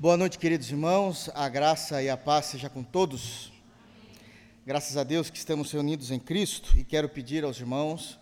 Boa 0.00 0.16
noite, 0.16 0.38
queridos 0.38 0.70
irmãos. 0.70 1.28
A 1.34 1.46
graça 1.46 2.02
e 2.02 2.08
a 2.08 2.16
paz 2.16 2.46
seja 2.46 2.70
com 2.70 2.82
todos. 2.82 3.52
Graças 4.64 4.96
a 4.96 5.04
Deus 5.04 5.28
que 5.28 5.36
estamos 5.36 5.70
reunidos 5.70 6.10
em 6.10 6.18
Cristo 6.18 6.74
e 6.78 6.82
quero 6.82 7.06
pedir 7.06 7.44
aos 7.44 7.60
irmãos, 7.60 8.18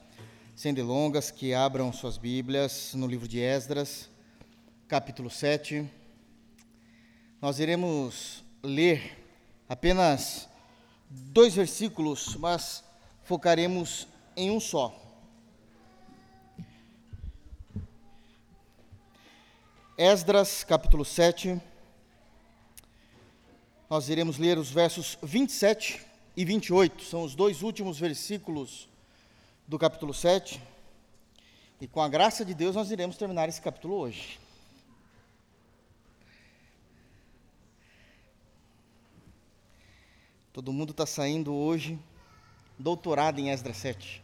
sem 0.56 0.74
delongas, 0.74 1.30
que 1.30 1.54
abram 1.54 1.92
suas 1.92 2.18
Bíblias 2.18 2.94
no 2.94 3.06
livro 3.06 3.28
de 3.28 3.38
Esdras, 3.38 4.10
capítulo 4.88 5.30
7. 5.30 5.88
Nós 7.40 7.60
iremos 7.60 8.42
ler 8.60 9.16
apenas 9.68 10.48
dois 11.08 11.54
versículos, 11.54 12.34
mas 12.34 12.82
focaremos 13.22 14.08
em 14.36 14.50
um 14.50 14.58
só. 14.58 15.00
Esdras, 19.96 20.64
capítulo 20.64 21.04
7. 21.04 21.67
Nós 23.88 24.10
iremos 24.10 24.36
ler 24.36 24.58
os 24.58 24.70
versos 24.70 25.16
27 25.22 26.04
e 26.36 26.44
28, 26.44 27.04
são 27.04 27.22
os 27.22 27.34
dois 27.34 27.62
últimos 27.62 27.98
versículos 27.98 28.86
do 29.66 29.78
capítulo 29.78 30.12
7. 30.12 30.62
E 31.80 31.86
com 31.88 32.02
a 32.02 32.08
graça 32.08 32.44
de 32.44 32.52
Deus, 32.52 32.74
nós 32.74 32.90
iremos 32.90 33.16
terminar 33.16 33.48
esse 33.48 33.62
capítulo 33.62 33.94
hoje. 33.94 34.38
Todo 40.52 40.72
mundo 40.72 40.90
está 40.90 41.06
saindo 41.06 41.54
hoje 41.54 41.98
doutorado 42.78 43.38
em 43.38 43.50
Esdras 43.50 43.78
7. 43.78 44.22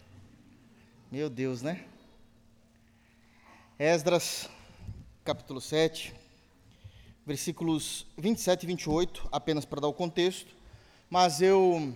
Meu 1.11 1.31
Deus, 1.31 1.63
né? 1.63 1.87
Esdras 3.79 4.51
capítulo 5.25 5.61
7, 5.61 6.15
versículos 7.27 8.07
27 8.19 8.65
e 8.65 8.67
28, 8.67 9.29
apenas 9.33 9.65
para 9.65 9.81
dar 9.81 9.89
o 9.89 9.93
contexto, 9.93 10.55
mas 11.09 11.41
eu 11.41 11.95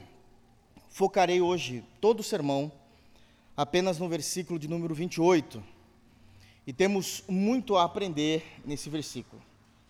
focarei 0.90 1.40
hoje 1.40 1.84
todo 2.00 2.20
o 2.20 2.24
sermão 2.24 2.72
apenas 3.56 3.98
no 3.98 4.08
versículo 4.08 4.58
de 4.58 4.68
número 4.68 4.94
28. 4.94 5.62
E 6.66 6.72
temos 6.72 7.24
muito 7.28 7.76
a 7.76 7.84
aprender 7.84 8.44
nesse 8.64 8.88
versículo. 8.88 9.42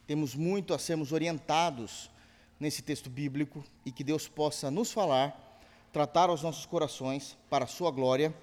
Temos 0.06 0.34
muito 0.34 0.72
a 0.72 0.78
sermos 0.78 1.12
orientados 1.12 2.10
nesse 2.58 2.82
texto 2.82 3.10
bíblico 3.10 3.62
e 3.84 3.92
que 3.92 4.02
Deus 4.02 4.26
possa 4.26 4.70
nos 4.70 4.90
falar, 4.90 5.60
tratar 5.92 6.30
aos 6.30 6.42
nossos 6.42 6.66
corações 6.66 7.36
para 7.50 7.64
a 7.64 7.68
sua 7.68 7.90
glória 7.90 8.34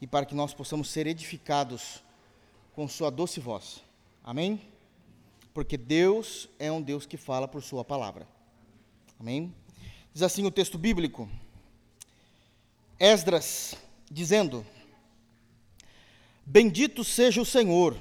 e 0.00 0.06
para 0.06 0.26
que 0.26 0.34
nós 0.34 0.52
possamos 0.52 0.90
ser 0.90 1.06
edificados 1.06 2.02
com 2.74 2.88
sua 2.88 3.10
doce 3.10 3.38
voz. 3.38 3.82
Amém? 4.24 4.73
Porque 5.54 5.76
Deus 5.76 6.48
é 6.58 6.70
um 6.72 6.82
Deus 6.82 7.06
que 7.06 7.16
fala 7.16 7.46
por 7.46 7.62
Sua 7.62 7.84
palavra. 7.84 8.26
Amém? 9.20 9.54
Diz 10.12 10.20
assim 10.20 10.44
o 10.44 10.50
texto 10.50 10.76
bíblico, 10.76 11.28
Esdras, 12.98 13.76
dizendo: 14.10 14.66
Bendito 16.44 17.04
seja 17.04 17.40
o 17.40 17.46
Senhor, 17.46 17.96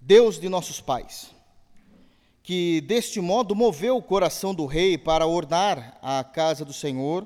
Deus 0.00 0.40
de 0.40 0.48
nossos 0.48 0.80
pais, 0.80 1.30
que 2.42 2.80
deste 2.80 3.20
modo 3.20 3.54
moveu 3.54 3.96
o 3.96 4.02
coração 4.02 4.52
do 4.52 4.66
rei 4.66 4.98
para 4.98 5.28
ornar 5.28 5.96
a 6.02 6.24
casa 6.24 6.64
do 6.64 6.72
Senhor, 6.72 7.24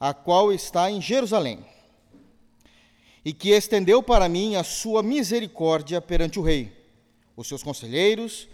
a 0.00 0.14
qual 0.14 0.50
está 0.50 0.90
em 0.90 0.98
Jerusalém, 0.98 1.62
e 3.22 3.34
que 3.34 3.50
estendeu 3.50 4.02
para 4.02 4.30
mim 4.30 4.56
a 4.56 4.64
sua 4.64 5.02
misericórdia 5.02 6.00
perante 6.00 6.38
o 6.38 6.42
rei 6.42 6.83
os 7.36 7.48
seus 7.48 7.62
conselheiros 7.62 8.48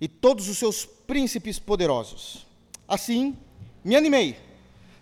e 0.00 0.08
todos 0.08 0.48
os 0.48 0.58
seus 0.58 0.84
príncipes 0.84 1.58
poderosos. 1.58 2.46
Assim, 2.86 3.36
me 3.84 3.96
animei, 3.96 4.36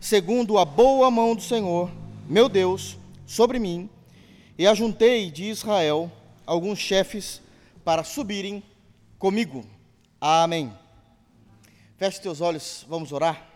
segundo 0.01 0.59
a 0.59 0.65
boa 0.65 1.11
mão 1.11 1.35
do 1.35 1.43
Senhor, 1.43 1.91
meu 2.29 2.49
Deus, 2.49 2.97
sobre 3.27 3.59
mim, 3.59 3.89
e 4.59 4.67
ajuntei 4.67 5.31
de 5.31 5.45
Israel 5.45 6.11
alguns 6.47 6.79
chefes 6.79 7.41
para 7.85 8.05
subirem 8.05 8.63
comigo. 9.19 9.65
Amém. 10.21 10.73
Feche 11.97 12.21
teus 12.21 12.41
olhos, 12.41 12.85
vamos 12.89 13.13
orar. 13.13 13.49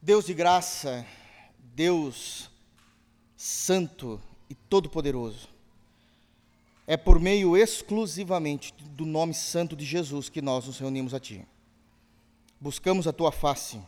Deus 0.00 0.26
de 0.26 0.34
graça, 0.34 1.04
Deus 1.58 2.50
santo 3.36 4.20
e 4.50 4.54
todo-poderoso 4.54 5.57
é 6.90 6.96
por 6.96 7.20
meio 7.20 7.54
exclusivamente 7.54 8.72
do 8.92 9.04
nome 9.04 9.34
santo 9.34 9.76
de 9.76 9.84
Jesus 9.84 10.30
que 10.30 10.40
nós 10.40 10.66
nos 10.66 10.78
reunimos 10.78 11.12
a 11.12 11.20
Ti. 11.20 11.46
Buscamos 12.58 13.06
a 13.06 13.12
Tua 13.12 13.30
face 13.30 13.78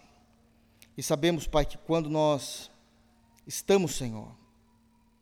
e 0.98 1.02
sabemos, 1.02 1.46
Pai, 1.46 1.64
que 1.64 1.78
quando 1.78 2.10
nós 2.10 2.70
estamos, 3.46 3.94
Senhor, 3.94 4.36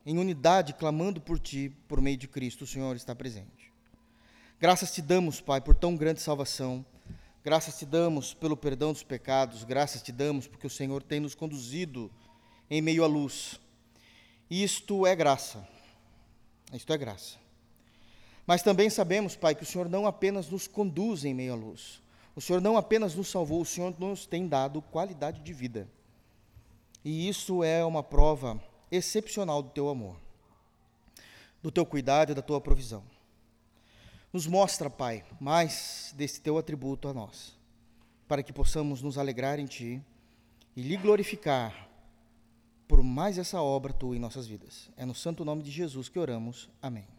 em 0.05 0.19
unidade, 0.19 0.75
clamando 0.75 1.21
por 1.21 1.39
Ti, 1.39 1.73
por 1.87 2.01
meio 2.01 2.17
de 2.17 2.27
Cristo, 2.27 2.65
o 2.65 2.67
Senhor 2.67 2.97
está 2.97 3.15
presente. 3.15 3.73
Graças 4.59 4.93
te 4.93 5.01
damos, 5.01 5.41
Pai, 5.41 5.61
por 5.61 5.77
tão 5.77 5.95
grande 5.95 6.21
salvação. 6.21 6.85
Graças 7.45 7.79
te 7.79 7.87
damos 7.87 8.35
pelo 8.35 8.57
perdão 8.57 8.93
dos 8.93 9.05
pecados. 9.05 9.63
Graças 9.63 10.03
te 10.03 10.11
damos 10.11 10.49
porque 10.49 10.67
o 10.67 10.71
Senhor 10.71 11.01
tem 11.01 11.21
nos 11.21 11.37
conduzido 11.37 12.11
em 12.69 12.83
meio 12.83 13.05
à 13.05 13.07
luz. 13.07 13.61
Isto 14.51 15.07
é 15.07 15.15
graça. 15.15 15.65
Isto 16.73 16.93
é 16.93 16.99
graça. 16.99 17.48
Mas 18.49 18.63
também 18.63 18.89
sabemos, 18.89 19.37
Pai, 19.37 19.55
que 19.55 19.63
o 19.63 19.67
Senhor 19.67 19.91
não 19.91 20.07
apenas 20.07 20.49
nos 20.49 20.67
conduz 20.67 21.23
em 21.23 21.35
meio 21.35 21.53
à 21.53 21.55
luz, 21.55 22.01
o 22.35 22.41
Senhor 22.41 22.63
não 22.63 22.79
apenas 22.79 23.15
nos 23.15 23.29
salvou, 23.29 23.61
o 23.61 23.67
Senhor 23.67 23.95
nos 23.99 24.25
tem 24.25 24.49
dado 24.49 24.81
qualidade 24.81 25.43
de 25.43 25.53
vida. 25.53 25.87
E 27.05 27.29
isso 27.29 27.63
é 27.63 27.85
uma 27.85 28.03
prova 28.03 28.59
excepcional 28.91 29.63
do 29.63 29.69
teu 29.69 29.91
amor, 29.91 30.17
do 31.63 31.71
teu 31.71 31.85
cuidado 31.85 32.33
e 32.33 32.35
da 32.35 32.41
tua 32.41 32.59
provisão. 32.59 33.05
Nos 34.33 34.47
mostra, 34.47 34.89
Pai, 34.89 35.27
mais 35.39 36.15
desse 36.17 36.41
teu 36.41 36.57
atributo 36.57 37.07
a 37.07 37.13
nós, 37.13 37.55
para 38.27 38.43
que 38.43 38.51
possamos 38.51 39.03
nos 39.03 39.19
alegrar 39.19 39.59
em 39.59 39.67
Ti 39.67 40.03
e 40.75 40.81
lhe 40.81 40.97
glorificar 40.97 41.87
por 42.87 43.03
mais 43.03 43.37
essa 43.37 43.61
obra 43.61 43.93
tua 43.93 44.17
em 44.17 44.19
nossas 44.19 44.47
vidas. 44.47 44.89
É 44.97 45.05
no 45.05 45.15
santo 45.15 45.45
nome 45.45 45.63
de 45.63 45.71
Jesus 45.71 46.09
que 46.09 46.19
oramos. 46.19 46.71
Amém. 46.81 47.18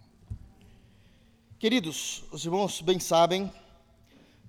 Queridos, 1.59 2.23
os 2.31 2.45
irmãos 2.45 2.79
bem 2.79 3.01
sabem 3.01 3.51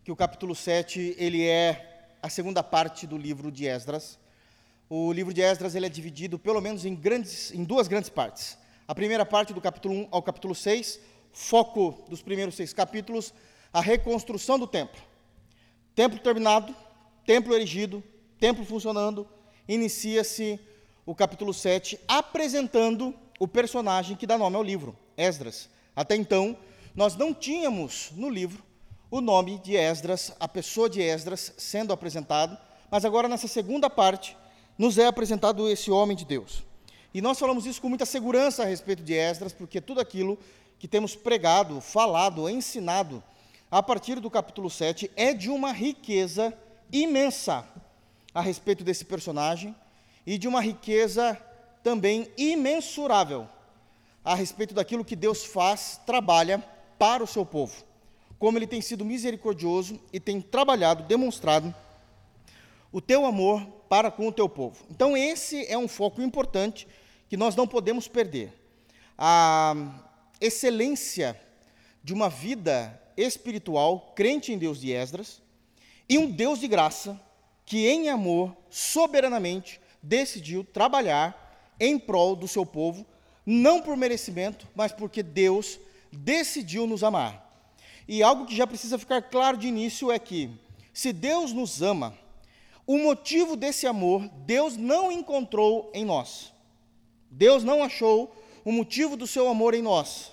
que 0.05 0.13
o 0.13 0.17
capítulo 0.17 0.55
7, 0.55 1.17
ele 1.19 1.45
é 1.45 2.15
a 2.23 2.29
segunda 2.29 2.63
parte 2.63 3.05
do 3.05 3.19
livro 3.19 3.51
de 3.51 3.67
Esdras. 3.67 4.17
O 4.89 5.13
livro 5.13 5.35
de 5.35 5.41
Esdras 5.41 5.75
ele 5.75 5.87
é 5.87 5.89
dividido 5.89 6.39
pelo 6.39 6.61
menos 6.61 6.85
em, 6.85 6.95
grandes, 6.95 7.53
em 7.53 7.65
duas 7.65 7.89
grandes 7.89 8.09
partes. 8.09 8.57
A 8.87 8.95
primeira 8.95 9.27
parte, 9.27 9.53
do 9.53 9.61
capítulo 9.61 9.93
1 9.93 10.09
ao 10.13 10.23
capítulo 10.23 10.55
6, 10.55 11.01
foco 11.33 12.05
dos 12.09 12.23
primeiros 12.23 12.55
seis 12.55 12.73
capítulos, 12.73 13.35
a 13.73 13.81
reconstrução 13.81 14.57
do 14.57 14.69
templo. 14.69 15.03
Templo 15.97 16.21
terminado, 16.21 16.73
templo 17.27 17.53
erigido, 17.53 18.05
templo 18.39 18.65
funcionando, 18.65 19.27
inicia-se 19.67 20.61
o 21.05 21.13
capítulo 21.13 21.53
7 21.53 21.99
apresentando 22.07 23.13
o 23.41 23.49
personagem 23.49 24.17
que 24.17 24.29
dá 24.29 24.39
nome 24.39 24.55
ao 24.55 24.63
livro, 24.63 24.97
Esdras. 25.17 25.69
Até 25.97 26.15
então, 26.15 26.57
nós 26.95 27.17
não 27.17 27.33
tínhamos 27.33 28.11
no 28.17 28.29
livro 28.29 28.63
o 29.11 29.21
nome 29.21 29.59
de 29.59 29.77
Esdras, 29.77 30.33
a 30.39 30.47
pessoa 30.47 30.89
de 30.89 31.01
Esdras 31.01 31.53
sendo 31.57 31.93
apresentado, 31.93 32.57
mas 32.91 33.05
agora 33.05 33.29
nessa 33.29 33.49
segunda 33.49 33.89
parte 33.89 34.37
nos 34.79 34.99
é 34.99 35.07
apresentado 35.07 35.69
esse 35.69 35.91
homem 35.91 36.17
de 36.17 36.25
Deus. 36.25 36.63
E 37.13 37.21
nós 37.21 37.39
falamos 37.39 37.67
isso 37.67 37.81
com 37.83 37.89
muita 37.89 38.07
segurança 38.07 38.63
a 38.63 38.67
respeito 38.67 39.03
de 39.03 39.15
Esdras, 39.15 39.53
porque 39.53 39.81
tudo 39.81 40.01
aquilo 40.01 40.39
que 40.79 40.89
temos 40.89 41.15
pregado, 41.15 41.81
falado, 41.81 42.49
ensinado 42.49 43.23
a 43.71 43.83
partir 43.83 44.19
do 44.21 44.31
capítulo 44.31 44.71
7 44.71 45.11
é 45.17 45.33
de 45.33 45.51
uma 45.51 45.73
riqueza 45.73 46.57
imensa 46.93 47.65
a 48.35 48.41
respeito 48.41 48.83
desse 48.83 49.05
personagem 49.05 49.75
e 50.27 50.39
de 50.39 50.49
uma 50.49 50.61
riqueza 50.61 51.41
também 51.83 52.31
imensurável 52.37 53.49
a 54.25 54.35
respeito 54.35 54.75
daquilo 54.75 55.05
que 55.05 55.17
Deus 55.17 55.45
faz, 55.45 56.01
trabalha 56.05 56.63
para 57.01 57.25
o 57.25 57.27
seu 57.27 57.47
povo, 57.47 57.83
como 58.39 58.59
ele 58.59 58.67
tem 58.67 58.83
sido 58.83 59.07
misericordioso 59.07 59.99
e 60.13 60.21
tem 60.21 60.39
trabalhado, 60.39 61.05
demonstrado 61.05 61.75
o 62.93 63.01
teu 63.01 63.25
amor 63.25 63.67
para 63.89 64.11
com 64.11 64.29
o 64.29 64.33
teu 64.33 64.51
povo. 64.51 64.85
Então, 64.91 65.17
esse 65.17 65.65
é 65.65 65.79
um 65.79 65.89
foco 65.89 66.21
importante 66.21 66.87
que 67.27 67.39
nós 67.39 67.57
não 67.57 67.67
podemos 67.67 68.07
perder. 68.07 68.53
A 69.17 69.75
excelência 70.39 71.41
de 72.05 72.13
uma 72.13 72.29
vida 72.29 73.01
espiritual, 73.17 74.13
crente 74.15 74.53
em 74.53 74.59
Deus 74.59 74.79
de 74.79 74.93
Esdras, 74.93 75.41
e 76.07 76.19
um 76.19 76.31
Deus 76.31 76.61
de 76.61 76.69
graça 76.69 77.19
que, 77.65 77.89
em 77.89 78.11
amor, 78.11 78.55
soberanamente 78.69 79.81
decidiu 80.03 80.65
trabalhar 80.65 81.75
em 81.81 81.99
prol 81.99 82.37
do 82.37 82.47
seu 82.47 82.67
povo, 82.67 83.07
não 83.47 83.81
por 83.81 83.97
merecimento, 83.97 84.69
mas 84.75 84.93
porque 84.93 85.23
Deus 85.23 85.81
decidiu 86.13 86.87
nos 86.87 87.03
amar. 87.03 87.49
E 88.07 88.23
algo 88.23 88.47
que 88.47 88.57
já 88.57 88.67
precisa 88.67 88.99
ficar 88.99 89.23
claro 89.23 89.57
de 89.57 89.69
início 89.69 90.11
é 90.11 90.19
que, 90.19 90.51
se 90.93 91.13
Deus 91.13 91.53
nos 91.53 91.81
ama, 91.81 92.17
o 92.87 92.99
motivo 92.99 93.55
desse 93.55 93.87
amor 93.87 94.29
Deus 94.45 94.77
não 94.77 95.13
encontrou 95.13 95.91
em 95.95 96.05
nós. 96.05 96.53
Deus 97.31 97.63
não 97.63 97.85
achou 97.85 98.35
o 98.65 98.73
motivo 98.73 99.17
do 99.17 99.27
seu 99.27 99.49
amor 99.49 99.75
em 99.75 99.83
nós. 99.83 100.33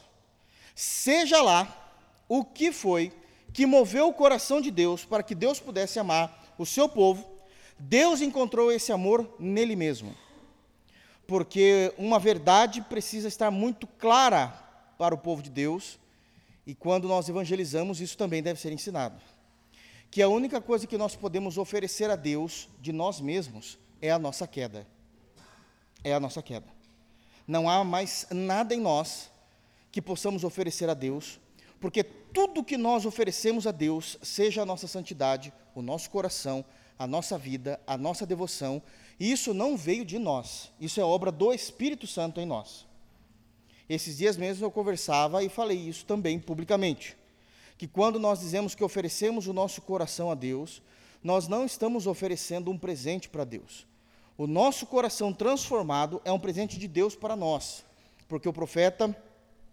Seja 0.73 1.41
lá 1.41 1.91
o 2.27 2.43
que 2.43 2.71
foi 2.71 3.13
que 3.53 3.65
moveu 3.65 4.07
o 4.07 4.13
coração 4.13 4.59
de 4.59 4.71
Deus 4.71 5.05
para 5.05 5.23
que 5.23 5.35
Deus 5.35 5.59
pudesse 5.59 5.99
amar 5.99 6.53
o 6.57 6.65
seu 6.65 6.89
povo, 6.89 7.27
Deus 7.79 8.21
encontrou 8.21 8.71
esse 8.71 8.91
amor 8.91 9.35
nele 9.39 9.75
mesmo. 9.75 10.15
Porque 11.27 11.93
uma 11.97 12.19
verdade 12.19 12.81
precisa 12.81 13.27
estar 13.27 13.51
muito 13.51 13.85
clara 13.85 14.66
para 14.97 15.13
o 15.13 15.17
povo 15.17 15.41
de 15.41 15.49
Deus, 15.49 15.99
e 16.65 16.73
quando 16.75 17.07
nós 17.07 17.29
evangelizamos, 17.29 18.01
isso 18.01 18.17
também 18.17 18.43
deve 18.43 18.59
ser 18.59 18.71
ensinado. 18.71 19.15
Que 20.09 20.21
a 20.21 20.27
única 20.27 20.59
coisa 20.59 20.87
que 20.87 20.97
nós 20.97 21.15
podemos 21.15 21.57
oferecer 21.57 22.09
a 22.09 22.15
Deus 22.15 22.67
de 22.81 22.91
nós 22.91 23.21
mesmos 23.21 23.77
é 24.01 24.11
a 24.11 24.19
nossa 24.19 24.47
queda. 24.47 24.87
É 26.03 26.13
a 26.13 26.19
nossa 26.19 26.41
queda. 26.41 26.67
Não 27.47 27.69
há 27.69 27.83
mais 27.83 28.27
nada 28.31 28.73
em 28.73 28.79
nós 28.79 29.29
que 29.91 30.01
possamos 30.01 30.43
oferecer 30.43 30.89
a 30.89 30.93
Deus, 30.93 31.39
porque 31.79 32.03
tudo 32.03 32.63
que 32.63 32.77
nós 32.77 33.05
oferecemos 33.05 33.67
a 33.67 33.71
Deus, 33.71 34.17
seja 34.21 34.61
a 34.61 34.65
nossa 34.65 34.87
santidade, 34.87 35.53
o 35.73 35.81
nosso 35.81 36.09
coração, 36.09 36.65
a 36.97 37.05
nossa 37.05 37.37
vida, 37.37 37.79
a 37.85 37.97
nossa 37.97 38.25
devoção, 38.25 38.81
isso 39.19 39.53
não 39.53 39.77
veio 39.77 40.03
de 40.03 40.17
nós, 40.19 40.71
isso 40.79 40.99
é 40.99 41.03
obra 41.03 41.31
do 41.31 41.53
Espírito 41.53 42.07
Santo 42.07 42.39
em 42.41 42.45
nós. 42.45 42.86
Esses 43.89 44.17
dias 44.17 44.37
mesmo 44.37 44.65
eu 44.65 44.71
conversava 44.71 45.43
e 45.43 45.49
falei 45.49 45.77
isso 45.77 46.05
também 46.05 46.39
publicamente, 46.39 47.15
que 47.77 47.87
quando 47.87 48.19
nós 48.19 48.39
dizemos 48.39 48.75
que 48.75 48.83
oferecemos 48.83 49.47
o 49.47 49.53
nosso 49.53 49.81
coração 49.81 50.29
a 50.29 50.35
Deus, 50.35 50.81
nós 51.23 51.47
não 51.47 51.65
estamos 51.65 52.07
oferecendo 52.07 52.69
um 52.69 52.77
presente 52.77 53.29
para 53.29 53.43
Deus. 53.43 53.85
O 54.37 54.45
nosso 54.45 54.85
coração 54.85 55.33
transformado 55.33 56.21
é 56.23 56.31
um 56.31 56.39
presente 56.39 56.77
de 56.77 56.87
Deus 56.87 57.15
para 57.15 57.35
nós, 57.35 57.83
porque 58.27 58.47
o 58.47 58.53
profeta 58.53 59.15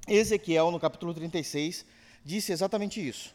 Ezequiel, 0.07 0.71
no 0.71 0.81
capítulo 0.81 1.13
36, 1.13 1.85
disse 2.25 2.53
exatamente 2.53 3.07
isso 3.07 3.35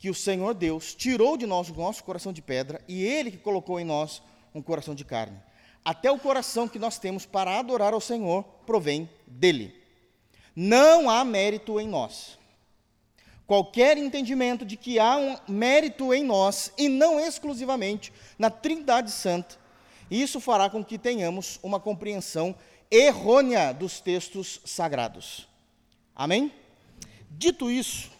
que 0.00 0.08
o 0.08 0.14
Senhor 0.14 0.54
Deus 0.54 0.94
tirou 0.94 1.36
de 1.36 1.46
nós 1.46 1.68
o 1.68 1.74
nosso 1.74 2.02
coração 2.02 2.32
de 2.32 2.40
pedra 2.40 2.80
e 2.88 3.04
Ele 3.04 3.30
que 3.30 3.36
colocou 3.36 3.78
em 3.78 3.84
nós 3.84 4.22
um 4.54 4.62
coração 4.62 4.94
de 4.94 5.04
carne. 5.04 5.38
Até 5.84 6.10
o 6.10 6.18
coração 6.18 6.66
que 6.66 6.78
nós 6.78 6.98
temos 6.98 7.26
para 7.26 7.58
adorar 7.58 7.92
ao 7.92 8.00
Senhor 8.00 8.42
provém 8.64 9.08
dele. 9.26 9.79
Não 10.54 11.08
há 11.08 11.24
mérito 11.24 11.80
em 11.80 11.88
nós. 11.88 12.38
Qualquer 13.46 13.98
entendimento 13.98 14.64
de 14.64 14.76
que 14.76 14.98
há 14.98 15.16
um 15.16 15.36
mérito 15.48 16.14
em 16.14 16.22
nós, 16.22 16.72
e 16.78 16.88
não 16.88 17.18
exclusivamente 17.18 18.12
na 18.38 18.48
Trindade 18.48 19.10
Santa, 19.10 19.58
isso 20.10 20.40
fará 20.40 20.70
com 20.70 20.84
que 20.84 20.98
tenhamos 20.98 21.58
uma 21.62 21.80
compreensão 21.80 22.54
errônea 22.90 23.72
dos 23.72 24.00
textos 24.00 24.60
sagrados. 24.64 25.48
Amém? 26.14 26.52
Dito 27.30 27.70
isso, 27.70 28.10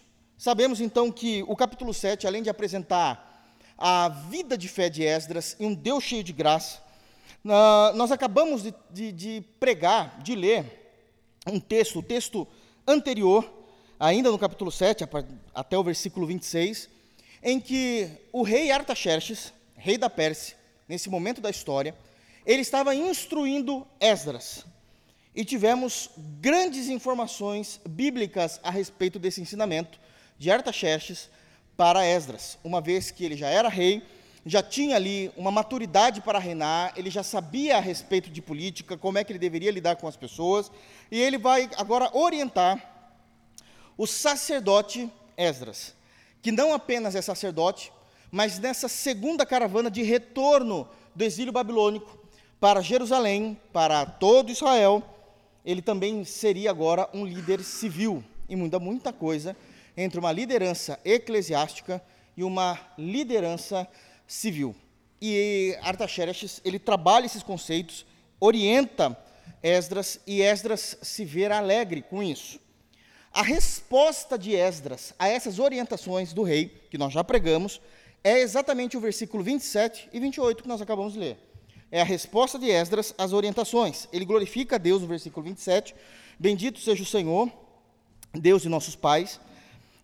Sabemos 0.41 0.81
então 0.81 1.11
que 1.11 1.45
o 1.47 1.55
capítulo 1.55 1.93
7, 1.93 2.25
além 2.25 2.41
de 2.41 2.49
apresentar 2.49 3.45
a 3.77 4.09
vida 4.09 4.57
de 4.57 4.67
fé 4.67 4.89
de 4.89 5.03
Esdras 5.03 5.55
e 5.59 5.65
um 5.67 5.71
Deus 5.71 6.03
cheio 6.03 6.23
de 6.23 6.33
graça, 6.33 6.81
nós 7.43 8.11
acabamos 8.11 8.63
de, 8.63 8.73
de, 8.89 9.11
de 9.11 9.43
pregar, 9.59 10.19
de 10.23 10.33
ler 10.33 10.80
um 11.47 11.59
texto, 11.59 11.99
o 11.99 12.03
texto 12.03 12.47
anterior, 12.87 13.49
ainda 13.99 14.31
no 14.31 14.37
capítulo 14.37 14.71
7, 14.71 15.05
até 15.53 15.77
o 15.77 15.83
versículo 15.83 16.27
26, 16.27 16.89
em 17.43 17.59
que 17.59 18.09
o 18.31 18.43
rei 18.43 18.71
Artaxerxes, 18.71 19.53
rei 19.75 19.97
da 19.97 20.09
Pérsia, 20.09 20.55
nesse 20.87 21.09
momento 21.09 21.41
da 21.41 21.49
história, 21.49 21.95
ele 22.45 22.61
estava 22.61 22.93
instruindo 22.93 23.85
Esdras. 23.99 24.65
E 25.33 25.45
tivemos 25.45 26.09
grandes 26.17 26.89
informações 26.89 27.79
bíblicas 27.87 28.59
a 28.63 28.69
respeito 28.69 29.17
desse 29.17 29.41
ensinamento, 29.41 29.99
de 30.37 30.51
Artaxerxes 30.51 31.29
para 31.77 32.05
Esdras, 32.05 32.57
uma 32.63 32.81
vez 32.81 33.11
que 33.11 33.23
ele 33.23 33.37
já 33.37 33.47
era 33.47 33.69
rei, 33.69 34.03
já 34.45 34.63
tinha 34.63 34.95
ali 34.95 35.31
uma 35.37 35.51
maturidade 35.51 36.21
para 36.21 36.39
reinar, 36.39 36.93
ele 36.95 37.09
já 37.09 37.23
sabia 37.23 37.77
a 37.77 37.79
respeito 37.79 38.29
de 38.29 38.41
política, 38.41 38.97
como 38.97 39.17
é 39.17 39.23
que 39.23 39.31
ele 39.31 39.39
deveria 39.39 39.71
lidar 39.71 39.95
com 39.97 40.07
as 40.07 40.15
pessoas, 40.15 40.71
e 41.11 41.19
ele 41.19 41.37
vai 41.37 41.69
agora 41.77 42.09
orientar 42.13 43.11
o 43.97 44.07
sacerdote 44.07 45.11
Esdras, 45.37 45.93
que 46.41 46.51
não 46.51 46.73
apenas 46.73 47.15
é 47.15 47.21
sacerdote, 47.21 47.91
mas 48.31 48.57
nessa 48.57 48.87
segunda 48.87 49.45
caravana 49.45 49.91
de 49.91 50.01
retorno 50.01 50.87
do 51.15 51.23
exílio 51.23 51.53
babilônico 51.53 52.17
para 52.59 52.81
Jerusalém, 52.81 53.59
para 53.71 54.05
todo 54.05 54.51
Israel, 54.51 55.03
ele 55.63 55.81
também 55.81 56.23
seria 56.25 56.71
agora 56.71 57.07
um 57.13 57.25
líder 57.25 57.63
civil, 57.63 58.23
e 58.49 58.55
muita, 58.55 58.79
muita 58.79 59.13
coisa 59.13 59.55
entre 59.95 60.19
uma 60.19 60.31
liderança 60.31 60.99
eclesiástica 61.05 62.01
e 62.35 62.43
uma 62.43 62.79
liderança 62.97 63.83
civil. 63.83 64.10
E 65.21 65.77
Artaxerxes, 65.81 66.61
ele 66.63 66.79
trabalha 66.79 67.25
esses 67.25 67.43
conceitos, 67.43 68.05
orienta 68.39 69.17
Esdras, 69.61 70.19
e 70.25 70.41
Esdras 70.41 70.97
se 71.01 71.25
vê 71.25 71.45
alegre 71.45 72.01
com 72.01 72.23
isso. 72.23 72.59
A 73.33 73.41
resposta 73.41 74.39
de 74.39 74.55
Esdras 74.55 75.13
a 75.19 75.27
essas 75.27 75.59
orientações 75.59 76.31
do 76.31 76.43
rei, 76.43 76.81
que 76.89 76.97
nós 76.97 77.11
já 77.11 77.23
pregamos, 77.23 77.81
é 78.23 78.39
exatamente 78.39 78.95
o 78.95 79.01
versículo 79.01 79.43
27 79.43 80.09
e 80.13 80.19
28 80.19 80.63
que 80.63 80.69
nós 80.69 80.81
acabamos 80.81 81.13
de 81.13 81.19
ler. 81.19 81.37
É 81.91 81.99
a 81.99 82.05
resposta 82.05 82.57
de 82.57 82.69
Esdras 82.69 83.13
às 83.17 83.33
orientações. 83.33 84.07
Ele 84.13 84.23
glorifica 84.23 84.77
a 84.77 84.79
Deus 84.79 85.01
no 85.01 85.07
versículo 85.09 85.45
27. 85.45 85.93
Bendito 86.39 86.79
seja 86.79 87.03
o 87.03 87.05
Senhor, 87.05 87.51
Deus 88.33 88.61
de 88.61 88.69
nossos 88.69 88.95
pais, 88.95 89.41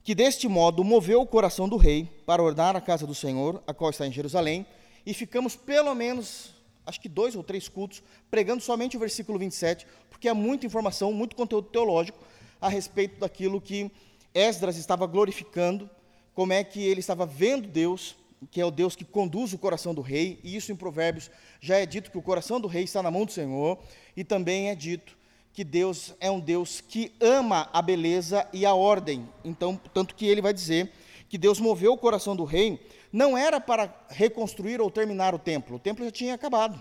que 0.07 0.15
deste 0.15 0.47
modo 0.47 0.85
moveu 0.85 1.19
o 1.19 1.27
coração 1.27 1.67
do 1.67 1.75
rei 1.75 2.09
para 2.25 2.41
ordenar 2.41 2.77
a 2.77 2.79
casa 2.79 3.05
do 3.05 3.13
Senhor, 3.13 3.61
a 3.67 3.73
qual 3.73 3.89
está 3.89 4.07
em 4.07 4.11
Jerusalém, 4.13 4.65
e 5.05 5.13
ficamos 5.13 5.57
pelo 5.57 5.93
menos, 5.93 6.51
acho 6.85 7.01
que 7.01 7.09
dois 7.09 7.35
ou 7.35 7.43
três 7.43 7.67
cultos, 7.67 8.01
pregando 8.31 8.63
somente 8.63 8.95
o 8.95 8.99
versículo 9.01 9.37
27, 9.37 9.85
porque 10.09 10.29
há 10.29 10.33
muita 10.33 10.65
informação, 10.65 11.11
muito 11.11 11.35
conteúdo 11.35 11.67
teológico 11.67 12.17
a 12.61 12.69
respeito 12.69 13.19
daquilo 13.19 13.59
que 13.59 13.91
Esdras 14.33 14.77
estava 14.77 15.05
glorificando, 15.05 15.89
como 16.33 16.53
é 16.53 16.63
que 16.63 16.81
ele 16.81 17.01
estava 17.01 17.25
vendo 17.25 17.67
Deus, 17.67 18.15
que 18.49 18.61
é 18.61 18.65
o 18.65 18.71
Deus 18.71 18.95
que 18.95 19.03
conduz 19.03 19.51
o 19.51 19.57
coração 19.57 19.93
do 19.93 19.99
rei, 19.99 20.39
e 20.41 20.55
isso 20.55 20.71
em 20.71 20.75
Provérbios 20.77 21.29
já 21.59 21.79
é 21.79 21.85
dito 21.85 22.11
que 22.11 22.17
o 22.17 22.21
coração 22.21 22.61
do 22.61 22.67
rei 22.69 22.85
está 22.85 23.03
na 23.03 23.11
mão 23.11 23.25
do 23.25 23.31
Senhor, 23.33 23.77
e 24.15 24.23
também 24.23 24.69
é 24.69 24.75
dito 24.75 25.17
que 25.57 25.63
Deus 25.63 26.13
é 26.19 26.29
um 26.29 26.39
Deus 26.39 26.81
que 26.81 27.11
ama 27.19 27.67
a 27.73 27.81
beleza 27.81 28.47
e 28.53 28.63
a 28.63 28.75
ordem. 28.75 29.27
Então, 29.43 29.75
tanto 29.91 30.13
que 30.13 30.27
ele 30.27 30.39
vai 30.39 30.53
dizer 30.53 30.93
que 31.27 31.35
Deus 31.35 31.59
moveu 31.59 31.93
o 31.93 31.97
coração 31.97 32.35
do 32.35 32.43
rei, 32.43 32.79
não 33.11 33.35
era 33.35 33.59
para 33.59 33.91
reconstruir 34.07 34.79
ou 34.79 34.91
terminar 34.91 35.33
o 35.33 35.39
templo, 35.39 35.77
o 35.77 35.79
templo 35.79 36.05
já 36.05 36.11
tinha 36.11 36.35
acabado. 36.35 36.79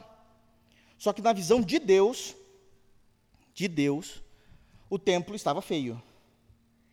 Só 0.98 1.14
que 1.14 1.22
na 1.22 1.32
visão 1.32 1.62
de 1.62 1.78
Deus, 1.78 2.36
de 3.54 3.66
Deus, 3.66 4.22
o 4.90 4.98
templo 4.98 5.34
estava 5.34 5.62
feio. 5.62 6.02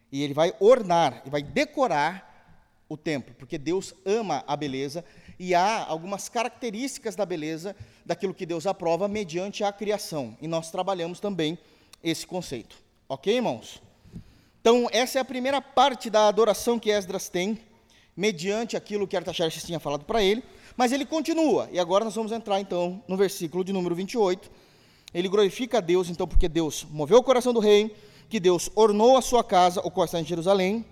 E 0.09 0.23
ele 0.23 0.33
vai 0.33 0.55
ornar, 0.61 1.21
e 1.25 1.29
vai 1.29 1.43
decorar 1.43 2.31
o 2.87 2.95
templo, 2.95 3.35
porque 3.37 3.57
Deus 3.57 3.93
ama 4.05 4.41
a 4.47 4.55
beleza 4.55 5.03
e 5.37 5.53
há 5.53 5.83
algumas 5.85 6.29
características 6.29 7.13
da 7.13 7.25
beleza 7.25 7.75
daquilo 8.05 8.33
que 8.33 8.45
Deus 8.45 8.65
aprova 8.65 9.09
mediante 9.09 9.65
a 9.65 9.73
criação. 9.73 10.37
E 10.39 10.47
nós 10.47 10.71
trabalhamos 10.71 11.19
também 11.19 11.57
esse 12.03 12.27
conceito. 12.27 12.75
Ok, 13.07 13.33
irmãos? 13.33 13.81
Então, 14.59 14.87
essa 14.91 15.19
é 15.19 15.21
a 15.21 15.25
primeira 15.25 15.61
parte 15.61 16.09
da 16.09 16.27
adoração 16.27 16.79
que 16.79 16.89
Esdras 16.89 17.29
tem, 17.29 17.59
mediante 18.15 18.77
aquilo 18.77 19.07
que 19.07 19.17
Artaxerxes 19.17 19.63
tinha 19.63 19.79
falado 19.79 20.05
para 20.05 20.21
ele, 20.21 20.43
mas 20.77 20.91
ele 20.91 21.05
continua, 21.05 21.69
e 21.71 21.79
agora 21.79 22.05
nós 22.05 22.15
vamos 22.15 22.31
entrar 22.31 22.59
então 22.59 23.03
no 23.07 23.17
versículo 23.17 23.63
de 23.63 23.73
número 23.73 23.95
28. 23.95 24.49
Ele 25.13 25.27
glorifica 25.27 25.77
a 25.77 25.81
Deus, 25.81 26.09
então, 26.09 26.27
porque 26.27 26.49
Deus 26.49 26.85
moveu 26.89 27.17
o 27.19 27.23
coração 27.23 27.53
do 27.53 27.59
rei, 27.59 27.95
que 28.29 28.39
Deus 28.39 28.69
ornou 28.73 29.17
a 29.17 29.21
sua 29.21 29.43
casa, 29.43 29.81
o 29.81 29.91
qual 29.91 30.05
está 30.05 30.19
em 30.19 30.25
Jerusalém, 30.25 30.85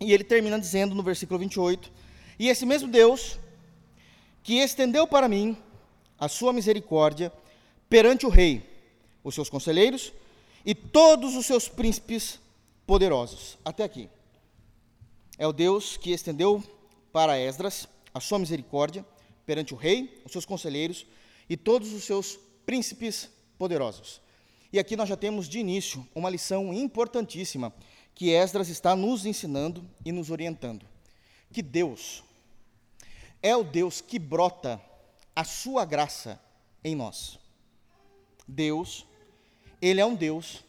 e 0.00 0.12
ele 0.12 0.24
termina 0.24 0.58
dizendo 0.58 0.94
no 0.94 1.02
versículo 1.02 1.38
28: 1.38 1.92
E 2.38 2.48
esse 2.48 2.64
mesmo 2.64 2.88
Deus, 2.88 3.38
que 4.42 4.58
estendeu 4.58 5.06
para 5.06 5.28
mim 5.28 5.56
a 6.18 6.28
sua 6.28 6.52
misericórdia 6.52 7.32
perante 7.88 8.24
o 8.24 8.30
rei, 8.30 8.62
os 9.22 9.34
seus 9.34 9.50
conselheiros 9.50 10.12
e 10.64 10.74
todos 10.74 11.36
os 11.36 11.46
seus 11.46 11.68
príncipes 11.68 12.40
poderosos. 12.86 13.58
Até 13.64 13.84
aqui. 13.84 14.08
É 15.36 15.46
o 15.46 15.52
Deus 15.52 15.96
que 15.96 16.12
estendeu 16.12 16.62
para 17.12 17.38
Esdras 17.38 17.88
a 18.12 18.20
sua 18.20 18.38
misericórdia 18.38 19.04
perante 19.44 19.74
o 19.74 19.76
rei, 19.76 20.22
os 20.24 20.32
seus 20.32 20.44
conselheiros 20.44 21.06
e 21.48 21.56
todos 21.56 21.92
os 21.92 22.04
seus 22.04 22.38
príncipes 22.64 23.28
poderosos. 23.58 24.20
E 24.72 24.78
aqui 24.78 24.96
nós 24.96 25.08
já 25.08 25.16
temos 25.16 25.48
de 25.48 25.58
início 25.58 26.06
uma 26.14 26.30
lição 26.30 26.72
importantíssima 26.72 27.72
que 28.14 28.30
Esdras 28.30 28.68
está 28.68 28.94
nos 28.94 29.26
ensinando 29.26 29.88
e 30.04 30.12
nos 30.12 30.30
orientando. 30.30 30.86
Que 31.52 31.62
Deus 31.62 32.22
é 33.42 33.54
o 33.54 33.62
Deus 33.62 34.00
que 34.00 34.18
brota 34.18 34.80
a 35.36 35.44
sua 35.44 35.84
graça 35.84 36.40
em 36.82 36.94
nós. 36.94 37.38
Deus, 38.48 39.06
ele 39.88 40.00
é 40.00 40.06
um 40.06 40.14
Deus 40.14 40.64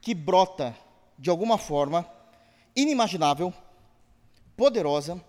que 0.00 0.14
brota 0.14 0.76
de 1.18 1.30
alguma 1.30 1.56
forma 1.56 2.06
inimaginável, 2.76 3.52
poderosa, 4.56 5.22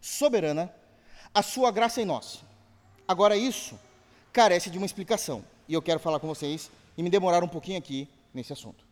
soberana, 0.00 0.72
a 1.34 1.42
sua 1.42 1.70
graça 1.70 2.00
em 2.00 2.06
nós. 2.06 2.42
Agora 3.06 3.36
isso 3.36 3.78
carece 4.32 4.70
de 4.70 4.78
uma 4.78 4.86
explicação, 4.86 5.44
e 5.68 5.74
eu 5.74 5.82
quero 5.82 6.00
falar 6.00 6.20
com 6.20 6.26
vocês 6.26 6.70
e 6.96 7.02
me 7.02 7.10
demorar 7.10 7.44
um 7.44 7.48
pouquinho 7.48 7.78
aqui 7.78 8.08
nesse 8.32 8.52
assunto. 8.52 8.82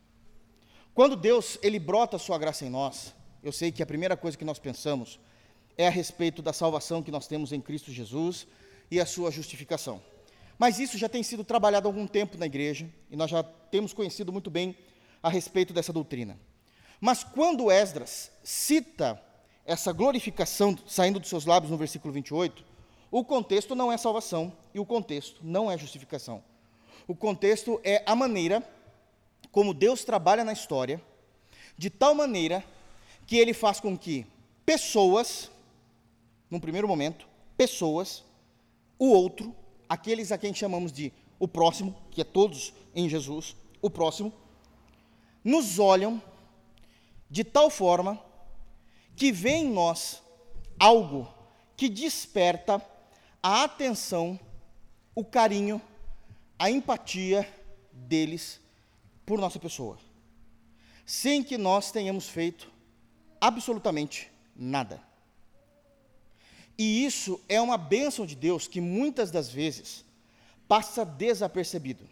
Quando 0.93 1.17
Deus 1.17 1.59
ele 1.63 1.79
brota 1.79 2.17
a 2.17 2.19
sua 2.19 2.37
graça 2.37 2.67
em 2.67 2.71
nós, 2.71 3.15
eu 3.43 3.53
sei 3.53 3.73
que 3.73 3.83
a 3.83 3.87
primeira 3.87 4.17
coisa 4.17 4.37
que 4.37 4.45
nós 4.45 4.59
pensamos 4.59 5.19
é 5.79 5.87
a 5.87 5.91
respeito 5.91 6.43
da 6.43 6.53
salvação 6.53 7.03
que 7.03 7.11
nós 7.11 7.27
temos 7.27 7.53
em 7.53 7.61
Cristo 7.61 7.91
Jesus 7.91 8.47
e 8.91 9.01
a 9.01 9.07
sua 9.07 9.31
justificação. 9.31 10.03
Mas 10.59 10.79
isso 10.79 10.99
já 10.99 11.09
tem 11.09 11.23
sido 11.23 11.45
trabalhado 11.45 11.87
há 11.87 11.91
algum 11.91 12.07
tempo 12.07 12.37
na 12.37 12.47
igreja 12.47 12.89
e 13.11 13.17
nós 13.17 13.31
já 13.31 13.43
temos 13.43 13.93
conhecido 13.93 14.33
muito 14.33 14.51
bem 14.51 14.77
a 15.23 15.29
respeito 15.29 15.73
dessa 15.73 15.93
doutrina. 15.93 16.39
Mas 17.01 17.23
quando 17.23 17.71
Esdras 17.71 18.31
cita 18.43 19.23
essa 19.65 19.93
glorificação 19.93 20.77
saindo 20.87 21.21
dos 21.21 21.29
seus 21.29 21.47
lábios 21.47 21.71
no 21.71 21.77
versículo 21.77 22.13
28, 22.13 22.65
o 23.11 23.25
contexto 23.25 23.75
não 23.75 23.93
é 23.93 23.97
salvação 23.97 24.53
e 24.75 24.81
o 24.81 24.85
contexto 24.85 25.41
não 25.43 25.71
é 25.71 25.79
justificação. 25.79 26.43
O 27.07 27.15
contexto 27.15 27.81
é 27.85 28.03
a 28.05 28.17
maneira 28.17 28.63
como 29.53 29.73
Deus 29.73 30.05
trabalha 30.05 30.45
na 30.45 30.53
história, 30.53 31.01
de 31.77 31.89
tal 31.89 32.15
maneira 32.15 32.65
que 33.27 33.37
ele 33.37 33.55
faz 33.55 33.81
com 33.81 33.97
que 33.97 34.27
pessoas, 34.67 35.51
num 36.51 36.61
primeiro 36.61 36.89
momento, 36.89 37.27
pessoas, 37.57 38.25
o 38.99 39.11
outro, 39.11 39.55
aqueles 39.89 40.31
a 40.31 40.39
quem 40.39 40.53
chamamos 40.53 40.93
de 40.93 41.13
o 41.39 41.47
próximo, 41.47 41.97
que 42.11 42.21
é 42.21 42.25
todos 42.25 42.73
em 42.95 43.09
Jesus, 43.09 43.57
o 43.81 43.89
próximo, 43.89 44.33
nos 45.45 45.79
olham 45.79 46.21
de 47.31 47.45
tal 47.45 47.71
forma 47.71 48.23
que 49.15 49.31
vê 49.33 49.51
em 49.51 49.71
nós 49.71 50.23
algo 50.79 51.33
que 51.77 51.89
desperta 51.89 52.85
a 53.43 53.65
atenção, 53.65 54.39
o 55.15 55.25
carinho, 55.25 55.81
a 56.59 56.71
empatia 56.71 57.49
deles 57.93 58.61
por 59.25 59.39
nossa 59.39 59.59
pessoa, 59.59 59.99
sem 61.07 61.43
que 61.43 61.57
nós 61.57 61.93
tenhamos 61.93 62.29
feito 62.29 62.71
absolutamente 63.41 64.31
nada. 64.57 65.08
E 66.79 67.05
isso 67.05 67.41
é 67.49 67.61
uma 67.61 67.77
bênção 67.77 68.25
de 68.25 68.37
Deus 68.37 68.69
que 68.69 68.81
muitas 68.81 69.33
das 69.33 69.51
vezes 69.51 70.05
passa 70.69 71.05
desapercebido. 71.05 72.09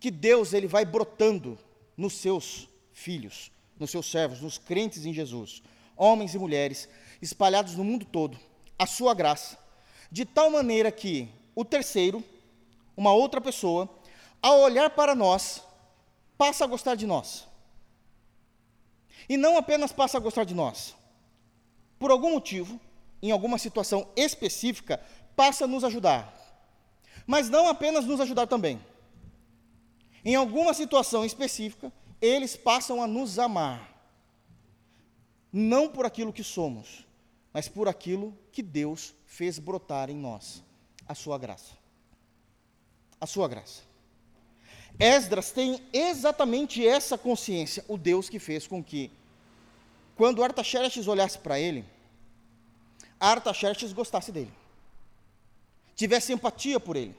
Que 0.00 0.10
Deus 0.10 0.54
ele 0.54 0.66
vai 0.66 0.86
brotando 0.86 1.58
nos 1.94 2.14
seus 2.14 2.66
filhos, 2.94 3.52
nos 3.78 3.90
seus 3.90 4.10
servos, 4.10 4.40
nos 4.40 4.56
crentes 4.56 5.04
em 5.04 5.12
Jesus, 5.12 5.62
homens 5.94 6.34
e 6.34 6.38
mulheres 6.38 6.88
espalhados 7.20 7.76
no 7.76 7.84
mundo 7.84 8.06
todo, 8.06 8.38
a 8.78 8.86
sua 8.86 9.12
graça, 9.12 9.58
de 10.10 10.24
tal 10.24 10.48
maneira 10.50 10.90
que 10.90 11.28
o 11.54 11.62
terceiro, 11.62 12.24
uma 12.96 13.12
outra 13.12 13.42
pessoa, 13.42 13.88
ao 14.40 14.60
olhar 14.60 14.88
para 14.90 15.14
nós, 15.14 15.62
passa 16.38 16.64
a 16.64 16.66
gostar 16.66 16.94
de 16.94 17.06
nós. 17.06 17.46
E 19.28 19.36
não 19.36 19.58
apenas 19.58 19.92
passa 19.92 20.16
a 20.16 20.20
gostar 20.20 20.44
de 20.44 20.54
nós, 20.54 20.94
por 21.98 22.10
algum 22.10 22.32
motivo, 22.32 22.80
em 23.22 23.30
alguma 23.30 23.58
situação 23.58 24.08
específica, 24.16 25.00
passa 25.36 25.64
a 25.64 25.68
nos 25.68 25.84
ajudar. 25.84 26.34
Mas 27.26 27.48
não 27.48 27.68
apenas 27.68 28.04
nos 28.04 28.20
ajudar 28.20 28.46
também. 28.46 28.80
Em 30.24 30.34
alguma 30.34 30.74
situação 30.74 31.24
específica, 31.24 31.92
eles 32.20 32.56
passam 32.56 33.02
a 33.02 33.06
nos 33.06 33.38
amar. 33.38 33.88
Não 35.52 35.88
por 35.88 36.06
aquilo 36.06 36.32
que 36.32 36.44
somos, 36.44 37.06
mas 37.52 37.68
por 37.68 37.88
aquilo 37.88 38.36
que 38.52 38.62
Deus 38.62 39.14
fez 39.26 39.58
brotar 39.58 40.10
em 40.10 40.16
nós 40.16 40.62
a 41.06 41.14
sua 41.14 41.38
graça. 41.38 41.72
A 43.20 43.26
sua 43.26 43.48
graça. 43.48 43.82
Esdras 44.98 45.50
tem 45.50 45.80
exatamente 45.92 46.86
essa 46.86 47.16
consciência, 47.16 47.84
o 47.88 47.96
Deus 47.96 48.28
que 48.28 48.38
fez 48.38 48.66
com 48.66 48.84
que, 48.84 49.10
quando 50.14 50.44
Artaxerxes 50.44 51.08
olhasse 51.08 51.38
para 51.38 51.58
ele, 51.58 51.84
Artaxerxes 53.20 53.92
gostasse 53.92 54.32
dele, 54.32 54.52
tivesse 55.94 56.32
empatia 56.32 56.80
por 56.80 56.96
ele. 56.96 57.14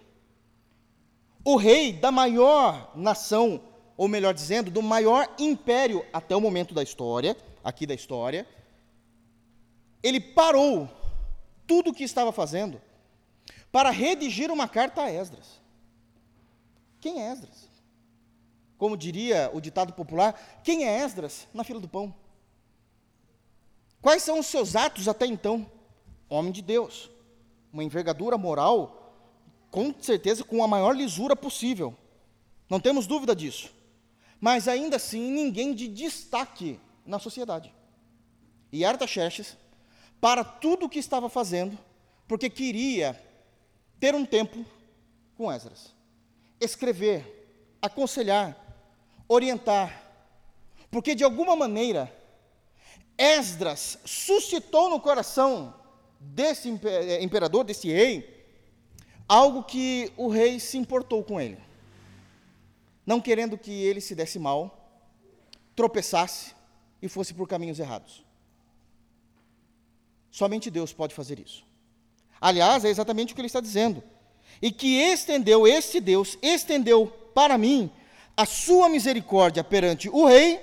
O 1.45 1.55
rei 1.55 1.93
da 1.93 2.11
maior 2.11 2.91
nação, 2.95 3.61
ou 3.95 4.07
melhor 4.07 4.33
dizendo, 4.33 4.71
do 4.71 4.81
maior 4.81 5.31
império 5.37 6.03
até 6.11 6.35
o 6.35 6.41
momento 6.41 6.73
da 6.73 6.81
história, 6.81 7.37
aqui 7.63 7.85
da 7.85 7.93
história, 7.93 8.47
ele 10.01 10.19
parou 10.19 10.89
tudo 11.67 11.91
o 11.91 11.93
que 11.93 12.03
estava 12.03 12.31
fazendo 12.31 12.81
para 13.71 13.91
redigir 13.91 14.51
uma 14.51 14.67
carta 14.67 15.03
a 15.03 15.11
Esdras. 15.11 15.61
Quem 16.99 17.21
é 17.21 17.31
Esdras? 17.31 17.69
Como 18.77 18.97
diria 18.97 19.49
o 19.53 19.61
ditado 19.61 19.93
popular, 19.93 20.61
quem 20.63 20.85
é 20.87 21.03
Esdras 21.03 21.47
na 21.53 21.63
fila 21.63 21.79
do 21.79 21.87
pão? 21.87 22.13
Quais 24.01 24.23
são 24.23 24.39
os 24.39 24.47
seus 24.47 24.75
atos 24.75 25.07
até 25.07 25.27
então? 25.27 25.69
Homem 26.33 26.53
de 26.53 26.61
Deus, 26.61 27.11
uma 27.73 27.83
envergadura 27.83 28.37
moral, 28.37 29.13
com 29.69 29.93
certeza 29.99 30.45
com 30.45 30.63
a 30.63 30.67
maior 30.67 30.95
lisura 30.95 31.35
possível, 31.35 31.93
não 32.69 32.79
temos 32.79 33.05
dúvida 33.05 33.35
disso. 33.35 33.69
Mas 34.39 34.69
ainda 34.69 34.95
assim, 34.95 35.29
ninguém 35.29 35.75
de 35.75 35.89
destaque 35.89 36.79
na 37.05 37.19
sociedade. 37.19 37.73
E 38.71 38.85
Artaxerxes, 38.85 39.57
para 40.21 40.41
tudo 40.41 40.85
o 40.85 40.89
que 40.89 40.99
estava 40.99 41.27
fazendo, 41.27 41.77
porque 42.29 42.49
queria 42.49 43.21
ter 43.99 44.15
um 44.15 44.23
tempo 44.25 44.65
com 45.35 45.51
Esdras, 45.51 45.93
escrever, 46.61 47.75
aconselhar, 47.81 48.57
orientar, 49.27 50.01
porque 50.89 51.13
de 51.13 51.25
alguma 51.25 51.57
maneira 51.57 52.09
Esdras 53.17 53.99
suscitou 54.05 54.89
no 54.89 54.97
coração 54.97 55.80
desse 56.21 56.69
eh, 56.83 57.23
imperador, 57.23 57.63
desse 57.63 57.91
rei, 57.91 58.45
algo 59.27 59.63
que 59.63 60.11
o 60.15 60.27
rei 60.27 60.59
se 60.59 60.77
importou 60.77 61.23
com 61.23 61.41
ele. 61.41 61.57
Não 63.05 63.19
querendo 63.19 63.57
que 63.57 63.71
ele 63.71 63.99
se 63.99 64.13
desse 64.13 64.37
mal, 64.37 64.77
tropeçasse 65.75 66.53
e 67.01 67.09
fosse 67.09 67.33
por 67.33 67.47
caminhos 67.47 67.79
errados. 67.79 68.23
Somente 70.29 70.69
Deus 70.69 70.93
pode 70.93 71.15
fazer 71.15 71.39
isso. 71.39 71.65
Aliás, 72.39 72.85
é 72.85 72.89
exatamente 72.89 73.33
o 73.33 73.35
que 73.35 73.41
ele 73.41 73.47
está 73.47 73.59
dizendo. 73.59 74.03
E 74.61 74.71
que 74.71 74.97
estendeu, 74.97 75.67
este 75.67 75.99
Deus 75.99 76.37
estendeu 76.41 77.07
para 77.33 77.57
mim 77.57 77.91
a 78.37 78.45
sua 78.45 78.87
misericórdia 78.89 79.63
perante 79.63 80.09
o 80.09 80.25
rei, 80.25 80.59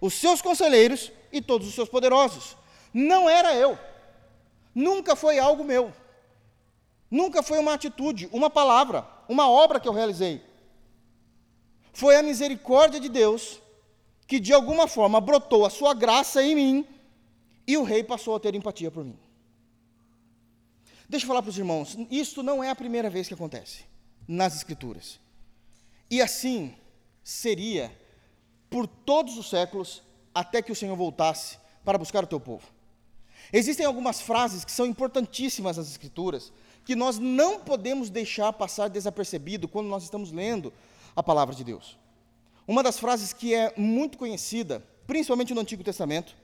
os 0.00 0.14
seus 0.14 0.40
conselheiros 0.42 1.12
e 1.30 1.40
todos 1.40 1.68
os 1.68 1.74
seus 1.74 1.88
poderosos. 1.88 2.56
Não 2.92 3.28
era 3.28 3.54
eu. 3.54 3.78
Nunca 4.74 5.14
foi 5.14 5.38
algo 5.38 5.64
meu. 5.64 5.92
Nunca 7.10 7.42
foi 7.42 7.58
uma 7.58 7.74
atitude, 7.74 8.28
uma 8.32 8.48
palavra, 8.48 9.06
uma 9.28 9.48
obra 9.48 9.78
que 9.78 9.86
eu 9.86 9.92
realizei. 9.92 10.42
Foi 11.92 12.16
a 12.16 12.22
misericórdia 12.22 12.98
de 12.98 13.08
Deus 13.08 13.60
que 14.26 14.40
de 14.40 14.52
alguma 14.52 14.88
forma 14.88 15.20
brotou 15.20 15.66
a 15.66 15.70
sua 15.70 15.92
graça 15.92 16.42
em 16.42 16.54
mim 16.54 16.86
e 17.66 17.76
o 17.76 17.82
rei 17.82 18.02
passou 18.02 18.34
a 18.34 18.40
ter 18.40 18.54
empatia 18.54 18.90
por 18.90 19.04
mim. 19.04 19.18
Deixa 21.06 21.24
eu 21.24 21.28
falar 21.28 21.42
para 21.42 21.50
os 21.50 21.58
irmãos, 21.58 21.98
isto 22.10 22.42
não 22.42 22.64
é 22.64 22.70
a 22.70 22.74
primeira 22.74 23.10
vez 23.10 23.28
que 23.28 23.34
acontece 23.34 23.84
nas 24.26 24.56
Escrituras. 24.56 25.20
E 26.10 26.22
assim, 26.22 26.74
seria 27.22 27.94
por 28.70 28.86
todos 28.86 29.36
os 29.36 29.50
séculos 29.50 30.02
até 30.34 30.62
que 30.62 30.72
o 30.72 30.74
Senhor 30.74 30.96
voltasse 30.96 31.58
para 31.84 31.98
buscar 31.98 32.24
o 32.24 32.26
teu 32.26 32.40
povo. 32.40 32.66
Existem 33.50 33.86
algumas 33.86 34.20
frases 34.20 34.64
que 34.64 34.72
são 34.72 34.84
importantíssimas 34.86 35.76
nas 35.76 35.88
Escrituras, 35.88 36.52
que 36.84 36.94
nós 36.96 37.18
não 37.18 37.60
podemos 37.60 38.10
deixar 38.10 38.52
passar 38.52 38.88
desapercebido 38.88 39.68
quando 39.68 39.88
nós 39.88 40.02
estamos 40.02 40.32
lendo 40.32 40.72
a 41.14 41.22
palavra 41.22 41.54
de 41.54 41.64
Deus. 41.64 41.96
Uma 42.66 42.82
das 42.82 42.98
frases 42.98 43.32
que 43.32 43.54
é 43.54 43.72
muito 43.76 44.18
conhecida, 44.18 44.84
principalmente 45.06 45.54
no 45.54 45.60
Antigo 45.60 45.82
Testamento, 45.82 46.34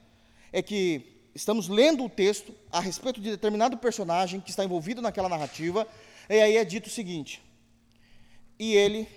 é 0.51 0.61
que 0.61 1.29
estamos 1.33 1.67
lendo 1.67 2.03
o 2.03 2.09
texto 2.09 2.53
a 2.71 2.79
respeito 2.79 3.21
de 3.21 3.29
determinado 3.31 3.77
personagem 3.77 4.39
que 4.41 4.49
está 4.49 4.63
envolvido 4.63 5.01
naquela 5.01 5.29
narrativa, 5.29 5.87
e 6.29 6.39
aí 6.41 6.57
é 6.57 6.65
dito 6.65 6.87
o 6.87 6.91
seguinte: 6.91 7.41
E 8.57 8.73
ele 8.75 9.07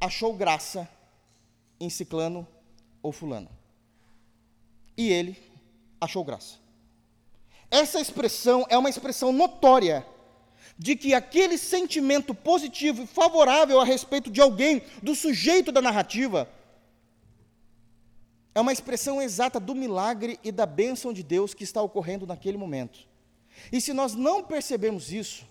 achou 0.00 0.34
graça 0.34 0.88
em 1.80 1.90
ciclano 1.90 2.46
ou 3.02 3.12
fulano. 3.12 3.48
e 4.96 5.10
ele 5.10 5.36
achou 6.00 6.22
graça. 6.22 6.61
Essa 7.72 7.98
expressão 7.98 8.66
é 8.68 8.76
uma 8.76 8.90
expressão 8.90 9.32
notória 9.32 10.06
de 10.76 10.94
que 10.94 11.14
aquele 11.14 11.56
sentimento 11.56 12.34
positivo 12.34 13.02
e 13.02 13.06
favorável 13.06 13.80
a 13.80 13.84
respeito 13.84 14.30
de 14.30 14.42
alguém, 14.42 14.82
do 15.02 15.14
sujeito 15.14 15.72
da 15.72 15.80
narrativa, 15.80 16.46
é 18.54 18.60
uma 18.60 18.74
expressão 18.74 19.22
exata 19.22 19.58
do 19.58 19.74
milagre 19.74 20.38
e 20.44 20.52
da 20.52 20.66
bênção 20.66 21.14
de 21.14 21.22
Deus 21.22 21.54
que 21.54 21.64
está 21.64 21.80
ocorrendo 21.80 22.26
naquele 22.26 22.58
momento. 22.58 23.08
E 23.72 23.80
se 23.80 23.94
nós 23.94 24.14
não 24.14 24.44
percebemos 24.44 25.10
isso, 25.10 25.46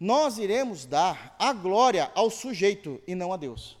nós 0.00 0.38
iremos 0.38 0.84
dar 0.84 1.36
a 1.38 1.52
glória 1.52 2.10
ao 2.12 2.28
sujeito 2.28 3.00
e 3.06 3.14
não 3.14 3.32
a 3.32 3.36
Deus. 3.36 3.78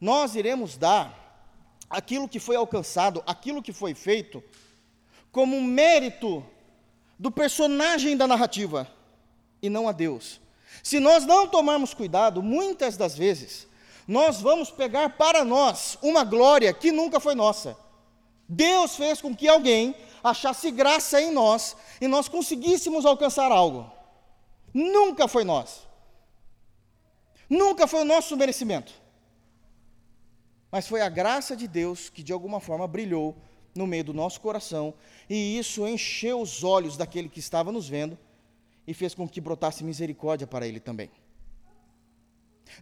Nós 0.00 0.34
iremos 0.34 0.76
dar 0.76 1.54
aquilo 1.88 2.28
que 2.28 2.40
foi 2.40 2.56
alcançado, 2.56 3.22
aquilo 3.24 3.62
que 3.62 3.72
foi 3.72 3.94
feito, 3.94 4.42
como 5.30 5.62
mérito 5.62 6.44
do 7.18 7.30
personagem 7.30 8.16
da 8.16 8.26
narrativa 8.26 8.88
e 9.62 9.68
não 9.68 9.88
a 9.88 9.92
Deus. 9.92 10.40
Se 10.82 11.00
nós 11.00 11.24
não 11.24 11.48
tomarmos 11.48 11.94
cuidado, 11.94 12.42
muitas 12.42 12.96
das 12.96 13.16
vezes, 13.16 13.66
nós 14.06 14.40
vamos 14.40 14.70
pegar 14.70 15.16
para 15.16 15.44
nós 15.44 15.98
uma 16.02 16.22
glória 16.22 16.72
que 16.72 16.92
nunca 16.92 17.18
foi 17.18 17.34
nossa. 17.34 17.76
Deus 18.48 18.94
fez 18.94 19.20
com 19.20 19.34
que 19.34 19.48
alguém 19.48 19.96
achasse 20.22 20.70
graça 20.70 21.20
em 21.20 21.32
nós 21.32 21.76
e 22.00 22.06
nós 22.06 22.28
conseguíssemos 22.28 23.04
alcançar 23.04 23.50
algo. 23.50 23.90
Nunca 24.72 25.26
foi 25.26 25.42
nós. 25.42 25.86
Nunca 27.48 27.86
foi 27.86 28.02
o 28.02 28.04
nosso 28.04 28.36
merecimento. 28.36 28.92
Mas 30.70 30.86
foi 30.86 31.00
a 31.00 31.08
graça 31.08 31.56
de 31.56 31.66
Deus 31.66 32.08
que 32.08 32.22
de 32.22 32.32
alguma 32.32 32.60
forma 32.60 32.86
brilhou 32.86 33.36
no 33.76 33.86
meio 33.86 34.04
do 34.04 34.14
nosso 34.14 34.40
coração, 34.40 34.94
e 35.28 35.58
isso 35.58 35.86
encheu 35.86 36.40
os 36.40 36.64
olhos 36.64 36.96
daquele 36.96 37.28
que 37.28 37.38
estava 37.38 37.70
nos 37.70 37.88
vendo 37.88 38.18
e 38.86 38.94
fez 38.94 39.14
com 39.14 39.28
que 39.28 39.40
brotasse 39.40 39.84
misericórdia 39.84 40.46
para 40.46 40.66
ele 40.66 40.80
também. 40.80 41.10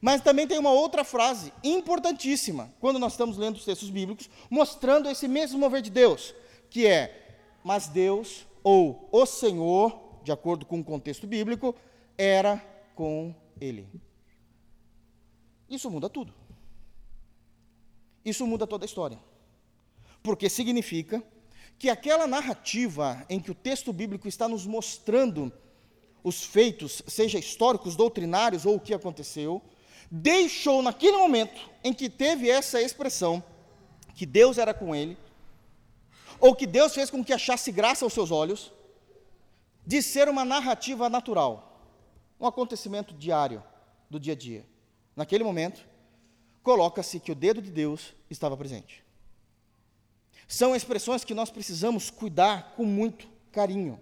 Mas 0.01 0.21
também 0.21 0.47
tem 0.47 0.59
uma 0.59 0.71
outra 0.71 1.05
frase 1.05 1.53
importantíssima, 1.63 2.73
quando 2.81 2.99
nós 2.99 3.13
estamos 3.13 3.37
lendo 3.37 3.57
os 3.57 3.65
textos 3.65 3.91
bíblicos, 3.91 4.31
mostrando 4.51 5.09
esse 5.09 5.29
mesmo 5.29 5.59
mover 5.59 5.83
de 5.83 5.91
Deus, 5.91 6.35
que 6.71 6.87
é: 6.87 7.39
Mas 7.63 7.87
Deus, 7.87 8.47
ou 8.63 9.09
o 9.13 9.27
Senhor, 9.27 10.21
de 10.23 10.33
acordo 10.33 10.65
com 10.65 10.81
o 10.81 10.85
contexto 10.85 11.27
bíblico, 11.27 11.75
era 12.17 12.59
com 12.95 13.35
ele. 13.61 13.87
Isso 15.69 15.91
muda 15.91 16.09
tudo. 16.09 16.33
Isso 18.25 18.47
muda 18.47 18.67
toda 18.67 18.85
a 18.85 18.87
história 18.87 19.19
porque 20.25 20.49
significa 20.49 21.23
que 21.79 21.91
aquela 21.91 22.27
narrativa 22.27 23.25
em 23.29 23.39
que 23.39 23.51
o 23.51 23.55
texto 23.55 23.93
bíblico 23.93 24.27
está 24.27 24.49
nos 24.49 24.65
mostrando 24.67 25.53
os 26.25 26.43
feitos, 26.43 27.03
seja 27.07 27.39
históricos, 27.39 27.95
doutrinários 27.95 28.65
ou 28.65 28.77
o 28.77 28.81
que 28.81 28.95
aconteceu, 28.95 29.61
deixou 30.11 30.81
naquele 30.81 31.19
momento 31.19 31.71
em 31.85 31.93
que 31.93 32.09
teve 32.09 32.49
essa 32.49 32.81
expressão, 32.81 33.45
que 34.15 34.25
Deus 34.25 34.57
era 34.57 34.73
com 34.73 34.95
ele, 34.95 35.19
ou 36.41 36.55
que 36.55 36.67
Deus 36.67 36.95
fez 36.95 37.11
com 37.11 37.23
que 37.23 37.33
achasse 37.35 37.71
graça 37.71 38.07
aos 38.07 38.15
seus 38.15 38.31
olhos, 38.31 38.73
de 39.87 40.01
ser 40.01 40.27
uma 40.31 40.45
narrativa 40.45 41.11
natural, 41.11 41.87
um 42.41 42.47
acontecimento 42.47 43.13
diário 43.13 43.63
do 44.09 44.19
dia 44.19 44.33
a 44.33 44.37
dia. 44.37 44.65
Naquele 45.15 45.45
momento, 45.45 45.87
coloca-se 46.63 47.21
que 47.21 47.31
o 47.31 47.35
dedo 47.35 47.61
de 47.61 47.71
Deus 47.71 48.15
estava 48.31 48.57
presente. 48.57 49.04
São 50.47 50.75
expressões 50.75 51.25
que 51.25 51.35
nós 51.35 51.51
precisamos 51.51 52.11
cuidar 52.11 52.75
com 52.77 52.85
muito 52.85 53.27
carinho, 53.51 54.01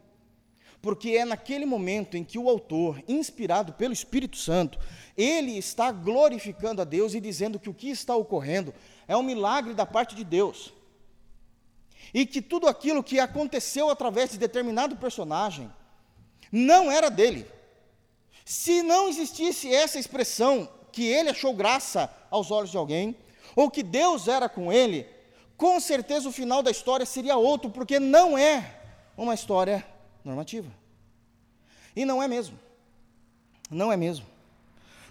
porque 0.81 1.11
é 1.11 1.25
naquele 1.25 1.65
momento 1.65 2.17
em 2.17 2.25
que 2.25 2.39
o 2.39 2.49
autor, 2.49 3.03
inspirado 3.07 3.73
pelo 3.75 3.93
Espírito 3.93 4.37
Santo, 4.37 4.79
ele 5.17 5.57
está 5.57 5.93
glorificando 5.93 6.83
a 6.83 6.85
Deus 6.85 7.15
e 7.15 7.21
dizendo 7.21 7.59
que 7.59 7.71
o 7.71 7.75
que 7.75 7.91
está 7.91 8.17
ocorrendo 8.17 8.75
é 9.07 9.17
um 9.17 9.23
milagre 9.23 9.75
da 9.75 9.87
parte 9.87 10.15
de 10.15 10.25
Deus. 10.25 10.73
E 12.13 12.27
que 12.27 12.43
tudo 12.43 12.67
aquilo 12.67 13.03
que 13.03 13.21
aconteceu 13.21 13.89
através 13.89 14.31
de 14.31 14.39
determinado 14.39 14.97
personagem 14.97 15.71
não 16.51 16.91
era 16.91 17.09
dele. 17.09 17.47
Se 18.45 18.83
não 18.83 19.09
existisse 19.09 19.73
essa 19.73 19.99
expressão 19.99 20.69
que 20.91 21.07
ele 21.07 21.31
achou 21.31 21.55
graça 21.55 22.13
aos 22.31 22.51
olhos 22.51 22.71
de 22.71 22.77
alguém, 22.77 23.17
ou 23.55 23.71
que 23.71 23.83
Deus 23.83 24.29
era 24.29 24.49
com 24.49 24.73
ele, 24.73 25.07
com 25.63 25.79
certeza 25.79 26.29
o 26.29 26.33
final 26.33 26.61
da 26.61 26.73
história 26.73 27.07
seria 27.07 27.37
outro, 27.37 27.71
porque 27.71 28.01
não 28.01 28.37
é 28.37 28.81
uma 29.17 29.33
história 29.33 29.87
normativa. 30.25 30.69
E 31.95 32.05
não 32.05 32.21
é 32.21 32.27
mesmo. 32.27 32.59
Não 33.71 33.93
é 33.93 33.97
mesmo. 33.97 34.27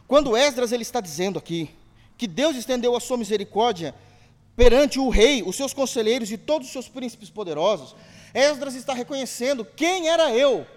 Quando 0.10 0.36
Esdras 0.36 0.74
ele 0.74 0.82
está 0.82 1.00
dizendo 1.00 1.40
aqui 1.40 1.70
que 2.18 2.28
Deus 2.28 2.58
estendeu 2.58 2.94
a 2.98 3.00
sua 3.00 3.16
misericórdia 3.16 3.96
perante 4.54 5.00
o 5.00 5.08
rei, 5.08 5.42
os 5.42 5.56
seus 5.56 5.74
conselheiros 5.74 6.30
e 6.30 6.38
todos 6.38 6.68
os 6.68 6.74
seus 6.74 6.90
príncipes 6.90 7.30
poderosos, 7.30 7.96
Esdras 8.34 8.76
está 8.76 8.94
reconhecendo 8.94 9.64
quem 9.64 10.10
era 10.10 10.36
eu 10.36 10.68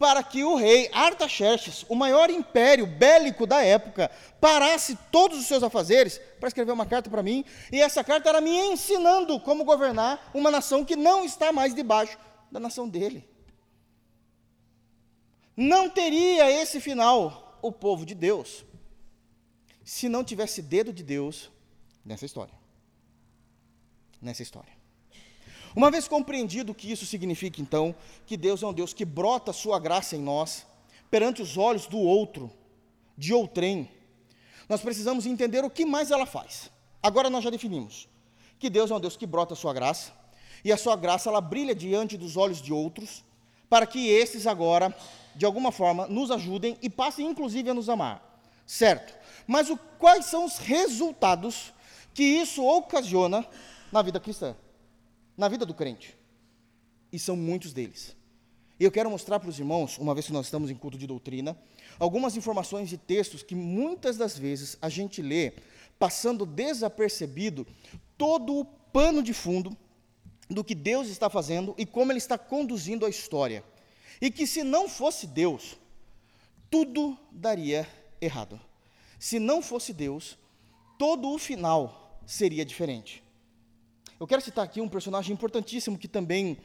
para 0.00 0.22
que 0.22 0.42
o 0.42 0.56
rei 0.56 0.88
Artaxerxes, 0.94 1.84
o 1.86 1.94
maior 1.94 2.30
império 2.30 2.86
bélico 2.86 3.46
da 3.46 3.62
época, 3.62 4.10
parasse 4.40 4.98
todos 5.12 5.38
os 5.38 5.44
seus 5.44 5.62
afazeres 5.62 6.18
para 6.40 6.48
escrever 6.48 6.72
uma 6.72 6.86
carta 6.86 7.10
para 7.10 7.22
mim, 7.22 7.44
e 7.70 7.78
essa 7.78 8.02
carta 8.02 8.30
era 8.30 8.40
me 8.40 8.50
ensinando 8.50 9.38
como 9.38 9.62
governar 9.62 10.30
uma 10.32 10.50
nação 10.50 10.86
que 10.86 10.96
não 10.96 11.22
está 11.22 11.52
mais 11.52 11.74
debaixo 11.74 12.18
da 12.50 12.58
nação 12.58 12.88
dele. 12.88 13.28
Não 15.54 15.90
teria 15.90 16.50
esse 16.50 16.80
final 16.80 17.58
o 17.60 17.70
povo 17.70 18.06
de 18.06 18.14
Deus 18.14 18.64
se 19.84 20.08
não 20.08 20.24
tivesse 20.24 20.62
dedo 20.62 20.94
de 20.94 21.02
Deus 21.02 21.50
nessa 22.02 22.24
história. 22.24 22.54
Nessa 24.22 24.42
história. 24.42 24.79
Uma 25.74 25.90
vez 25.90 26.08
compreendido 26.08 26.72
o 26.72 26.74
que 26.74 26.90
isso 26.90 27.06
significa, 27.06 27.60
então, 27.60 27.94
que 28.26 28.36
Deus 28.36 28.62
é 28.62 28.66
um 28.66 28.72
Deus 28.72 28.92
que 28.92 29.04
brota 29.04 29.52
sua 29.52 29.78
graça 29.78 30.16
em 30.16 30.20
nós, 30.20 30.66
perante 31.10 31.42
os 31.42 31.56
olhos 31.56 31.86
do 31.86 31.98
outro, 31.98 32.50
de 33.16 33.32
outrem, 33.32 33.88
nós 34.68 34.80
precisamos 34.80 35.26
entender 35.26 35.64
o 35.64 35.70
que 35.70 35.84
mais 35.84 36.10
ela 36.10 36.26
faz. 36.26 36.70
Agora 37.02 37.28
nós 37.28 37.42
já 37.42 37.50
definimos 37.50 38.08
que 38.58 38.68
Deus 38.68 38.90
é 38.90 38.94
um 38.94 39.00
Deus 39.00 39.16
que 39.16 39.26
brota 39.26 39.54
sua 39.54 39.72
graça, 39.72 40.12
e 40.64 40.70
a 40.70 40.76
sua 40.76 40.94
graça 40.94 41.30
ela 41.30 41.40
brilha 41.40 41.74
diante 41.74 42.16
dos 42.18 42.36
olhos 42.36 42.60
de 42.60 42.72
outros, 42.72 43.24
para 43.68 43.86
que 43.86 44.08
esses 44.08 44.46
agora, 44.46 44.94
de 45.34 45.46
alguma 45.46 45.72
forma, 45.72 46.06
nos 46.06 46.30
ajudem 46.30 46.76
e 46.82 46.90
passem 46.90 47.26
inclusive 47.26 47.70
a 47.70 47.74
nos 47.74 47.88
amar. 47.88 48.22
Certo? 48.66 49.14
Mas 49.46 49.70
o, 49.70 49.76
quais 49.98 50.26
são 50.26 50.44
os 50.44 50.58
resultados 50.58 51.72
que 52.12 52.22
isso 52.22 52.64
ocasiona 52.64 53.46
na 53.90 54.02
vida 54.02 54.20
cristã? 54.20 54.54
Na 55.40 55.48
vida 55.48 55.64
do 55.64 55.72
crente. 55.72 56.14
E 57.10 57.18
são 57.18 57.34
muitos 57.34 57.72
deles. 57.72 58.14
E 58.78 58.84
eu 58.84 58.92
quero 58.92 59.10
mostrar 59.10 59.40
para 59.40 59.48
os 59.48 59.58
irmãos, 59.58 59.96
uma 59.96 60.12
vez 60.12 60.26
que 60.26 60.34
nós 60.34 60.46
estamos 60.46 60.70
em 60.70 60.74
culto 60.74 60.98
de 60.98 61.06
doutrina, 61.06 61.56
algumas 61.98 62.36
informações 62.36 62.90
de 62.90 62.98
textos 62.98 63.42
que 63.42 63.54
muitas 63.54 64.18
das 64.18 64.36
vezes 64.36 64.76
a 64.82 64.90
gente 64.90 65.22
lê, 65.22 65.54
passando 65.98 66.44
desapercebido 66.44 67.66
todo 68.18 68.54
o 68.54 68.66
pano 68.66 69.22
de 69.22 69.32
fundo 69.32 69.74
do 70.46 70.62
que 70.62 70.74
Deus 70.74 71.08
está 71.08 71.30
fazendo 71.30 71.74
e 71.78 71.86
como 71.86 72.12
Ele 72.12 72.18
está 72.18 72.36
conduzindo 72.36 73.06
a 73.06 73.08
história. 73.08 73.64
E 74.20 74.30
que 74.30 74.46
se 74.46 74.62
não 74.62 74.90
fosse 74.90 75.26
Deus, 75.26 75.78
tudo 76.70 77.16
daria 77.32 77.88
errado. 78.20 78.60
Se 79.18 79.38
não 79.38 79.62
fosse 79.62 79.94
Deus, 79.94 80.36
todo 80.98 81.30
o 81.30 81.38
final 81.38 82.20
seria 82.26 82.62
diferente. 82.62 83.22
Eu 84.20 84.26
quero 84.26 84.42
citar 84.42 84.62
aqui 84.62 84.82
um 84.82 84.88
personagem 84.88 85.32
importantíssimo 85.32 85.96
que 85.96 86.06
também 86.06 86.58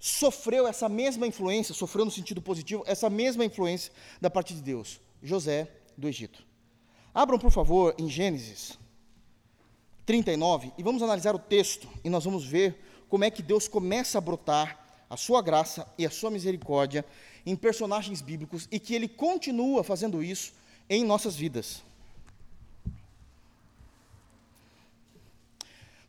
sofreu 0.00 0.66
essa 0.66 0.88
mesma 0.88 1.24
influência, 1.24 1.72
sofreu 1.72 2.04
no 2.04 2.10
sentido 2.10 2.42
positivo, 2.42 2.82
essa 2.84 3.08
mesma 3.08 3.44
influência 3.44 3.92
da 4.20 4.28
parte 4.28 4.52
de 4.52 4.60
Deus, 4.60 5.00
José 5.22 5.70
do 5.96 6.08
Egito. 6.08 6.44
Abram, 7.14 7.38
por 7.38 7.52
favor, 7.52 7.94
em 7.96 8.08
Gênesis 8.08 8.76
39 10.04 10.72
e 10.76 10.82
vamos 10.82 11.00
analisar 11.00 11.32
o 11.32 11.38
texto 11.38 11.86
e 12.02 12.10
nós 12.10 12.24
vamos 12.24 12.44
ver 12.44 12.76
como 13.08 13.22
é 13.22 13.30
que 13.30 13.42
Deus 13.42 13.68
começa 13.68 14.18
a 14.18 14.20
brotar 14.20 15.04
a 15.08 15.16
sua 15.16 15.40
graça 15.40 15.86
e 15.96 16.04
a 16.04 16.10
sua 16.10 16.28
misericórdia 16.28 17.04
em 17.46 17.54
personagens 17.54 18.20
bíblicos 18.20 18.66
e 18.68 18.80
que 18.80 18.96
ele 18.96 19.06
continua 19.06 19.84
fazendo 19.84 20.24
isso 20.24 20.52
em 20.88 21.04
nossas 21.04 21.36
vidas. 21.36 21.84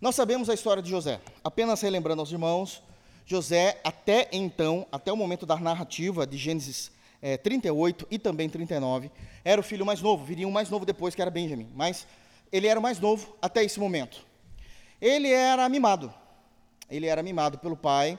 Nós 0.02 0.16
sabemos 0.16 0.50
a 0.50 0.56
história 0.56 0.82
de 0.82 0.90
José. 0.90 1.22
Apenas 1.44 1.80
relembrando 1.80 2.24
aos 2.24 2.32
irmãos, 2.32 2.82
José, 3.24 3.80
até 3.84 4.28
então, 4.32 4.88
até 4.92 5.14
o 5.14 5.16
momento 5.16 5.46
da 5.46 5.56
narrativa 5.58 6.26
de 6.26 6.38
Gênesis 6.38 6.92
é, 7.22 7.38
38 7.38 8.08
e 8.10 8.18
também 8.18 8.50
39, 8.50 9.12
era 9.46 9.62
o 9.62 9.64
filho 9.64 9.86
mais 9.86 10.02
novo, 10.02 10.26
viria 10.26 10.48
um 10.48 10.52
mais 10.52 10.72
novo 10.72 10.88
depois, 10.88 11.14
que 11.14 11.22
era 11.22 11.30
Benjamim, 11.30 11.70
mas 11.76 12.08
ele 12.52 12.66
era 12.66 12.80
o 12.80 12.82
mais 12.82 13.00
novo 13.00 13.38
até 13.40 13.64
esse 13.64 13.80
momento. 13.80 14.26
Ele 15.00 15.30
era 15.30 15.70
mimado, 15.70 16.12
Ele 16.90 17.06
era 17.06 17.22
mimado 17.22 17.60
pelo 17.60 17.78
pai, 17.78 18.18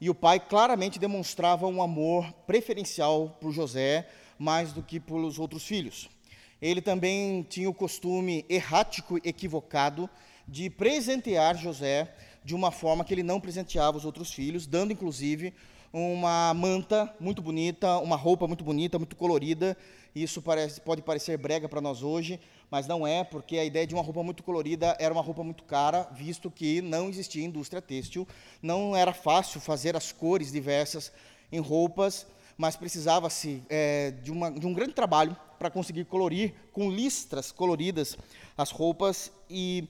e 0.00 0.08
o 0.08 0.14
pai 0.14 0.38
claramente 0.38 0.96
demonstrava 0.96 1.66
um 1.66 1.82
amor 1.82 2.32
preferencial 2.46 3.36
por 3.40 3.50
José, 3.50 4.08
mais 4.38 4.72
do 4.72 4.80
que 4.80 5.00
pelos 5.00 5.40
outros 5.40 5.66
filhos. 5.66 6.08
Ele 6.62 6.80
também 6.80 7.42
tinha 7.42 7.68
o 7.68 7.74
costume 7.74 8.44
errático 8.48 9.18
e 9.18 9.28
equivocado 9.28 10.08
de 10.46 10.70
presentear 10.70 11.56
José 11.56 12.12
de 12.44 12.54
uma 12.54 12.70
forma 12.70 13.04
que 13.04 13.12
ele 13.12 13.22
não 13.22 13.40
presenteava 13.40 13.96
os 13.96 14.04
outros 14.04 14.32
filhos, 14.32 14.66
dando 14.66 14.92
inclusive 14.92 15.52
uma 15.92 16.52
manta 16.54 17.12
muito 17.18 17.42
bonita, 17.42 17.98
uma 17.98 18.16
roupa 18.16 18.46
muito 18.46 18.62
bonita, 18.62 18.98
muito 18.98 19.16
colorida. 19.16 19.76
Isso 20.14 20.40
parece, 20.40 20.80
pode 20.80 21.02
parecer 21.02 21.36
brega 21.36 21.68
para 21.68 21.80
nós 21.80 22.02
hoje, 22.02 22.38
mas 22.70 22.86
não 22.86 23.06
é, 23.06 23.24
porque 23.24 23.58
a 23.58 23.64
ideia 23.64 23.86
de 23.86 23.94
uma 23.94 24.02
roupa 24.02 24.22
muito 24.22 24.42
colorida 24.42 24.96
era 24.98 25.12
uma 25.12 25.22
roupa 25.22 25.42
muito 25.42 25.64
cara, 25.64 26.08
visto 26.12 26.50
que 26.50 26.80
não 26.80 27.08
existia 27.08 27.44
indústria 27.44 27.82
têxtil, 27.82 28.26
não 28.62 28.96
era 28.96 29.12
fácil 29.12 29.60
fazer 29.60 29.96
as 29.96 30.12
cores 30.12 30.52
diversas 30.52 31.12
em 31.50 31.60
roupas, 31.60 32.26
mas 32.56 32.76
precisava-se 32.76 33.62
é, 33.68 34.12
de, 34.22 34.32
de 34.58 34.66
um 34.66 34.72
grande 34.72 34.94
trabalho 34.94 35.36
para 35.58 35.70
conseguir 35.70 36.04
colorir 36.04 36.54
com 36.72 36.90
listras 36.90 37.52
coloridas 37.52 38.16
as 38.56 38.70
roupas, 38.70 39.30
e 39.50 39.88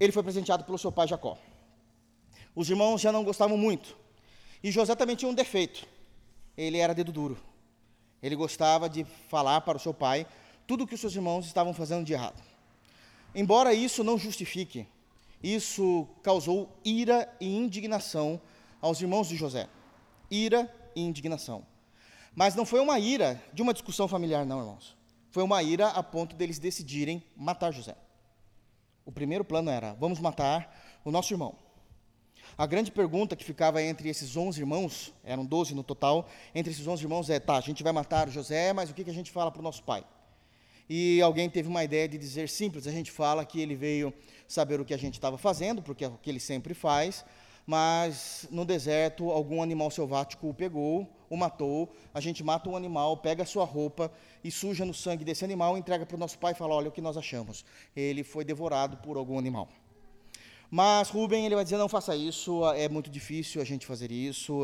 ele 0.00 0.10
foi 0.10 0.22
presenteado 0.22 0.64
pelo 0.64 0.78
seu 0.78 0.90
pai 0.90 1.06
Jacó. 1.06 1.38
Os 2.56 2.68
irmãos 2.68 3.00
já 3.00 3.12
não 3.12 3.22
gostavam 3.22 3.56
muito, 3.56 3.96
e 4.62 4.72
José 4.72 4.96
também 4.96 5.14
tinha 5.14 5.30
um 5.30 5.34
defeito, 5.34 5.86
ele 6.56 6.78
era 6.78 6.94
dedo 6.94 7.12
duro. 7.12 7.38
Ele 8.22 8.34
gostava 8.34 8.88
de 8.88 9.04
falar 9.28 9.60
para 9.60 9.76
o 9.76 9.80
seu 9.80 9.94
pai 9.94 10.26
tudo 10.66 10.84
o 10.84 10.86
que 10.86 10.94
os 10.94 11.00
seus 11.00 11.14
irmãos 11.14 11.46
estavam 11.46 11.72
fazendo 11.72 12.04
de 12.04 12.12
errado. 12.12 12.42
Embora 13.34 13.72
isso 13.72 14.04
não 14.04 14.18
justifique, 14.18 14.86
isso 15.42 16.06
causou 16.22 16.68
ira 16.84 17.32
e 17.40 17.56
indignação 17.56 18.40
aos 18.80 19.00
irmãos 19.00 19.28
de 19.28 19.36
José. 19.36 19.68
Ira 20.30 20.72
e 20.94 21.00
indignação. 21.00 21.64
Mas 22.34 22.54
não 22.54 22.66
foi 22.66 22.80
uma 22.80 22.98
ira 22.98 23.42
de 23.52 23.62
uma 23.62 23.72
discussão 23.72 24.06
familiar, 24.06 24.44
não, 24.44 24.60
irmãos. 24.60 24.96
Foi 25.30 25.42
uma 25.42 25.62
ira 25.62 25.88
a 25.88 26.02
ponto 26.02 26.36
deles 26.36 26.58
decidirem 26.58 27.22
matar 27.36 27.72
José. 27.72 27.96
O 29.04 29.12
primeiro 29.12 29.44
plano 29.44 29.70
era: 29.70 29.94
vamos 29.94 30.20
matar 30.20 31.00
o 31.04 31.10
nosso 31.10 31.32
irmão. 31.32 31.54
A 32.58 32.66
grande 32.66 32.90
pergunta 32.90 33.36
que 33.36 33.44
ficava 33.44 33.82
entre 33.82 34.08
esses 34.08 34.36
11 34.36 34.60
irmãos, 34.60 35.14
eram 35.24 35.44
12 35.44 35.74
no 35.74 35.82
total, 35.82 36.28
entre 36.54 36.72
esses 36.72 36.86
11 36.86 37.02
irmãos 37.02 37.30
é: 37.30 37.38
tá, 37.38 37.56
a 37.56 37.60
gente 37.60 37.82
vai 37.82 37.92
matar 37.92 38.28
José, 38.28 38.72
mas 38.72 38.90
o 38.90 38.94
que, 38.94 39.04
que 39.04 39.10
a 39.10 39.14
gente 39.14 39.30
fala 39.30 39.50
para 39.50 39.60
o 39.60 39.62
nosso 39.62 39.82
pai? 39.82 40.04
e 40.92 41.22
alguém 41.22 41.48
teve 41.48 41.68
uma 41.68 41.84
ideia 41.84 42.08
de 42.08 42.18
dizer 42.18 42.48
simples, 42.48 42.84
a 42.84 42.90
gente 42.90 43.12
fala 43.12 43.44
que 43.44 43.60
ele 43.60 43.76
veio 43.76 44.12
saber 44.48 44.80
o 44.80 44.84
que 44.84 44.92
a 44.92 44.96
gente 44.96 45.14
estava 45.14 45.38
fazendo, 45.38 45.80
porque 45.80 46.04
é 46.04 46.08
o 46.08 46.18
que 46.20 46.28
ele 46.28 46.40
sempre 46.40 46.74
faz, 46.74 47.24
mas 47.70 48.48
no 48.50 48.64
deserto 48.64 49.30
algum 49.30 49.62
animal 49.62 49.92
selvático 49.92 50.48
o 50.48 50.52
pegou, 50.52 51.08
o 51.28 51.36
matou, 51.36 51.88
a 52.12 52.20
gente 52.20 52.42
mata 52.42 52.68
um 52.68 52.74
animal, 52.74 53.18
pega 53.18 53.44
a 53.44 53.46
sua 53.46 53.64
roupa 53.64 54.10
e 54.42 54.50
suja 54.50 54.84
no 54.84 54.92
sangue 54.92 55.24
desse 55.24 55.44
animal, 55.44 55.78
entrega 55.78 56.04
para 56.04 56.16
o 56.16 56.18
nosso 56.18 56.36
pai 56.36 56.50
e 56.50 56.56
fala, 56.56 56.74
olha 56.74 56.88
o 56.88 56.90
que 56.90 57.00
nós 57.00 57.16
achamos, 57.16 57.64
ele 57.94 58.24
foi 58.24 58.44
devorado 58.44 58.96
por 58.96 59.16
algum 59.16 59.38
animal. 59.38 59.68
Mas 60.68 61.10
Rubem, 61.10 61.46
ele 61.46 61.54
vai 61.54 61.62
dizer, 61.62 61.76
não 61.76 61.88
faça 61.88 62.16
isso, 62.16 62.68
é 62.72 62.88
muito 62.88 63.08
difícil 63.08 63.62
a 63.62 63.64
gente 63.64 63.86
fazer 63.86 64.10
isso, 64.10 64.62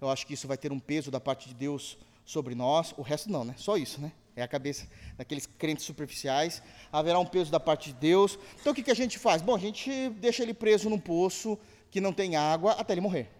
eu 0.00 0.08
acho 0.08 0.26
que 0.26 0.32
isso 0.32 0.48
vai 0.48 0.56
ter 0.56 0.72
um 0.72 0.80
peso 0.80 1.10
da 1.10 1.20
parte 1.20 1.50
de 1.50 1.54
Deus 1.54 1.98
sobre 2.24 2.54
nós, 2.54 2.94
o 2.96 3.02
resto 3.02 3.30
não, 3.30 3.44
né? 3.44 3.54
Só 3.58 3.76
isso, 3.76 4.00
né? 4.00 4.12
É 4.34 4.42
a 4.42 4.48
cabeça 4.48 4.86
daqueles 5.16 5.46
crentes 5.46 5.86
superficiais. 5.86 6.62
Haverá 6.92 7.18
um 7.18 7.24
peso 7.24 7.50
da 7.50 7.58
parte 7.58 7.90
de 7.90 7.98
Deus. 7.98 8.38
Então 8.60 8.72
o 8.72 8.76
que, 8.76 8.82
que 8.82 8.90
a 8.90 8.94
gente 8.94 9.18
faz? 9.18 9.40
Bom, 9.40 9.54
a 9.54 9.58
gente 9.58 10.10
deixa 10.10 10.42
ele 10.42 10.52
preso 10.52 10.90
num 10.90 10.98
poço 10.98 11.58
que 11.90 12.00
não 12.00 12.12
tem 12.12 12.36
água 12.36 12.72
até 12.72 12.92
ele 12.92 13.00
morrer. 13.00 13.30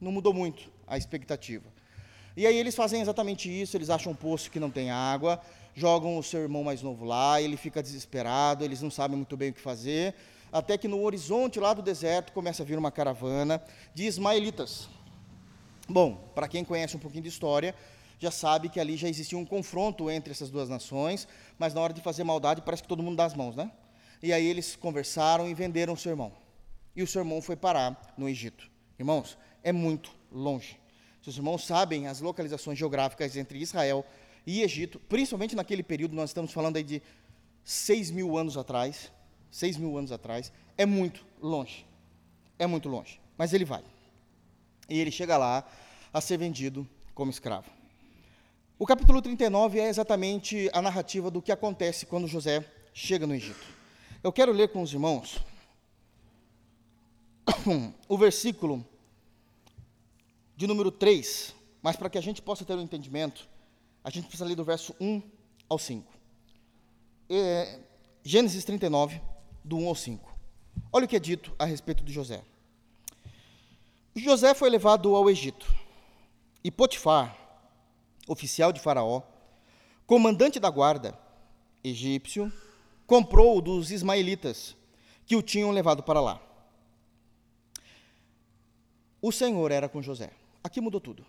Não 0.00 0.12
mudou 0.12 0.32
muito 0.32 0.70
a 0.86 0.98
expectativa. 0.98 1.72
E 2.36 2.46
aí 2.46 2.56
eles 2.56 2.74
fazem 2.74 3.00
exatamente 3.00 3.48
isso, 3.48 3.76
eles 3.76 3.90
acham 3.90 4.12
um 4.12 4.14
poço 4.14 4.50
que 4.50 4.58
não 4.58 4.70
tem 4.70 4.90
água, 4.90 5.40
jogam 5.74 6.18
o 6.18 6.22
seu 6.22 6.40
irmão 6.40 6.64
mais 6.64 6.82
novo 6.82 7.04
lá, 7.04 7.40
ele 7.40 7.56
fica 7.56 7.82
desesperado, 7.82 8.64
eles 8.64 8.82
não 8.82 8.90
sabem 8.90 9.16
muito 9.16 9.36
bem 9.36 9.50
o 9.50 9.52
que 9.52 9.60
fazer, 9.60 10.14
até 10.52 10.76
que 10.76 10.88
no 10.88 11.02
horizonte 11.02 11.60
lá 11.60 11.72
do 11.72 11.82
deserto 11.82 12.32
começa 12.32 12.62
a 12.62 12.66
vir 12.66 12.76
uma 12.76 12.90
caravana 12.90 13.62
de 13.94 14.04
ismaelitas. 14.04 14.88
Bom, 15.88 16.16
para 16.34 16.48
quem 16.48 16.64
conhece 16.64 16.96
um 16.96 17.00
pouquinho 17.00 17.22
de 17.22 17.28
história, 17.28 17.74
já 18.18 18.30
sabe 18.30 18.68
que 18.68 18.80
ali 18.80 18.96
já 18.96 19.08
existia 19.08 19.38
um 19.38 19.44
confronto 19.44 20.10
entre 20.10 20.32
essas 20.32 20.50
duas 20.50 20.68
nações, 20.68 21.28
mas 21.58 21.74
na 21.74 21.80
hora 21.80 21.92
de 21.92 22.00
fazer 22.00 22.24
maldade 22.24 22.62
parece 22.62 22.82
que 22.82 22.88
todo 22.88 23.02
mundo 23.02 23.16
dá 23.16 23.24
as 23.24 23.34
mãos, 23.34 23.54
né? 23.54 23.70
E 24.22 24.32
aí 24.32 24.46
eles 24.46 24.74
conversaram 24.74 25.48
e 25.48 25.54
venderam 25.54 25.92
o 25.92 25.96
seu 25.96 26.10
irmão. 26.10 26.32
E 26.94 27.02
o 27.02 27.06
seu 27.06 27.22
irmão 27.22 27.42
foi 27.42 27.56
parar 27.56 28.14
no 28.16 28.28
Egito. 28.28 28.70
Irmãos, 28.98 29.36
é 29.62 29.72
muito 29.72 30.10
longe. 30.30 30.78
Seus 31.22 31.36
irmãos 31.36 31.66
sabem 31.66 32.06
as 32.06 32.20
localizações 32.20 32.78
geográficas 32.78 33.36
entre 33.36 33.58
Israel 33.58 34.04
e 34.46 34.62
Egito, 34.62 35.00
principalmente 35.00 35.56
naquele 35.56 35.82
período, 35.82 36.14
nós 36.14 36.30
estamos 36.30 36.52
falando 36.52 36.76
aí 36.76 36.82
de 36.82 37.02
seis 37.64 38.10
mil 38.10 38.36
anos 38.36 38.56
atrás, 38.56 39.10
seis 39.50 39.76
mil 39.76 39.96
anos 39.96 40.12
atrás, 40.12 40.52
é 40.76 40.84
muito 40.84 41.24
longe. 41.40 41.86
É 42.58 42.66
muito 42.66 42.88
longe. 42.88 43.18
Mas 43.38 43.52
ele 43.52 43.64
vai. 43.64 43.82
E 44.88 45.00
ele 45.00 45.10
chega 45.10 45.36
lá 45.36 45.66
a 46.12 46.20
ser 46.20 46.36
vendido 46.36 46.86
como 47.14 47.30
escravo. 47.30 47.70
O 48.78 48.86
capítulo 48.86 49.22
39 49.22 49.80
é 49.80 49.88
exatamente 49.88 50.68
a 50.72 50.82
narrativa 50.82 51.30
do 51.30 51.40
que 51.40 51.50
acontece 51.50 52.04
quando 52.04 52.28
José 52.28 52.64
chega 52.92 53.26
no 53.26 53.34
Egito. 53.34 53.64
Eu 54.22 54.32
quero 54.32 54.52
ler 54.52 54.68
com 54.68 54.82
os 54.82 54.92
irmãos 54.92 55.38
o 58.08 58.16
versículo 58.16 58.84
de 60.56 60.66
número 60.66 60.90
3, 60.90 61.54
mas 61.82 61.96
para 61.96 62.08
que 62.08 62.18
a 62.18 62.20
gente 62.20 62.40
possa 62.40 62.64
ter 62.64 62.74
um 62.74 62.82
entendimento, 62.82 63.48
a 64.02 64.10
gente 64.10 64.26
precisa 64.26 64.44
ler 64.44 64.54
do 64.54 64.64
verso 64.64 64.94
1 65.00 65.22
ao 65.68 65.78
5. 65.78 66.12
É, 67.28 67.80
Gênesis 68.22 68.64
39, 68.64 69.20
do 69.62 69.76
1 69.76 69.88
ao 69.88 69.94
5. 69.94 70.34
Olha 70.92 71.04
o 71.04 71.08
que 71.08 71.16
é 71.16 71.20
dito 71.20 71.54
a 71.58 71.64
respeito 71.64 72.04
de 72.04 72.12
José. 72.12 72.42
José 74.14 74.54
foi 74.54 74.70
levado 74.70 75.14
ao 75.16 75.28
Egito, 75.28 75.74
e 76.62 76.70
Potifar, 76.70 77.36
oficial 78.28 78.72
de 78.72 78.80
Faraó, 78.80 79.22
comandante 80.06 80.60
da 80.60 80.70
guarda 80.70 81.18
egípcio, 81.82 82.50
comprou 83.06 83.60
dos 83.60 83.90
ismaelitas 83.90 84.76
que 85.26 85.36
o 85.36 85.42
tinham 85.42 85.70
levado 85.70 86.02
para 86.02 86.20
lá. 86.20 86.40
O 89.26 89.32
Senhor 89.32 89.72
era 89.72 89.88
com 89.88 90.02
José. 90.02 90.32
Aqui 90.62 90.82
mudou 90.82 91.00
tudo. 91.00 91.24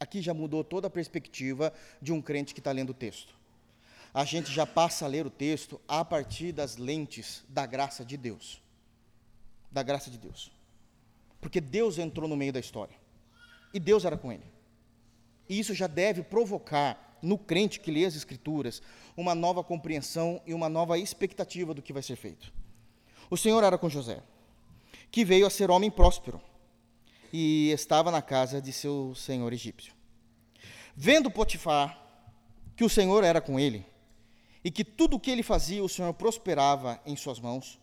Aqui 0.00 0.22
já 0.22 0.32
mudou 0.32 0.64
toda 0.64 0.86
a 0.86 0.90
perspectiva 0.90 1.74
de 2.00 2.10
um 2.10 2.22
crente 2.22 2.54
que 2.54 2.60
está 2.60 2.72
lendo 2.72 2.88
o 2.88 2.94
texto. 2.94 3.34
A 4.14 4.24
gente 4.24 4.50
já 4.50 4.66
passa 4.66 5.04
a 5.04 5.08
ler 5.08 5.26
o 5.26 5.30
texto 5.30 5.78
a 5.86 6.02
partir 6.02 6.50
das 6.50 6.78
lentes 6.78 7.44
da 7.50 7.66
graça 7.66 8.02
de 8.02 8.16
Deus. 8.16 8.62
Da 9.70 9.82
graça 9.82 10.10
de 10.10 10.16
Deus. 10.16 10.50
Porque 11.38 11.60
Deus 11.60 11.98
entrou 11.98 12.26
no 12.26 12.34
meio 12.34 12.54
da 12.54 12.60
história. 12.60 12.96
E 13.74 13.78
Deus 13.78 14.06
era 14.06 14.16
com 14.16 14.32
ele. 14.32 14.46
E 15.46 15.58
isso 15.58 15.74
já 15.74 15.86
deve 15.86 16.22
provocar 16.22 17.18
no 17.20 17.36
crente 17.36 17.78
que 17.78 17.90
lê 17.90 18.06
as 18.06 18.16
Escrituras 18.16 18.80
uma 19.18 19.34
nova 19.34 19.62
compreensão 19.62 20.40
e 20.46 20.54
uma 20.54 20.70
nova 20.70 20.98
expectativa 20.98 21.74
do 21.74 21.82
que 21.82 21.92
vai 21.92 22.02
ser 22.02 22.16
feito. 22.16 22.50
O 23.28 23.36
Senhor 23.36 23.62
era 23.62 23.76
com 23.76 23.90
José, 23.90 24.22
que 25.12 25.26
veio 25.26 25.46
a 25.46 25.50
ser 25.50 25.70
homem 25.70 25.90
próspero 25.90 26.40
e 27.30 27.70
estava 27.70 28.10
na 28.10 28.22
casa 28.22 28.62
de 28.62 28.72
seu 28.72 29.14
senhor 29.14 29.52
egípcio. 29.52 29.92
Vendo 30.96 31.30
Potifar 31.30 31.98
que 32.74 32.82
o 32.82 32.88
Senhor 32.88 33.22
era 33.22 33.40
com 33.40 33.60
ele 33.60 33.84
e 34.64 34.70
que 34.70 34.82
tudo 34.82 35.16
o 35.16 35.20
que 35.20 35.30
ele 35.30 35.42
fazia 35.42 35.84
o 35.84 35.88
Senhor 35.88 36.14
prosperava 36.14 36.98
em 37.04 37.14
suas 37.14 37.38
mãos, 37.38 37.78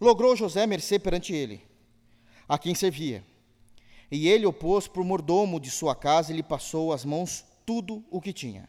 logrou 0.00 0.34
José 0.34 0.66
mercê 0.66 0.98
perante 0.98 1.34
ele, 1.34 1.62
a 2.48 2.58
quem 2.58 2.74
servia 2.74 3.22
e 4.10 4.28
ele 4.28 4.46
o 4.46 4.52
pôs 4.52 4.88
por 4.88 5.04
mordomo 5.04 5.60
de 5.60 5.70
sua 5.70 5.94
casa 5.94 6.32
e 6.32 6.36
lhe 6.36 6.42
passou 6.42 6.92
às 6.92 7.04
mãos 7.04 7.44
tudo 7.66 8.02
o 8.10 8.20
que 8.20 8.32
tinha. 8.32 8.68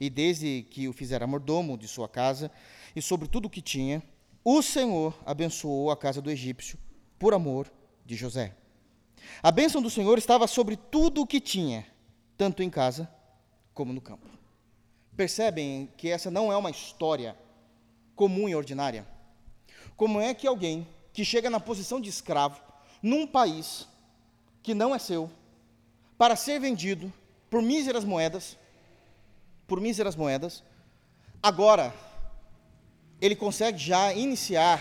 E 0.00 0.08
desde 0.08 0.66
que 0.70 0.88
o 0.88 0.92
fizera 0.92 1.26
mordomo 1.26 1.76
de 1.76 1.88
sua 1.88 2.08
casa 2.08 2.50
e 2.94 3.02
sobre 3.02 3.28
tudo 3.28 3.46
o 3.46 3.50
que 3.50 3.60
tinha, 3.60 4.02
o 4.44 4.62
Senhor 4.62 5.18
abençoou 5.26 5.90
a 5.90 5.96
casa 5.96 6.22
do 6.22 6.30
egípcio 6.30 6.78
por 7.18 7.34
amor 7.34 7.70
de 8.04 8.14
José. 8.14 8.54
A 9.42 9.50
bênção 9.50 9.82
do 9.82 9.90
Senhor 9.90 10.18
estava 10.18 10.46
sobre 10.46 10.76
tudo 10.76 11.22
o 11.22 11.26
que 11.26 11.40
tinha, 11.40 11.86
tanto 12.36 12.62
em 12.62 12.70
casa 12.70 13.08
como 13.74 13.92
no 13.92 14.00
campo. 14.00 14.26
Percebem 15.16 15.90
que 15.96 16.08
essa 16.08 16.30
não 16.30 16.52
é 16.52 16.56
uma 16.56 16.70
história 16.70 17.36
comum 18.14 18.48
e 18.48 18.54
ordinária? 18.54 19.06
Como 19.96 20.20
é 20.20 20.34
que 20.34 20.46
alguém 20.46 20.86
que 21.12 21.24
chega 21.24 21.48
na 21.48 21.58
posição 21.58 22.00
de 22.00 22.10
escravo 22.10 22.60
num 23.02 23.26
país 23.26 23.88
que 24.62 24.74
não 24.74 24.94
é 24.94 24.98
seu, 24.98 25.30
para 26.18 26.34
ser 26.36 26.58
vendido 26.58 27.12
por 27.48 27.62
míseras 27.62 28.04
moedas, 28.04 28.58
por 29.66 29.80
míseras 29.80 30.16
moedas, 30.16 30.62
agora 31.42 31.94
ele 33.20 33.36
consegue 33.36 33.78
já 33.78 34.12
iniciar 34.12 34.80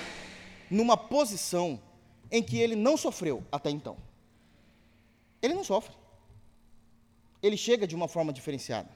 numa 0.69 0.97
posição 0.97 1.79
em 2.35 2.43
que 2.43 2.57
ele 2.59 2.75
não 2.75 2.97
sofreu 2.97 3.41
até 3.49 3.69
então. 3.69 3.95
Ele 5.41 5.53
não 5.53 5.63
sofre. 5.63 5.95
Ele 7.41 7.55
chega 7.55 7.87
de 7.87 7.95
uma 7.95 8.09
forma 8.09 8.33
diferenciada. 8.33 8.89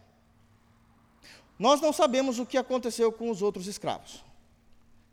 Nós 1.57 1.79
não 1.79 1.93
sabemos 1.93 2.37
o 2.37 2.45
que 2.45 2.57
aconteceu 2.57 3.13
com 3.13 3.29
os 3.29 3.41
outros 3.41 3.65
escravos. 3.65 4.25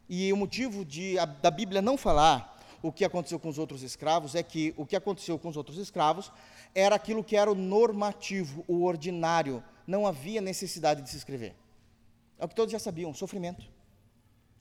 E 0.09 0.33
o 0.33 0.37
motivo 0.37 0.85
de, 0.85 1.17
a, 1.21 1.25
da 1.25 1.53
Bíblia 1.53 1.81
não 1.81 1.97
falar 1.97 2.61
o 2.83 2.91
que 2.91 3.05
aconteceu 3.05 3.39
com 3.39 3.49
os 3.49 3.59
outros 3.59 3.85
escravos 3.85 4.35
é 4.35 4.43
que 4.43 4.75
o 4.77 4.85
que 4.85 4.97
aconteceu 4.97 5.39
com 5.39 5.49
os 5.49 5.57
outros 5.57 5.79
escravos 5.79 6.33
era 6.75 6.97
aquilo 6.97 7.23
que 7.23 7.37
era 7.37 7.51
o 7.51 7.55
normativo, 7.55 8.65
o 8.67 8.83
ordinário. 8.83 9.63
Não 9.87 10.05
havia 10.05 10.41
necessidade 10.41 11.01
de 11.01 11.11
se 11.11 11.17
escrever. 11.17 11.55
É 12.41 12.45
o 12.45 12.49
que 12.49 12.57
todos 12.57 12.73
já 12.73 12.81
sabiam: 12.81 13.15
sofrimento. 13.15 13.65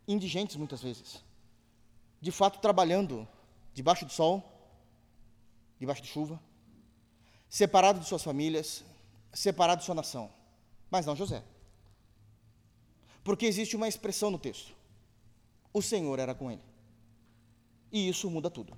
Indigentes, 0.08 0.56
muitas 0.56 0.84
vezes. 0.84 1.23
De 2.21 2.32
fato, 2.32 2.60
trabalhando 2.60 3.28
debaixo 3.75 4.05
do 4.05 4.11
sol, 4.11 4.43
debaixo 5.77 6.01
de 6.01 6.07
chuva, 6.07 6.41
separado 7.47 7.99
de 7.99 8.07
suas 8.07 8.23
famílias, 8.23 8.83
separado 9.33 9.81
de 9.81 9.85
sua 9.85 9.93
nação. 9.93 10.31
Mas 10.89 11.05
não 11.05 11.15
José. 11.15 11.43
Porque 13.23 13.45
existe 13.45 13.75
uma 13.75 13.88
expressão 13.88 14.31
no 14.31 14.39
texto: 14.39 14.73
o 15.73 15.81
Senhor 15.81 16.17
era 16.17 16.33
com 16.33 16.49
ele. 16.49 16.63
E 17.91 18.07
isso 18.07 18.29
muda 18.29 18.49
tudo. 18.49 18.77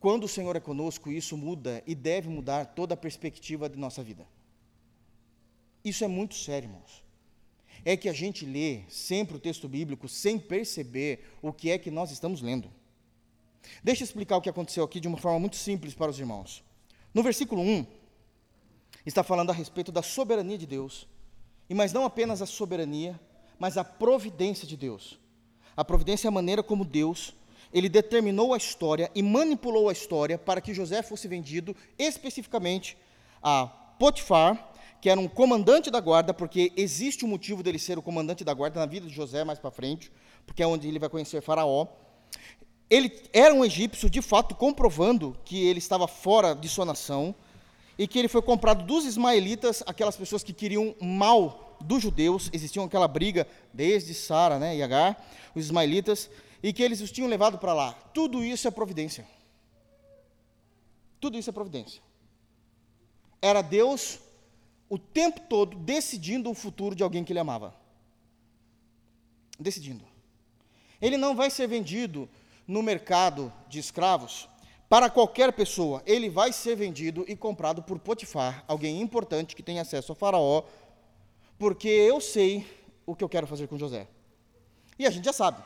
Quando 0.00 0.24
o 0.24 0.28
Senhor 0.28 0.56
é 0.56 0.60
conosco, 0.60 1.12
isso 1.12 1.36
muda 1.36 1.82
e 1.86 1.94
deve 1.94 2.28
mudar 2.28 2.66
toda 2.74 2.94
a 2.94 2.96
perspectiva 2.96 3.68
de 3.68 3.78
nossa 3.78 4.02
vida. 4.02 4.26
Isso 5.84 6.02
é 6.02 6.08
muito 6.08 6.34
sério, 6.34 6.68
irmãos. 6.68 7.04
É 7.84 7.96
que 7.96 8.08
a 8.08 8.12
gente 8.12 8.44
lê 8.44 8.82
sempre 8.88 9.36
o 9.36 9.40
texto 9.40 9.68
bíblico 9.68 10.08
sem 10.08 10.38
perceber 10.38 11.24
o 11.40 11.52
que 11.52 11.70
é 11.70 11.78
que 11.78 11.90
nós 11.90 12.10
estamos 12.10 12.42
lendo. 12.42 12.68
Deixa 13.82 14.02
eu 14.02 14.04
explicar 14.04 14.36
o 14.36 14.40
que 14.40 14.48
aconteceu 14.48 14.84
aqui 14.84 15.00
de 15.00 15.08
uma 15.08 15.18
forma 15.18 15.38
muito 15.38 15.56
simples 15.56 15.94
para 15.94 16.10
os 16.10 16.18
irmãos. 16.18 16.62
No 17.12 17.22
versículo 17.22 17.62
1, 17.62 17.86
está 19.04 19.22
falando 19.22 19.50
a 19.50 19.52
respeito 19.52 19.92
da 19.92 20.02
soberania 20.02 20.58
de 20.58 20.66
Deus, 20.66 21.06
e 21.68 21.74
mas 21.74 21.92
não 21.92 22.04
apenas 22.04 22.42
a 22.42 22.46
soberania, 22.46 23.18
mas 23.58 23.76
a 23.76 23.84
providência 23.84 24.66
de 24.66 24.76
Deus. 24.76 25.18
A 25.76 25.84
providência 25.84 26.26
é 26.26 26.30
a 26.30 26.32
maneira 26.32 26.62
como 26.62 26.84
Deus 26.84 27.34
ele 27.72 27.88
determinou 27.88 28.52
a 28.52 28.56
história 28.56 29.10
e 29.14 29.22
manipulou 29.22 29.88
a 29.88 29.92
história 29.92 30.36
para 30.36 30.60
que 30.60 30.74
José 30.74 31.02
fosse 31.02 31.26
vendido 31.26 31.74
especificamente 31.98 32.96
a 33.42 33.66
Potifar, 33.98 34.72
que 35.00 35.08
era 35.08 35.18
um 35.18 35.26
comandante 35.26 35.90
da 35.90 35.98
guarda, 35.98 36.34
porque 36.34 36.72
existe 36.76 37.24
um 37.24 37.28
motivo 37.28 37.62
dele 37.62 37.78
ser 37.78 37.98
o 37.98 38.02
comandante 38.02 38.44
da 38.44 38.52
guarda 38.52 38.78
na 38.78 38.86
vida 38.86 39.06
de 39.06 39.14
José 39.14 39.42
mais 39.42 39.58
para 39.58 39.70
frente, 39.70 40.12
porque 40.46 40.62
é 40.62 40.66
onde 40.66 40.86
ele 40.86 40.98
vai 40.98 41.08
conhecer 41.08 41.40
Faraó. 41.40 41.86
Ele 42.92 43.10
era 43.32 43.54
um 43.54 43.64
egípcio, 43.64 44.10
de 44.10 44.20
fato, 44.20 44.54
comprovando 44.54 45.34
que 45.46 45.64
ele 45.64 45.78
estava 45.78 46.06
fora 46.06 46.54
de 46.54 46.68
sua 46.68 46.84
nação 46.84 47.34
e 47.96 48.06
que 48.06 48.18
ele 48.18 48.28
foi 48.28 48.42
comprado 48.42 48.84
dos 48.84 49.06
ismaelitas, 49.06 49.82
aquelas 49.86 50.14
pessoas 50.14 50.44
que 50.44 50.52
queriam 50.52 50.94
mal 51.00 51.74
dos 51.80 52.02
judeus, 52.02 52.50
existia 52.52 52.84
aquela 52.84 53.08
briga 53.08 53.48
desde 53.72 54.12
Sara 54.12 54.58
né, 54.58 54.76
e 54.76 54.82
Agar, 54.82 55.26
os 55.54 55.64
ismaelitas, 55.64 56.28
e 56.62 56.70
que 56.70 56.82
eles 56.82 57.00
os 57.00 57.10
tinham 57.10 57.30
levado 57.30 57.56
para 57.56 57.72
lá. 57.72 57.92
Tudo 58.12 58.44
isso 58.44 58.68
é 58.68 58.70
providência. 58.70 59.26
Tudo 61.18 61.38
isso 61.38 61.48
é 61.48 61.52
providência. 61.54 62.02
Era 63.40 63.62
Deus 63.62 64.18
o 64.90 64.98
tempo 64.98 65.40
todo 65.48 65.78
decidindo 65.78 66.50
o 66.50 66.54
futuro 66.54 66.94
de 66.94 67.02
alguém 67.02 67.24
que 67.24 67.32
ele 67.32 67.40
amava. 67.40 67.74
Decidindo. 69.58 70.04
Ele 71.00 71.16
não 71.16 71.34
vai 71.34 71.48
ser 71.48 71.66
vendido 71.66 72.28
no 72.72 72.82
mercado 72.82 73.52
de 73.68 73.78
escravos 73.78 74.48
para 74.88 75.10
qualquer 75.10 75.52
pessoa. 75.52 76.02
Ele 76.06 76.30
vai 76.30 76.54
ser 76.54 76.74
vendido 76.74 77.22
e 77.28 77.36
comprado 77.36 77.82
por 77.82 77.98
Potifar, 77.98 78.64
alguém 78.66 79.02
importante 79.02 79.54
que 79.54 79.62
tem 79.62 79.78
acesso 79.78 80.12
a 80.12 80.14
Faraó, 80.14 80.64
porque 81.58 81.86
eu 81.86 82.18
sei 82.18 82.66
o 83.04 83.14
que 83.14 83.22
eu 83.22 83.28
quero 83.28 83.46
fazer 83.46 83.66
com 83.68 83.76
José. 83.76 84.08
E 84.98 85.06
a 85.06 85.10
gente 85.10 85.26
já 85.26 85.34
sabe. 85.34 85.62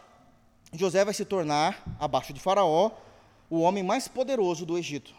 José 0.72 1.04
vai 1.04 1.14
se 1.14 1.24
tornar, 1.24 1.80
abaixo 2.00 2.32
de 2.32 2.40
Faraó, 2.40 2.90
o 3.48 3.60
homem 3.60 3.84
mais 3.84 4.08
poderoso 4.08 4.66
do 4.66 4.76
Egito. 4.76 5.14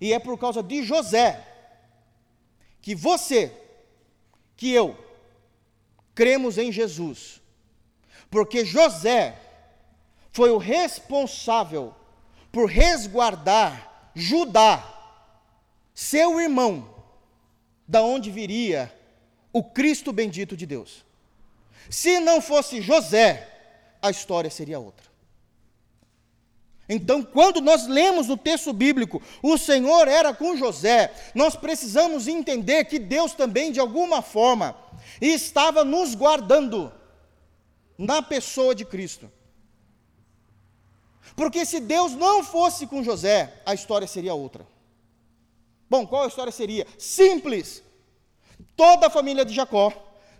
E 0.00 0.14
é 0.14 0.18
por 0.18 0.38
causa 0.38 0.62
de 0.62 0.82
José 0.82 1.46
que 2.80 2.94
você, 2.94 3.52
que 4.56 4.72
eu, 4.72 4.96
cremos 6.14 6.56
em 6.56 6.72
Jesus. 6.72 7.42
Porque 8.30 8.64
José 8.64 9.45
foi 10.36 10.50
o 10.50 10.58
responsável 10.58 11.94
por 12.52 12.68
resguardar 12.68 14.10
Judá, 14.14 14.84
seu 15.94 16.38
irmão, 16.38 16.94
da 17.88 18.02
onde 18.02 18.30
viria 18.30 18.94
o 19.50 19.64
Cristo 19.64 20.12
bendito 20.12 20.54
de 20.54 20.66
Deus. 20.66 21.06
Se 21.88 22.20
não 22.20 22.42
fosse 22.42 22.82
José, 22.82 23.48
a 24.02 24.10
história 24.10 24.50
seria 24.50 24.78
outra. 24.78 25.06
Então, 26.86 27.22
quando 27.22 27.62
nós 27.62 27.86
lemos 27.86 28.28
o 28.28 28.36
texto 28.36 28.74
bíblico, 28.74 29.22
o 29.42 29.56
Senhor 29.56 30.06
era 30.06 30.34
com 30.34 30.54
José, 30.54 31.14
nós 31.34 31.56
precisamos 31.56 32.28
entender 32.28 32.84
que 32.84 32.98
Deus 32.98 33.32
também, 33.32 33.72
de 33.72 33.80
alguma 33.80 34.20
forma, 34.20 34.76
estava 35.18 35.82
nos 35.82 36.14
guardando 36.14 36.92
na 37.96 38.20
pessoa 38.20 38.74
de 38.74 38.84
Cristo. 38.84 39.30
Porque 41.36 41.66
se 41.66 41.78
Deus 41.78 42.12
não 42.14 42.42
fosse 42.42 42.86
com 42.86 43.04
José, 43.04 43.60
a 43.66 43.74
história 43.74 44.06
seria 44.06 44.34
outra. 44.34 44.66
Bom, 45.88 46.06
qual 46.06 46.24
a 46.24 46.28
história 46.28 46.50
seria? 46.50 46.86
Simples. 46.98 47.82
Toda 48.74 49.06
a 49.06 49.10
família 49.10 49.44
de 49.44 49.54
Jacó, 49.54 49.92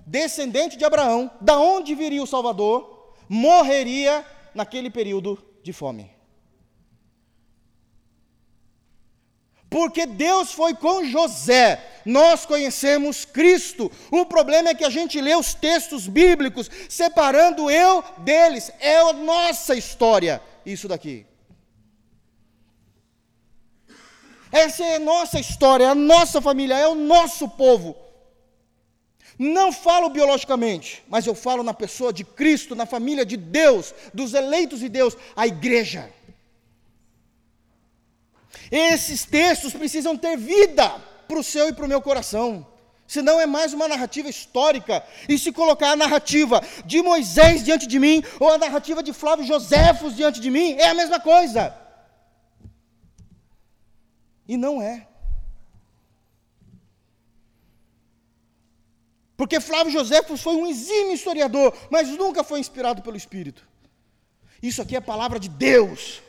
descendente 0.06 0.76
de 0.76 0.84
Abraão, 0.84 1.30
da 1.40 1.58
onde 1.58 1.94
viria 1.94 2.22
o 2.22 2.26
Salvador, 2.26 3.12
morreria 3.28 4.24
naquele 4.54 4.90
período 4.90 5.38
de 5.62 5.72
fome. 5.72 6.10
Porque 9.68 10.06
Deus 10.06 10.52
foi 10.52 10.74
com 10.74 11.04
José, 11.04 11.84
nós 12.04 12.46
conhecemos 12.46 13.24
Cristo. 13.26 13.92
O 14.10 14.24
problema 14.24 14.70
é 14.70 14.74
que 14.74 14.84
a 14.84 14.90
gente 14.90 15.20
lê 15.20 15.34
os 15.34 15.52
textos 15.52 16.06
bíblicos 16.06 16.70
separando 16.88 17.70
eu 17.70 18.02
deles. 18.18 18.72
É 18.80 18.96
a 18.98 19.12
nossa 19.12 19.74
história, 19.74 20.40
isso 20.66 20.88
daqui. 20.88 21.24
Essa 24.50 24.84
é 24.84 24.96
a 24.96 25.00
nossa 25.00 25.38
história, 25.38 25.84
é 25.84 25.88
a 25.88 25.94
nossa 25.94 26.40
família, 26.40 26.74
é 26.74 26.88
o 26.88 26.94
nosso 26.94 27.48
povo. 27.48 27.96
Não 29.38 29.70
falo 29.70 30.08
biologicamente, 30.08 31.04
mas 31.08 31.26
eu 31.26 31.34
falo 31.34 31.62
na 31.62 31.74
pessoa 31.74 32.12
de 32.12 32.24
Cristo, 32.24 32.74
na 32.74 32.86
família 32.86 33.24
de 33.24 33.36
Deus, 33.36 33.94
dos 34.12 34.32
eleitos 34.34 34.80
de 34.80 34.88
Deus, 34.88 35.16
a 35.36 35.46
igreja. 35.46 36.10
Esses 38.70 39.24
textos 39.24 39.72
precisam 39.72 40.16
ter 40.16 40.36
vida 40.36 40.88
para 41.28 41.38
o 41.38 41.44
seu 41.44 41.68
e 41.68 41.72
para 41.72 41.84
o 41.84 41.88
meu 41.88 42.00
coração. 42.00 42.66
Senão 43.06 43.40
é 43.40 43.46
mais 43.46 43.72
uma 43.72 43.86
narrativa 43.86 44.28
histórica. 44.28 45.04
E 45.28 45.38
se 45.38 45.52
colocar 45.52 45.92
a 45.92 45.96
narrativa 45.96 46.60
de 46.84 47.00
Moisés 47.02 47.64
diante 47.64 47.86
de 47.86 47.98
mim, 47.98 48.22
ou 48.40 48.50
a 48.50 48.58
narrativa 48.58 49.02
de 49.02 49.12
Flávio 49.12 49.44
Joséfos 49.44 50.16
diante 50.16 50.40
de 50.40 50.50
mim, 50.50 50.72
é 50.72 50.88
a 50.88 50.94
mesma 50.94 51.20
coisa. 51.20 51.74
E 54.48 54.56
não 54.56 54.82
é. 54.82 55.06
Porque 59.36 59.60
Flávio 59.60 59.92
Joséfo 59.92 60.36
foi 60.36 60.56
um 60.56 60.66
exímio 60.66 61.12
historiador, 61.12 61.76
mas 61.90 62.08
nunca 62.08 62.42
foi 62.42 62.58
inspirado 62.58 63.02
pelo 63.02 63.16
Espírito. 63.16 63.68
Isso 64.62 64.80
aqui 64.80 64.94
é 64.94 64.98
a 64.98 65.02
palavra 65.02 65.38
de 65.38 65.48
Deus. 65.48 66.22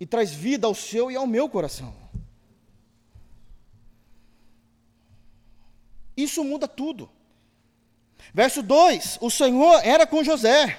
E 0.00 0.06
traz 0.06 0.32
vida 0.32 0.66
ao 0.66 0.74
seu 0.74 1.10
e 1.10 1.16
ao 1.16 1.26
meu 1.26 1.48
coração. 1.48 2.01
Isso 6.16 6.44
muda 6.44 6.66
tudo. 6.68 7.10
Verso 8.32 8.62
2: 8.62 9.18
O 9.20 9.30
Senhor 9.30 9.80
era 9.84 10.06
com 10.06 10.24
José, 10.24 10.78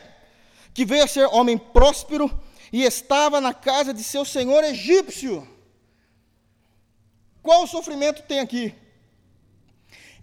que 0.74 0.86
veio 0.86 1.04
a 1.04 1.08
ser 1.08 1.26
homem 1.28 1.58
próspero 1.58 2.32
e 2.72 2.84
estava 2.84 3.39
na 3.39 3.54
casa 3.54 3.93
de 3.93 4.04
seu 4.04 4.26
senhor 4.26 4.63
egípcio. 4.63 5.48
Qual 7.41 7.63
o 7.63 7.67
sofrimento 7.67 8.24
tem 8.24 8.39
aqui? 8.39 8.76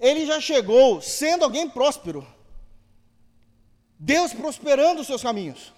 ele 0.00 0.24
já 0.24 0.40
chegou 0.40 1.00
sendo 1.02 1.44
alguém 1.44 1.68
próspero. 1.68 2.26
Deus 3.98 4.32
prosperando 4.32 5.02
os 5.02 5.06
seus 5.06 5.22
caminhos. 5.22 5.74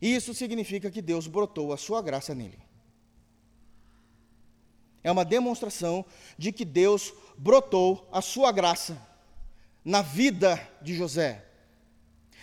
Isso 0.00 0.32
significa 0.32 0.90
que 0.90 1.02
Deus 1.02 1.26
brotou 1.26 1.72
a 1.72 1.76
sua 1.76 2.00
graça 2.00 2.34
nele. 2.34 2.58
É 5.04 5.12
uma 5.12 5.24
demonstração 5.24 6.04
de 6.38 6.50
que 6.52 6.64
Deus 6.64 7.12
brotou 7.36 8.08
a 8.12 8.20
sua 8.20 8.52
graça 8.52 8.96
na 9.84 10.02
vida 10.02 10.60
de 10.80 10.94
José. 10.94 11.44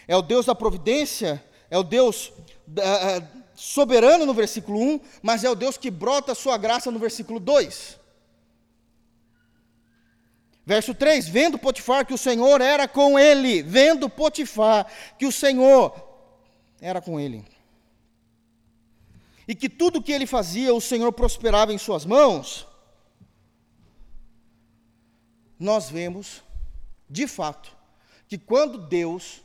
É 0.08 0.16
o 0.16 0.22
Deus 0.22 0.46
da 0.46 0.56
providência, 0.56 1.44
é 1.70 1.78
o 1.78 1.84
Deus 1.84 2.32
da, 2.66 3.22
soberano 3.60 4.26
no 4.26 4.34
versículo 4.34 4.80
1, 4.80 5.00
mas 5.22 5.44
é 5.44 5.50
o 5.50 5.56
Deus 5.56 5.78
que 5.78 5.92
brota 5.92 6.32
a 6.32 6.36
sua 6.36 6.58
graça 6.58 6.90
no 6.90 6.98
versículo 6.98 7.40
2. 7.40 8.00
Verso 10.66 10.94
3: 10.94 11.28
Vendo 11.28 11.58
Potifar 11.58 12.06
que 12.06 12.14
o 12.14 12.18
Senhor 12.18 12.62
era 12.62 12.88
com 12.88 13.20
ele, 13.20 13.62
vendo 13.62 14.10
Potifar 14.10 14.88
que 15.18 15.26
o 15.26 15.32
Senhor 15.32 15.94
era 16.80 17.02
com 17.02 17.20
ele, 17.20 17.44
e 19.48 19.54
que 19.54 19.68
tudo 19.68 20.02
que 20.02 20.12
ele 20.12 20.26
fazia 20.26 20.74
o 20.74 20.80
Senhor 20.80 21.12
prosperava 21.12 21.74
em 21.74 21.78
suas 21.78 22.06
mãos, 22.06 22.66
nós 25.60 25.90
vemos, 25.90 26.42
de 27.10 27.28
fato, 27.28 27.76
que 28.28 28.38
quando 28.38 28.78
Deus, 28.78 29.42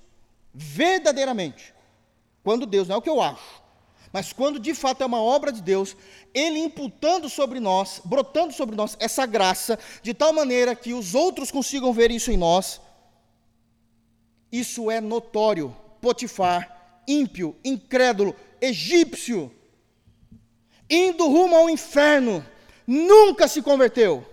verdadeiramente, 0.53 1.75
quando 2.43 2.67
Deus, 2.67 2.87
não 2.87 2.97
é 2.97 2.99
o 2.99 3.03
que 3.03 3.11
eu 3.11 3.21
acho, 3.21 3.63
mas 4.13 4.33
quando 4.33 4.61
de 4.61 4.75
fato 4.75 5.03
é 5.03 5.07
uma 5.07 5.21
obra 5.21 5.51
de 5.51 5.61
Deus, 5.61 5.97
Ele 6.33 6.61
imputando 6.61 7.29
sobre 7.29 7.59
nós, 7.59 8.01
brotando 8.05 8.53
sobre 8.53 8.77
nós 8.77 8.97
essa 9.01 9.27
graça, 9.27 9.77
de 10.03 10.15
tal 10.15 10.33
maneira 10.33 10.77
que 10.77 10.95
os 10.95 11.17
outros 11.17 11.51
consigam 11.51 11.93
ver 11.93 12.13
isso 12.13 12.31
em 12.31 12.37
nós, 12.37 12.81
isso 14.53 14.89
é 14.89 15.01
notório. 15.01 15.75
Potifar, 16.01 17.03
ímpio, 17.09 17.57
incrédulo, 17.65 18.37
egípcio, 18.61 19.51
indo 20.89 21.27
rumo 21.27 21.57
ao 21.57 21.69
inferno, 21.69 22.47
nunca 22.87 23.49
se 23.49 23.61
converteu, 23.63 24.25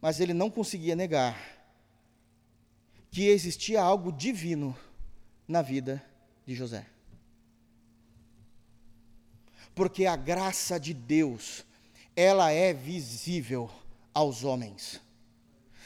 mas 0.00 0.20
ele 0.20 0.34
não 0.34 0.50
conseguia 0.50 0.94
negar 0.94 1.36
que 3.10 3.26
existia 3.26 3.80
algo 3.80 4.12
divino 4.12 4.76
na 5.46 5.62
vida 5.62 6.02
de 6.46 6.54
José 6.54 6.86
porque 9.78 10.06
a 10.06 10.16
graça 10.16 10.76
de 10.76 10.92
Deus, 10.92 11.64
ela 12.16 12.50
é 12.50 12.74
visível 12.74 13.70
aos 14.12 14.42
homens. 14.42 15.00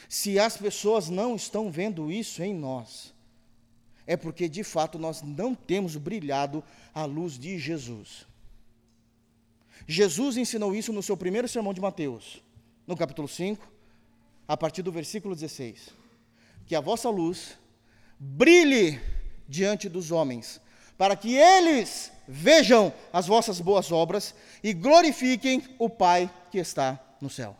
Se 0.09 0.39
as 0.39 0.57
pessoas 0.57 1.09
não 1.09 1.35
estão 1.35 1.69
vendo 1.69 2.11
isso 2.11 2.41
em 2.41 2.55
nós, 2.55 3.13
é 4.07 4.17
porque 4.17 4.49
de 4.49 4.63
fato 4.63 4.97
nós 4.97 5.21
não 5.21 5.53
temos 5.53 5.95
brilhado 5.95 6.63
a 6.91 7.05
luz 7.05 7.37
de 7.37 7.59
Jesus. 7.59 8.25
Jesus 9.87 10.37
ensinou 10.37 10.73
isso 10.73 10.91
no 10.91 11.03
seu 11.03 11.15
primeiro 11.15 11.47
sermão 11.47 11.71
de 11.71 11.79
Mateus, 11.79 12.41
no 12.87 12.97
capítulo 12.97 13.27
5, 13.27 13.71
a 14.47 14.57
partir 14.57 14.81
do 14.81 14.91
versículo 14.91 15.35
16. 15.35 15.89
Que 16.65 16.75
a 16.75 16.81
vossa 16.81 17.09
luz 17.09 17.57
brilhe 18.19 18.99
diante 19.47 19.89
dos 19.89 20.11
homens, 20.11 20.61
para 20.97 21.15
que 21.15 21.35
eles 21.35 22.11
vejam 22.27 22.93
as 23.11 23.27
vossas 23.27 23.59
boas 23.59 23.91
obras 23.91 24.33
e 24.63 24.73
glorifiquem 24.73 25.63
o 25.77 25.89
Pai 25.89 26.31
que 26.49 26.57
está 26.57 26.99
no 27.19 27.29
céu. 27.29 27.57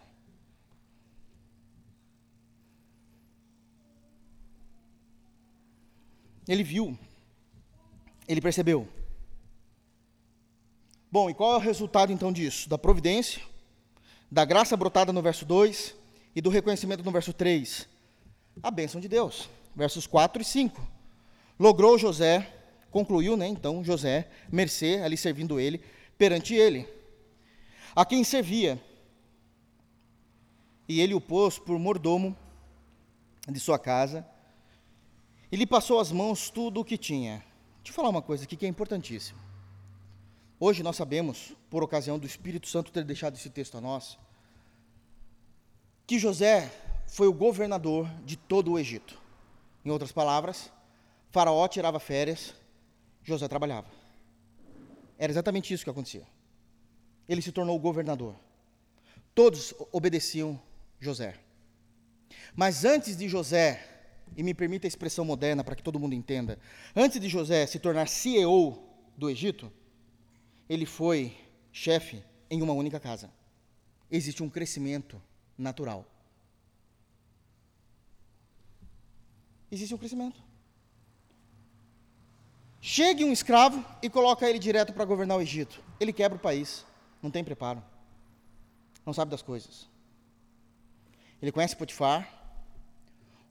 Ele 6.48 6.64
viu, 6.64 6.98
ele 8.28 8.42
percebeu. 8.42 8.88
Bom, 11.10 11.30
e 11.30 11.34
qual 11.34 11.54
é 11.54 11.56
o 11.58 11.60
resultado 11.60 12.12
então 12.12 12.34
disso? 12.34 12.68
Da 12.68 12.78
providência, 12.78 13.42
da 14.30 14.44
graça 14.44 14.76
brotada 14.76 15.14
no 15.14 15.22
verso 15.22 15.46
2 15.46 16.03
e 16.36 16.42
do 16.42 16.50
reconhecimento 16.50 17.04
no 17.04 17.12
verso 17.12 17.34
3. 17.34 17.88
A 18.62 18.72
bênção 18.72 19.00
de 19.00 19.08
Deus, 19.08 19.50
versos 19.76 20.08
4 20.08 20.42
e 20.42 20.46
5. 20.46 20.82
Logrou 21.60 21.98
José 21.98 22.52
concluiu, 22.94 23.36
né, 23.36 23.48
então, 23.48 23.84
José, 23.84 24.30
mercê, 24.52 25.02
ali 25.04 25.18
servindo 25.18 25.60
ele, 25.60 25.84
perante 26.16 26.54
ele, 26.54 26.88
a 27.96 28.06
quem 28.06 28.24
servia. 28.24 28.80
E 30.88 31.02
ele 31.02 31.16
o 31.16 31.20
pôs 31.20 31.58
por 31.58 31.80
mordomo 31.80 32.38
de 33.50 33.60
sua 33.60 33.80
casa, 33.80 34.26
e 35.52 35.56
lhe 35.56 35.66
passou 35.66 36.00
às 36.00 36.12
mãos 36.12 36.50
tudo 36.52 36.82
o 36.82 36.86
que 36.86 36.98
tinha. 36.98 37.44
Deixa 37.78 37.90
eu 37.92 37.94
falar 37.94 38.10
uma 38.10 38.22
coisa 38.22 38.44
aqui 38.44 38.56
que 38.56 38.66
é 38.66 38.70
importantíssima. 38.70 39.40
Hoje 40.60 40.84
nós 40.84 40.96
sabemos, 40.96 41.54
por 41.70 41.84
ocasião 41.84 42.20
do 42.20 42.28
Espírito 42.28 42.68
Santo 42.68 42.92
ter 42.92 43.04
deixado 43.04 43.36
esse 43.36 43.50
texto 43.50 43.78
a 43.78 43.82
nós, 43.82 44.18
que 46.14 46.20
José 46.20 46.72
foi 47.08 47.26
o 47.26 47.34
governador 47.34 48.08
de 48.24 48.38
todo 48.38 48.74
o 48.74 48.78
Egito. 48.78 49.20
Em 49.84 49.90
outras 49.90 50.12
palavras, 50.12 50.72
Faraó 51.32 51.68
tirava 51.68 52.00
férias 52.00 52.54
José 53.24 53.48
trabalhava. 53.48 53.88
Era 55.18 55.32
exatamente 55.32 55.74
isso 55.74 55.84
que 55.84 55.90
acontecia. 55.90 56.28
Ele 57.28 57.42
se 57.42 57.52
tornou 57.52 57.80
governador. 57.80 58.36
Todos 59.34 59.74
obedeciam 59.92 60.62
José. 61.00 61.34
Mas 62.56 62.86
antes 62.86 63.18
de 63.18 63.28
José, 63.28 63.84
e 64.38 64.44
me 64.44 64.54
permita 64.54 64.86
a 64.86 64.90
expressão 64.90 65.26
moderna 65.26 65.64
para 65.64 65.76
que 65.76 65.82
todo 65.82 66.00
mundo 66.00 66.14
entenda, 66.14 66.60
antes 66.96 67.20
de 67.20 67.28
José 67.28 67.66
se 67.66 67.80
tornar 67.80 68.08
CEO 68.08 68.88
do 69.18 69.32
Egito, 69.32 69.74
ele 70.70 70.86
foi 70.86 71.36
chefe 71.72 72.24
em 72.52 72.62
uma 72.62 72.74
única 72.74 73.00
casa. 73.00 73.32
Existe 74.12 74.44
um 74.44 74.50
crescimento 74.50 75.20
natural. 75.58 76.06
Existe 79.72 79.94
um 79.94 79.98
crescimento. 79.98 80.42
Chegue 82.80 83.24
um 83.24 83.32
escravo 83.32 83.84
e 84.02 84.10
coloca 84.10 84.48
ele 84.48 84.60
direto 84.60 84.94
para 84.94 85.06
governar 85.06 85.38
o 85.38 85.42
Egito. 85.42 85.82
Ele 86.00 86.12
quebra 86.12 86.38
o 86.38 86.42
país, 86.42 86.86
não 87.22 87.32
tem 87.32 87.44
preparo, 87.44 87.82
não 89.06 89.14
sabe 89.14 89.32
das 89.32 89.42
coisas. 89.42 89.88
Ele 91.42 91.52
conhece 91.52 91.76
Potifar, 91.76 92.28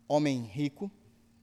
homem 0.07 0.43
rico, 0.45 0.91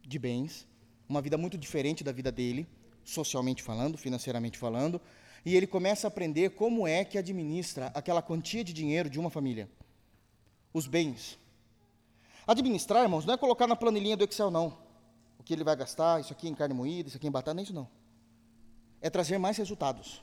de 0.02 0.19
bens, 0.19 0.67
uma 1.08 1.22
vida 1.22 1.38
muito 1.38 1.58
diferente 1.58 2.04
da 2.04 2.12
vida 2.12 2.32
dele, 2.32 2.67
socialmente 3.04 3.63
falando, 3.63 3.98
financeiramente 3.98 4.58
falando, 4.58 5.02
e 5.45 5.56
ele 5.56 5.65
começa 5.65 6.08
a 6.08 6.10
aprender 6.10 6.52
como 6.52 6.88
é 6.88 7.04
que 7.04 7.17
administra 7.17 7.88
aquela 7.95 8.22
quantia 8.22 8.63
de 8.63 8.72
dinheiro 8.72 9.10
de 9.10 9.19
uma 9.19 9.30
família. 9.30 9.69
Os 10.74 10.88
bens. 10.88 11.40
Administrar, 12.48 13.04
irmãos, 13.04 13.26
não 13.26 13.34
é 13.34 13.38
colocar 13.38 13.68
na 13.68 13.76
planilhinha 13.76 14.18
do 14.18 14.24
Excel, 14.24 14.50
não 14.52 14.90
o 15.40 15.44
que 15.44 15.54
ele 15.54 15.64
vai 15.64 15.76
gastar, 15.76 16.20
isso 16.20 16.34
aqui 16.34 16.50
em 16.50 16.54
carne 16.54 16.76
moída, 16.76 17.08
isso 17.08 17.18
aqui 17.18 17.26
em 17.26 17.32
batata, 17.32 17.54
não 17.54 17.62
é 17.62 17.64
isso 17.64 17.74
não. 17.74 17.88
É 19.02 19.10
trazer 19.10 19.38
mais 19.38 19.56
resultados. 19.58 20.22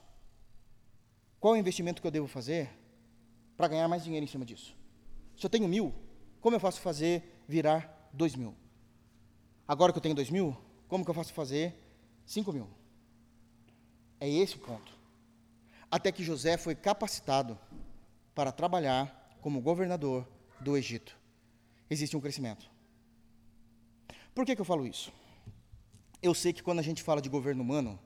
Qual 1.41 1.55
é 1.55 1.57
o 1.57 1.61
investimento 1.61 2.03
que 2.03 2.07
eu 2.07 2.11
devo 2.11 2.29
fazer 2.29 2.69
para 3.57 3.67
ganhar 3.67 3.89
mais 3.89 4.05
dinheiro 4.05 4.25
em 4.25 4.29
cima 4.29 4.45
disso? 4.45 4.77
Se 5.35 5.47
eu 5.47 5.51
tenho 5.51 5.67
mil, 5.67 5.95
como 6.41 6.55
eu 6.55 6.61
faço 6.61 6.81
fazer 6.83 7.43
virar 7.49 8.11
dois 8.13 8.37
mil? 8.37 8.55
Agora 9.67 9.91
que 9.91 9.99
eu 9.99 10.03
tenho 10.03 10.15
dois 10.15 10.29
mil, 10.29 10.55
como 10.87 11.03
que 11.03 11.11
eu 11.11 11.15
faço 11.15 11.33
fazer 11.33 11.75
cinco 12.27 12.53
mil? 12.53 12.69
É 14.21 14.29
esse 14.29 14.57
o 14.57 14.61
ponto. 14.61 14.93
Até 15.91 16.13
que 16.13 16.23
José 16.23 16.59
foi 16.59 16.75
capacitado 16.75 17.59
para 18.35 18.53
trabalhar 18.53 19.35
como 19.41 19.63
governador 19.63 20.29
do 20.61 20.77
Egito. 20.77 21.17
Existe 21.89 22.17
um 22.17 22.21
crescimento. 22.21 22.69
Por 24.35 24.45
que, 24.45 24.55
que 24.55 24.61
eu 24.61 24.65
falo 24.65 24.87
isso? 24.87 25.13
Eu 26.23 26.35
sei 26.35 26.53
que 26.53 26.63
quando 26.63 26.79
a 26.81 26.83
gente 26.83 27.03
fala 27.03 27.23
de 27.23 27.29
governo 27.29 27.63
humano, 27.63 27.99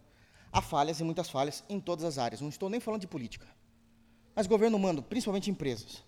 há 0.53 0.61
falhas 0.61 1.01
e 1.01 1.05
muitas 1.05 1.29
falhas 1.31 1.65
em 1.69 1.81
todas 1.81 2.05
as 2.05 2.19
áreas. 2.19 2.41
Não 2.41 2.49
estou 2.49 2.69
nem 2.69 2.81
falando 2.81 3.01
de 3.01 3.07
política. 3.07 3.47
Mas 4.35 4.47
governo 4.47 4.77
humano, 4.77 5.03
principalmente 5.03 5.51
empresas. 5.51 6.05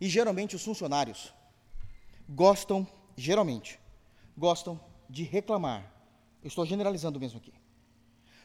E 0.00 0.08
geralmente 0.08 0.54
os 0.54 0.64
funcionários 0.64 1.32
gostam, 2.28 2.86
geralmente, 3.16 3.80
gostam 4.36 4.80
de 5.08 5.24
reclamar. 5.24 5.92
Eu 6.42 6.48
estou 6.48 6.64
generalizando 6.64 7.18
mesmo 7.18 7.38
aqui. 7.38 7.52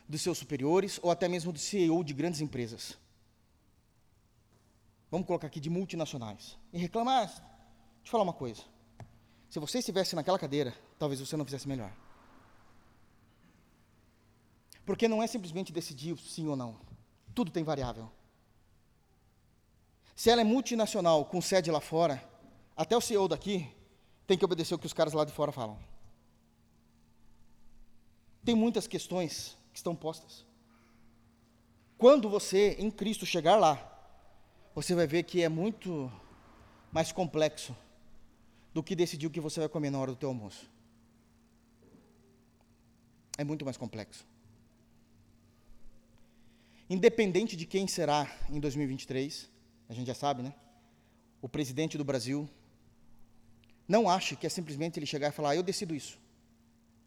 Dos 0.07 0.21
seus 0.21 0.37
superiores 0.37 0.99
ou 1.01 1.11
até 1.11 1.27
mesmo 1.27 1.51
do 1.51 1.59
CEO 1.59 2.03
de 2.03 2.13
grandes 2.13 2.41
empresas. 2.41 2.97
Vamos 5.13 5.27
colocar 5.27 5.45
aqui 5.45 5.59
de 5.59 5.69
multinacionais. 5.69 6.57
E 6.73 6.77
reclamar. 6.79 7.27
Deixa 7.27 7.43
eu 8.05 8.09
falar 8.09 8.23
uma 8.23 8.33
coisa. 8.33 8.63
Se 9.47 9.59
você 9.59 9.77
estivesse 9.77 10.15
naquela 10.15 10.39
cadeira, 10.39 10.73
talvez 10.97 11.19
você 11.19 11.37
não 11.37 11.45
fizesse 11.45 11.67
melhor. 11.67 11.93
Porque 14.83 15.07
não 15.07 15.21
é 15.21 15.27
simplesmente 15.27 15.71
decidir 15.71 16.17
sim 16.17 16.47
ou 16.47 16.55
não. 16.55 16.79
Tudo 17.35 17.51
tem 17.51 17.63
variável. 17.63 18.09
Se 20.15 20.31
ela 20.31 20.41
é 20.41 20.43
multinacional, 20.43 21.25
com 21.25 21.39
sede 21.39 21.69
lá 21.69 21.79
fora, 21.79 22.27
até 22.75 22.97
o 22.97 23.01
CEO 23.01 23.27
daqui 23.27 23.71
tem 24.25 24.35
que 24.35 24.43
obedecer 24.43 24.73
o 24.73 24.79
que 24.79 24.87
os 24.87 24.93
caras 24.93 25.13
lá 25.13 25.23
de 25.23 25.31
fora 25.31 25.51
falam. 25.51 25.77
Tem 28.43 28.55
muitas 28.55 28.87
questões 28.87 29.55
que 29.71 29.77
estão 29.77 29.95
postas. 29.95 30.43
Quando 31.99 32.27
você, 32.27 32.75
em 32.79 32.89
Cristo, 32.89 33.27
chegar 33.27 33.57
lá, 33.57 33.92
você 34.75 34.95
vai 34.95 35.05
ver 35.05 35.23
que 35.23 35.41
é 35.41 35.49
muito 35.49 36.11
mais 36.91 37.11
complexo 37.11 37.75
do 38.73 38.81
que 38.81 38.95
decidir 38.95 39.27
o 39.27 39.29
que 39.29 39.39
você 39.39 39.59
vai 39.59 39.69
comer 39.69 39.91
na 39.91 39.99
hora 39.99 40.11
do 40.11 40.17
teu 40.17 40.29
almoço. 40.29 40.69
É 43.37 43.43
muito 43.43 43.65
mais 43.65 43.77
complexo. 43.77 44.25
independente 46.89 47.55
de 47.55 47.65
quem 47.65 47.87
será 47.87 48.29
em 48.49 48.59
2023, 48.59 49.49
a 49.89 49.93
gente 49.93 50.05
já 50.05 50.13
sabe, 50.13 50.43
né? 50.43 50.53
O 51.41 51.49
presidente 51.49 51.97
do 51.97 52.03
Brasil, 52.03 52.47
não 53.87 54.07
ache 54.07 54.35
que 54.35 54.45
é 54.45 54.49
simplesmente 54.49 54.99
ele 54.99 55.05
chegar 55.05 55.29
e 55.29 55.31
falar, 55.31 55.51
ah, 55.51 55.55
eu 55.55 55.63
decido 55.63 55.95
isso. 55.95 56.19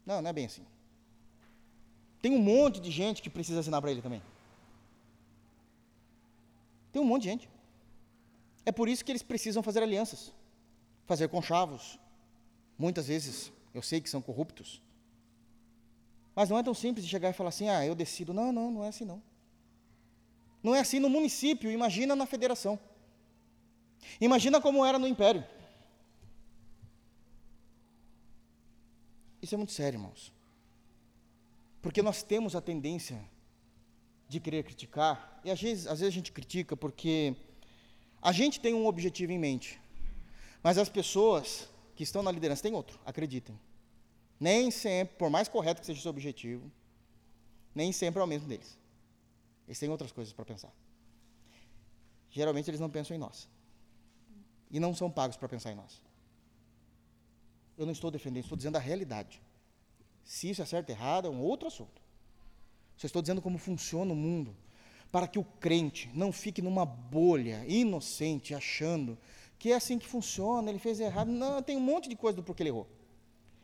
Não, 0.05 0.21
não 0.21 0.29
é 0.29 0.33
bem 0.33 0.45
assim. 0.45 0.65
Tem 2.21 2.31
um 2.31 2.41
monte 2.41 2.81
de 2.81 2.91
gente 2.91 3.21
que 3.21 3.29
precisa 3.29 3.59
assinar 3.61 3.81
para 3.81 3.91
ele 3.91 4.01
também. 4.01 4.21
Tem 6.91 7.01
um 7.01 7.05
monte 7.05 7.23
de 7.23 7.29
gente. 7.29 7.49
É 8.67 8.71
por 8.73 8.89
isso 8.89 9.05
que 9.05 9.13
eles 9.13 9.23
precisam 9.23 9.63
fazer 9.63 9.81
alianças, 9.81 10.33
fazer 11.05 11.29
conchavos. 11.29 11.97
Muitas 12.77 13.07
vezes, 13.07 13.49
eu 13.73 13.81
sei 13.81 14.01
que 14.01 14.09
são 14.09 14.21
corruptos. 14.21 14.81
Mas 16.35 16.49
não 16.49 16.57
é 16.57 16.63
tão 16.63 16.73
simples 16.73 17.05
de 17.05 17.09
chegar 17.09 17.29
e 17.29 17.33
falar 17.33 17.47
assim, 17.47 17.69
ah, 17.69 17.85
eu 17.85 17.95
decido. 17.95 18.33
Não, 18.33 18.51
não, 18.51 18.69
não 18.69 18.83
é 18.83 18.89
assim 18.89 19.05
não. 19.05 19.23
Não 20.61 20.75
é 20.75 20.81
assim 20.81 20.99
no 20.99 21.09
município, 21.09 21.71
imagina 21.71 22.13
na 22.13 22.25
federação. 22.25 22.77
Imagina 24.19 24.59
como 24.59 24.85
era 24.85 24.99
no 24.99 25.07
império. 25.07 25.45
Isso 29.41 29.55
é 29.55 29.57
muito 29.57 29.71
sério, 29.71 29.95
irmãos. 29.95 30.33
Porque 31.81 32.01
nós 32.01 32.21
temos 32.21 32.53
a 32.53 32.59
tendência 32.59 33.17
de 34.27 34.41
querer 34.41 34.61
criticar, 34.65 35.39
e 35.45 35.49
às 35.49 35.61
vezes, 35.61 35.87
às 35.87 36.01
vezes 36.01 36.13
a 36.13 36.17
gente 36.17 36.33
critica 36.33 36.75
porque 36.75 37.33
a 38.21 38.31
gente 38.31 38.59
tem 38.59 38.73
um 38.73 38.87
objetivo 38.87 39.31
em 39.31 39.39
mente, 39.39 39.79
mas 40.63 40.77
as 40.77 40.89
pessoas 40.89 41.69
que 41.95 42.03
estão 42.03 42.21
na 42.21 42.31
liderança 42.31 42.63
têm 42.63 42.73
outro, 42.73 42.99
acreditem. 43.05 43.59
Nem 44.39 44.69
sempre, 44.69 45.15
por 45.17 45.29
mais 45.29 45.47
correto 45.47 45.81
que 45.81 45.87
seja 45.87 45.99
o 45.99 46.01
seu 46.01 46.11
objetivo, 46.11 46.71
nem 47.73 47.91
sempre 47.91 48.19
é 48.19 48.23
o 48.23 48.27
mesmo 48.27 48.47
deles. 48.47 48.77
Eles 49.67 49.79
têm 49.79 49.89
outras 49.89 50.11
coisas 50.11 50.33
para 50.33 50.45
pensar. 50.45 50.71
Geralmente 52.29 52.69
eles 52.69 52.79
não 52.79 52.89
pensam 52.89 53.15
em 53.15 53.19
nós. 53.19 53.49
E 54.69 54.79
não 54.79 54.93
são 54.93 55.09
pagos 55.09 55.37
para 55.37 55.49
pensar 55.49 55.71
em 55.71 55.75
nós. 55.75 56.01
Eu 57.77 57.85
não 57.85 57.93
estou 57.93 58.11
defendendo, 58.11 58.43
estou 58.43 58.57
dizendo 58.57 58.75
a 58.75 58.79
realidade. 58.79 59.41
Se 60.23 60.49
isso 60.49 60.61
é 60.61 60.65
certo 60.65 60.89
ou 60.89 60.95
errado, 60.95 61.27
é 61.27 61.31
um 61.31 61.41
outro 61.41 61.67
assunto. 61.67 62.01
Só 62.97 63.05
estou 63.05 63.21
dizendo 63.21 63.41
como 63.41 63.57
funciona 63.57 64.11
o 64.11 64.15
mundo, 64.15 64.55
para 65.11 65.27
que 65.27 65.39
o 65.39 65.43
crente 65.43 66.09
não 66.13 66.31
fique 66.31 66.61
numa 66.61 66.85
bolha 66.85 67.63
inocente, 67.67 68.53
achando 68.53 69.17
que 69.57 69.71
é 69.71 69.75
assim 69.75 69.97
que 69.97 70.07
funciona, 70.07 70.69
ele 70.69 70.79
fez 70.79 70.99
errado. 70.99 71.29
Não, 71.29 71.61
tem 71.61 71.75
um 71.75 71.81
monte 71.81 72.09
de 72.09 72.15
coisa 72.15 72.35
do 72.35 72.43
porquê 72.43 72.63
ele 72.63 72.69
errou. 72.69 72.87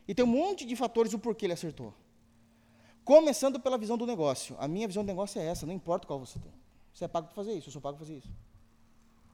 E 0.06 0.14
tem 0.14 0.24
um 0.24 0.28
monte 0.28 0.66
de 0.66 0.74
fatores 0.76 1.12
do 1.12 1.18
porquê 1.18 1.46
ele 1.46 1.52
acertou. 1.52 1.94
Começando 3.04 3.60
pela 3.60 3.78
visão 3.78 3.96
do 3.96 4.06
negócio. 4.06 4.56
A 4.58 4.66
minha 4.66 4.88
visão 4.88 5.04
do 5.04 5.06
negócio 5.06 5.40
é 5.40 5.46
essa, 5.46 5.66
não 5.66 5.74
importa 5.74 6.06
qual 6.06 6.18
você 6.18 6.38
tem. 6.38 6.52
Você 6.92 7.04
é 7.04 7.08
pago 7.08 7.26
para 7.26 7.34
fazer 7.34 7.52
isso, 7.52 7.68
eu 7.68 7.72
sou 7.72 7.82
pago 7.82 7.96
para 7.96 8.06
fazer 8.06 8.18
isso. 8.18 8.32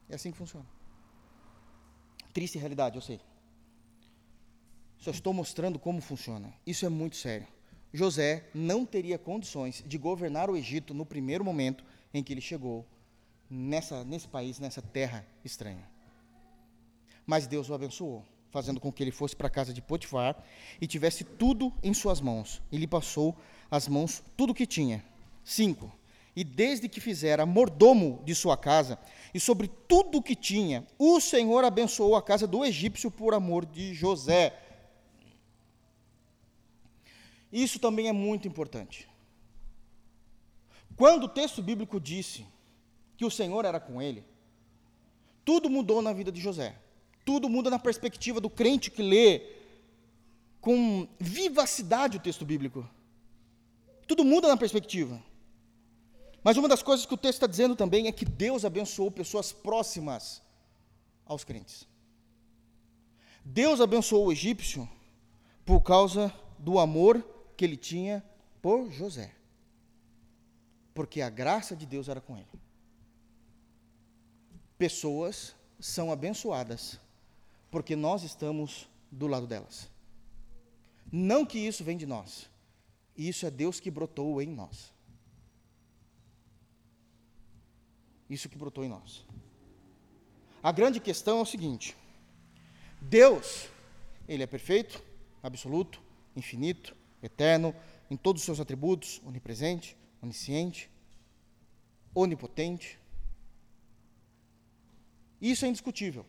É 0.09 0.15
assim 0.15 0.31
que 0.31 0.37
funciona. 0.37 0.65
Triste 2.33 2.57
realidade, 2.57 2.95
eu 2.95 3.01
sei. 3.01 3.19
Só 4.97 5.11
estou 5.11 5.33
mostrando 5.33 5.79
como 5.79 6.01
funciona. 6.01 6.53
Isso 6.65 6.85
é 6.85 6.89
muito 6.89 7.15
sério. 7.15 7.47
José 7.93 8.49
não 8.53 8.85
teria 8.85 9.17
condições 9.17 9.83
de 9.85 9.97
governar 9.97 10.49
o 10.49 10.55
Egito 10.55 10.93
no 10.93 11.05
primeiro 11.05 11.43
momento 11.43 11.83
em 12.13 12.23
que 12.23 12.33
ele 12.33 12.41
chegou 12.41 12.85
nessa, 13.49 14.03
nesse 14.03 14.27
país, 14.27 14.59
nessa 14.59 14.81
terra 14.81 15.25
estranha. 15.43 15.89
Mas 17.25 17.47
Deus 17.47 17.69
o 17.69 17.73
abençoou, 17.73 18.25
fazendo 18.49 18.79
com 18.79 18.91
que 18.91 19.03
ele 19.03 19.11
fosse 19.11 19.35
para 19.35 19.47
a 19.47 19.51
casa 19.51 19.73
de 19.73 19.81
Potifar 19.81 20.41
e 20.79 20.87
tivesse 20.87 21.23
tudo 21.23 21.73
em 21.83 21.93
suas 21.93 22.19
mãos. 22.19 22.61
E 22.71 22.77
lhe 22.77 22.87
passou 22.87 23.35
as 23.69 23.87
mãos 23.87 24.23
tudo 24.35 24.53
que 24.53 24.65
tinha. 24.65 25.03
Cinco. 25.43 25.91
E 26.35 26.43
desde 26.43 26.87
que 26.87 27.01
fizera 27.01 27.45
mordomo 27.45 28.21
de 28.25 28.33
sua 28.33 28.55
casa, 28.55 28.97
e 29.33 29.39
sobre 29.39 29.67
tudo 29.67 30.19
o 30.19 30.23
que 30.23 30.35
tinha, 30.35 30.87
o 30.97 31.19
Senhor 31.19 31.63
abençoou 31.65 32.15
a 32.15 32.21
casa 32.21 32.47
do 32.47 32.63
egípcio 32.63 33.11
por 33.11 33.33
amor 33.33 33.65
de 33.65 33.93
José. 33.93 34.57
Isso 37.51 37.79
também 37.79 38.07
é 38.07 38.13
muito 38.13 38.47
importante. 38.47 39.10
Quando 41.01 41.23
o 41.23 41.27
texto 41.27 41.63
bíblico 41.63 41.99
disse 41.99 42.45
que 43.17 43.25
o 43.25 43.31
Senhor 43.31 43.65
era 43.65 43.79
com 43.79 43.99
ele, 43.99 44.23
tudo 45.43 45.67
mudou 45.67 45.99
na 45.99 46.13
vida 46.13 46.31
de 46.31 46.39
José. 46.39 46.75
Tudo 47.25 47.49
muda 47.49 47.71
na 47.71 47.79
perspectiva 47.79 48.39
do 48.39 48.51
crente 48.51 48.91
que 48.91 49.01
lê 49.01 49.41
com 50.59 51.07
vivacidade 51.19 52.17
o 52.17 52.19
texto 52.19 52.45
bíblico. 52.45 52.87
Tudo 54.07 54.23
muda 54.23 54.47
na 54.47 54.55
perspectiva. 54.55 55.19
Mas 56.43 56.55
uma 56.55 56.69
das 56.69 56.83
coisas 56.83 57.03
que 57.03 57.15
o 57.15 57.17
texto 57.17 57.37
está 57.37 57.47
dizendo 57.47 57.75
também 57.75 58.05
é 58.05 58.11
que 58.11 58.23
Deus 58.23 58.63
abençoou 58.63 59.09
pessoas 59.09 59.51
próximas 59.51 60.39
aos 61.25 61.43
crentes. 61.43 61.87
Deus 63.43 63.81
abençoou 63.81 64.27
o 64.27 64.31
egípcio 64.31 64.87
por 65.65 65.81
causa 65.81 66.31
do 66.59 66.77
amor 66.77 67.27
que 67.57 67.65
ele 67.65 67.75
tinha 67.75 68.23
por 68.61 68.91
José. 68.91 69.40
Porque 70.93 71.21
a 71.21 71.29
graça 71.29 71.75
de 71.75 71.85
Deus 71.85 72.09
era 72.09 72.19
com 72.19 72.37
ele. 72.37 72.47
Pessoas 74.77 75.55
são 75.79 76.11
abençoadas 76.11 76.99
porque 77.69 77.95
nós 77.95 78.23
estamos 78.23 78.89
do 79.09 79.27
lado 79.27 79.47
delas. 79.47 79.89
Não 81.11 81.45
que 81.45 81.59
isso 81.59 81.83
vem 81.83 81.97
de 81.97 82.05
nós. 82.05 82.49
Isso 83.15 83.45
é 83.45 83.51
Deus 83.51 83.79
que 83.79 83.91
brotou 83.91 84.41
em 84.41 84.47
nós. 84.47 84.93
Isso 88.29 88.47
que 88.47 88.57
brotou 88.57 88.83
em 88.83 88.89
nós. 88.89 89.25
A 90.63 90.71
grande 90.71 90.99
questão 90.99 91.39
é 91.39 91.41
o 91.41 91.45
seguinte: 91.45 91.95
Deus, 93.01 93.67
Ele 94.27 94.43
é 94.43 94.47
perfeito, 94.47 95.03
absoluto, 95.43 96.01
infinito, 96.35 96.95
eterno, 97.21 97.75
em 98.09 98.15
todos 98.15 98.41
os 98.41 98.45
seus 98.45 98.59
atributos, 98.59 99.21
onipresente, 99.25 99.97
onisciente, 100.21 100.89
onipotente. 102.13 102.99
Isso 105.41 105.65
é 105.65 105.67
indiscutível. 105.67 106.25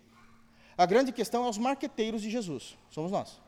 A 0.76 0.86
grande 0.86 1.12
questão 1.12 1.44
é 1.44 1.48
os 1.48 1.58
marqueteiros 1.58 2.22
de 2.22 2.30
Jesus, 2.30 2.78
somos 2.90 3.12
nós. 3.12 3.40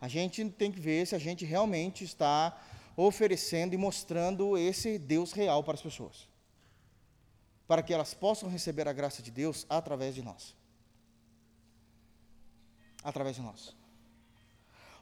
A 0.00 0.08
gente 0.08 0.48
tem 0.50 0.70
que 0.70 0.80
ver 0.80 1.06
se 1.06 1.14
a 1.14 1.18
gente 1.18 1.44
realmente 1.44 2.04
está 2.04 2.56
oferecendo 2.96 3.74
e 3.74 3.78
mostrando 3.78 4.56
esse 4.56 4.98
Deus 4.98 5.32
real 5.32 5.62
para 5.64 5.74
as 5.74 5.82
pessoas, 5.82 6.28
para 7.66 7.82
que 7.82 7.92
elas 7.92 8.14
possam 8.14 8.48
receber 8.48 8.86
a 8.88 8.92
graça 8.92 9.22
de 9.22 9.30
Deus 9.30 9.66
através 9.68 10.14
de 10.14 10.22
nós. 10.22 10.54
Através 13.02 13.36
de 13.36 13.42
nós. 13.42 13.76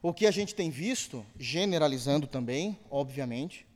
O 0.02 0.12
que 0.12 0.26
a 0.26 0.30
gente 0.30 0.54
tem 0.54 0.70
visto, 0.70 1.24
generalizando 1.38 2.26
também, 2.26 2.78
obviamente, 2.90 3.66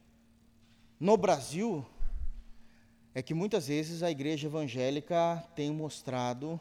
no 0.98 1.16
Brasil, 1.16 1.86
é 3.14 3.22
que 3.22 3.34
muitas 3.34 3.68
vezes 3.68 4.02
a 4.02 4.10
igreja 4.10 4.46
evangélica 4.46 5.44
tem 5.54 5.70
mostrado 5.70 6.60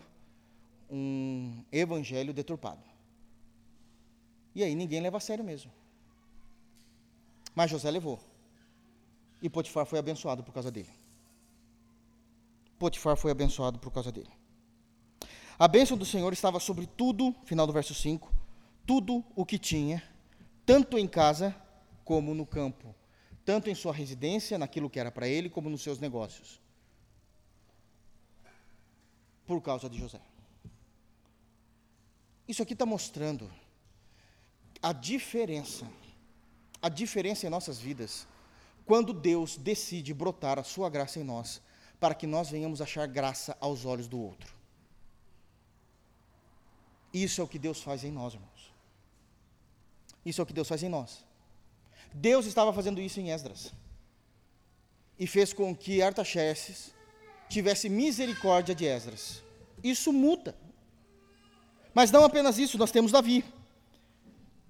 um 0.89 1.63
evangelho 1.71 2.33
deturpado. 2.33 2.81
E 4.55 4.63
aí 4.63 4.73
ninguém 4.73 5.01
leva 5.01 5.17
a 5.17 5.19
sério 5.19 5.43
mesmo. 5.43 5.71
Mas 7.53 7.69
José 7.69 7.89
levou. 7.91 8.19
E 9.41 9.49
Potifar 9.49 9.85
foi 9.85 9.99
abençoado 9.99 10.43
por 10.43 10.51
causa 10.51 10.71
dele. 10.71 10.89
Potifar 12.79 13.15
foi 13.17 13.31
abençoado 13.31 13.79
por 13.79 13.91
causa 13.91 14.11
dele. 14.11 14.31
A 15.59 15.67
bênção 15.67 15.97
do 15.97 16.05
Senhor 16.05 16.31
estava 16.33 16.59
sobre 16.59 16.85
tudo, 16.85 17.35
final 17.45 17.65
do 17.65 17.73
verso 17.73 17.93
5, 17.93 18.31
tudo 18.85 19.23
o 19.35 19.45
que 19.45 19.57
tinha, 19.57 20.03
tanto 20.65 20.97
em 20.97 21.07
casa 21.07 21.55
como 22.05 22.33
no 22.33 22.45
campo, 22.45 22.95
tanto 23.47 23.69
em 23.69 23.75
sua 23.75 23.93
residência, 23.93 24.57
naquilo 24.57 24.89
que 24.89 24.99
era 24.99 25.09
para 25.09 25.25
ele, 25.25 25.49
como 25.49 25.69
nos 25.69 25.81
seus 25.81 25.99
negócios. 25.99 26.59
Por 29.45 29.61
causa 29.61 29.89
de 29.89 29.97
José. 29.97 30.19
Isso 32.45 32.61
aqui 32.61 32.73
está 32.73 32.85
mostrando 32.85 33.49
a 34.81 34.91
diferença, 34.91 35.89
a 36.81 36.89
diferença 36.89 37.47
em 37.47 37.49
nossas 37.49 37.79
vidas, 37.79 38.27
quando 38.85 39.13
Deus 39.13 39.55
decide 39.55 40.13
brotar 40.13 40.59
a 40.59 40.63
sua 40.63 40.89
graça 40.89 41.17
em 41.17 41.23
nós, 41.23 41.61
para 42.01 42.13
que 42.13 42.27
nós 42.27 42.49
venhamos 42.49 42.81
achar 42.81 43.07
graça 43.07 43.55
aos 43.61 43.85
olhos 43.85 44.09
do 44.09 44.19
outro. 44.19 44.53
Isso 47.13 47.39
é 47.39 47.43
o 47.45 47.47
que 47.47 47.57
Deus 47.57 47.81
faz 47.81 48.03
em 48.03 48.11
nós, 48.11 48.33
irmãos. 48.33 48.73
Isso 50.25 50.41
é 50.41 50.43
o 50.43 50.45
que 50.45 50.51
Deus 50.51 50.67
faz 50.67 50.83
em 50.83 50.89
nós. 50.89 51.25
Deus 52.13 52.45
estava 52.45 52.73
fazendo 52.73 53.01
isso 53.01 53.19
em 53.19 53.31
Esdras. 53.31 53.71
E 55.19 55.25
fez 55.25 55.53
com 55.53 55.75
que 55.75 56.01
Artaxerxes 56.01 56.93
tivesse 57.49 57.89
misericórdia 57.89 58.75
de 58.75 58.85
Esdras. 58.85 59.41
Isso 59.83 60.11
muda. 60.11 60.55
Mas 61.93 62.11
não 62.11 62.23
apenas 62.23 62.57
isso, 62.57 62.77
nós 62.77 62.91
temos 62.91 63.11
Davi. 63.11 63.43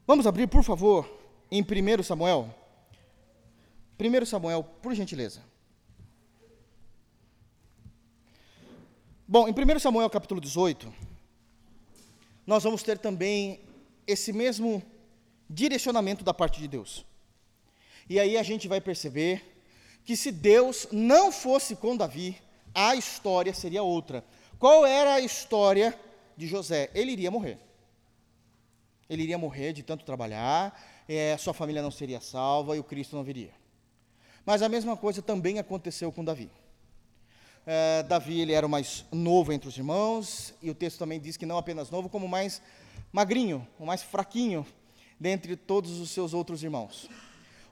Vamos 0.06 0.26
abrir, 0.26 0.48
por 0.48 0.64
favor, 0.64 1.10
em 1.52 1.62
1 1.62 2.04
Samuel. 2.04 2.54
1 4.00 4.26
Samuel, 4.26 4.64
por 4.82 4.94
gentileza. 4.96 5.42
Bom, 9.28 9.48
em 9.48 9.52
1 9.52 9.80
Samuel 9.80 10.10
capítulo 10.10 10.40
18, 10.40 10.94
nós 12.46 12.64
vamos 12.64 12.82
ter 12.82 12.98
também 12.98 13.60
esse 14.08 14.32
mesmo 14.32 14.82
direcionamento 15.50 16.24
da 16.24 16.34
parte 16.34 16.62
de 16.62 16.68
Deus. 16.70 17.06
E 18.10 18.20
aí 18.20 18.38
a 18.38 18.44
gente 18.44 18.68
vai 18.68 18.80
perceber 18.80 19.44
que 20.06 20.16
se 20.16 20.32
Deus 20.32 20.88
não 20.92 21.32
fosse 21.32 21.76
com 21.76 21.98
Davi, 21.98 22.38
a 22.74 22.96
história 22.96 23.54
seria 23.54 23.84
outra. 23.84 24.24
Qual 24.58 24.86
era 24.86 25.16
a 25.16 25.20
história 25.20 25.98
de 26.36 26.48
José? 26.48 26.90
Ele 26.94 27.12
iria 27.12 27.30
morrer. 27.30 27.58
Ele 29.10 29.24
iria 29.24 29.38
morrer 29.38 29.74
de 29.74 29.84
tanto 29.84 30.06
trabalhar, 30.06 31.04
é, 31.08 31.38
sua 31.38 31.54
família 31.54 31.82
não 31.82 31.92
seria 31.92 32.20
salva 32.20 32.76
e 32.76 32.80
o 32.80 32.84
Cristo 32.84 33.16
não 33.16 33.24
viria. 33.24 33.52
Mas 34.46 34.62
a 34.62 34.70
mesma 34.70 34.96
coisa 34.96 35.22
também 35.22 35.60
aconteceu 35.60 36.12
com 36.12 36.24
Davi. 36.24 36.50
É, 37.66 38.04
Davi 38.04 38.40
ele 38.40 38.54
era 38.54 38.66
o 38.66 38.70
mais 38.70 39.06
novo 39.12 39.52
entre 39.52 39.68
os 39.68 39.78
irmãos, 39.78 40.54
e 40.62 40.70
o 40.70 40.76
texto 40.76 40.98
também 40.98 41.20
diz 41.20 41.36
que 41.36 41.46
não 41.46 41.58
apenas 41.58 41.90
novo, 41.90 42.08
como 42.08 42.28
mais 42.28 42.62
magrinho, 43.12 43.68
o 43.78 43.86
mais 43.86 44.04
fraquinho 44.04 44.66
dentre 45.20 45.56
todos 45.56 46.00
os 46.00 46.12
seus 46.12 46.34
outros 46.34 46.64
irmãos. 46.64 47.10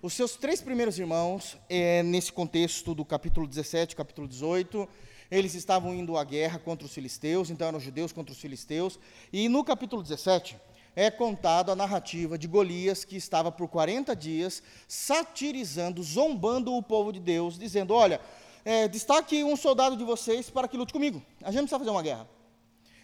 Os 0.01 0.13
seus 0.13 0.35
três 0.35 0.61
primeiros 0.61 0.99
irmãos, 0.99 1.57
é, 1.69 2.03
nesse 2.03 2.31
contexto 2.31 2.93
do 2.93 3.03
capítulo 3.03 3.47
17, 3.47 3.95
capítulo 3.95 4.27
18, 4.27 4.87
eles 5.31 5.55
estavam 5.55 5.95
indo 5.95 6.17
à 6.17 6.23
guerra 6.23 6.59
contra 6.59 6.85
os 6.85 6.93
filisteus, 6.93 7.49
então 7.49 7.67
eram 7.67 7.79
judeus 7.79 8.11
contra 8.11 8.31
os 8.31 8.39
filisteus, 8.39 8.99
e 9.31 9.49
no 9.49 9.63
capítulo 9.63 10.03
17 10.03 10.57
é 10.95 11.09
contado 11.09 11.71
a 11.71 11.75
narrativa 11.75 12.37
de 12.37 12.47
Golias 12.47 13.03
que 13.03 13.15
estava 13.15 13.51
por 13.51 13.67
40 13.67 14.15
dias 14.15 14.61
satirizando, 14.87 16.03
zombando 16.03 16.73
o 16.75 16.83
povo 16.83 17.11
de 17.11 17.19
Deus, 17.19 17.57
dizendo: 17.57 17.93
Olha, 17.93 18.21
é, 18.63 18.87
destaque 18.87 19.43
um 19.43 19.55
soldado 19.55 19.97
de 19.97 20.03
vocês 20.03 20.49
para 20.49 20.67
que 20.67 20.77
lute 20.77 20.93
comigo. 20.93 21.23
A 21.41 21.51
gente 21.51 21.61
não 21.61 21.67
precisa 21.67 21.79
fazer 21.79 21.91
uma 21.91 22.03
guerra. 22.03 22.27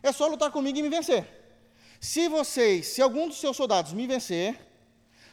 É 0.04 0.12
só 0.12 0.28
lutar 0.28 0.52
comigo 0.52 0.78
e 0.78 0.82
me 0.82 0.90
vencer. 0.90 1.26
Se 2.00 2.28
vocês, 2.28 2.88
se 2.88 3.02
algum 3.02 3.28
dos 3.28 3.40
seus 3.40 3.56
soldados 3.56 3.94
me 3.94 4.06
vencer, 4.06 4.71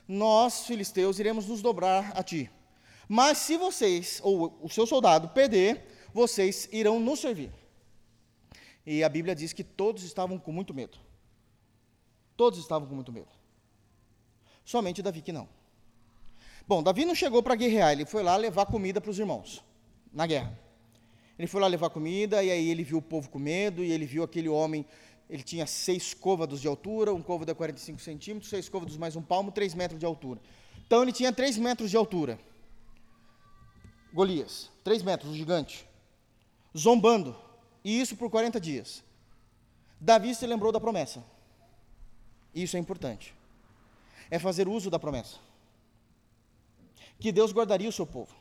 nós, 0.09 0.67
filisteus, 0.67 1.19
iremos 1.19 1.47
nos 1.47 1.61
dobrar 1.61 2.13
a 2.17 2.23
ti. 2.23 2.51
Mas 3.07 3.39
se 3.39 3.59
vocês, 3.59 4.21
ou 4.25 4.59
o 4.63 4.69
seu 4.69 4.87
soldado, 4.87 5.29
perder, 5.29 5.85
vocês 6.13 6.69
irão 6.73 6.99
nos 6.99 7.21
servir. 7.21 7.53
E 8.87 9.05
a 9.05 9.09
Bíblia 9.09 9.35
diz 9.35 9.53
que 9.53 9.63
todos 9.63 10.03
estavam 10.03 10.39
com 10.39 10.51
muito 10.51 10.73
medo. 10.73 10.99
Todos 12.37 12.59
estavam 12.59 12.89
com 12.89 12.95
muito 12.95 13.13
medo. 13.13 13.29
Somente 14.65 15.03
Davi 15.03 15.21
que 15.21 15.33
não. 15.33 15.49
Bom, 16.67 16.83
Davi 16.83 17.05
não 17.05 17.15
chegou 17.15 17.43
para 17.43 17.55
guerrear, 17.55 17.93
ele 17.93 18.05
foi 18.05 18.23
lá 18.23 18.37
levar 18.37 18.67
comida 18.67 19.01
para 19.01 19.11
os 19.11 19.19
irmãos, 19.19 19.65
na 20.13 20.27
guerra. 20.27 20.59
Ele 21.39 21.49
foi 21.49 21.61
lá 21.61 21.67
levar 21.67 21.89
comida, 21.89 22.43
e 22.43 22.51
aí 22.51 22.69
ele 22.69 22.83
viu 22.83 22.99
o 22.99 23.03
povo 23.03 23.31
com 23.31 23.39
medo, 23.39 23.83
e 23.83 23.93
ele 23.93 24.05
viu 24.05 24.23
aquele 24.23 24.49
homem, 24.49 24.85
ele 25.29 25.43
tinha 25.43 25.67
seis 25.67 26.15
côvados 26.15 26.61
de 26.61 26.67
altura, 26.67 27.13
um 27.13 27.23
côvado 27.23 27.51
é 27.51 27.55
45 27.55 28.01
centímetros, 28.01 28.49
seis 28.49 28.69
côvados 28.69 28.97
mais 28.97 29.15
um 29.15 29.23
palmo, 29.23 29.53
três 29.53 29.75
metros 29.75 30.01
de 30.01 30.07
altura. 30.07 30.41
Então 30.87 31.03
ele 31.03 31.13
tinha 31.13 31.33
três 31.33 31.59
metros 31.59 31.91
de 31.91 31.97
altura. 31.97 32.39
Golias, 34.13 34.71
três 34.83 35.03
metros, 35.03 35.33
o 35.33 35.35
gigante, 35.35 35.87
zombando, 36.77 37.37
e 37.85 38.01
isso 38.01 38.17
por 38.17 38.31
40 38.31 38.59
dias. 38.59 39.05
Davi 40.01 40.35
se 40.35 40.47
lembrou 40.47 40.73
da 40.73 40.81
promessa. 40.81 41.23
Isso 42.55 42.77
é 42.77 42.81
importante. 42.81 43.35
É 44.31 44.39
fazer 44.39 44.67
uso 44.67 44.89
da 44.89 44.99
promessa. 44.99 45.37
Que 47.19 47.31
Deus 47.31 47.53
guardaria 47.53 47.89
o 47.89 47.93
seu 47.93 48.07
povo. 48.07 48.35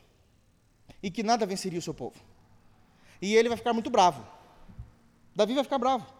E 1.03 1.11
que 1.11 1.21
nada 1.21 1.45
venceria 1.45 1.79
o 1.79 1.81
seu 1.81 1.93
povo. 1.93 2.15
E 3.21 3.35
ele 3.35 3.49
vai 3.49 3.57
ficar 3.57 3.73
muito 3.73 3.89
bravo. 3.89 4.25
Davi 5.35 5.53
vai 5.53 5.63
ficar 5.63 5.77
bravo. 5.77 6.16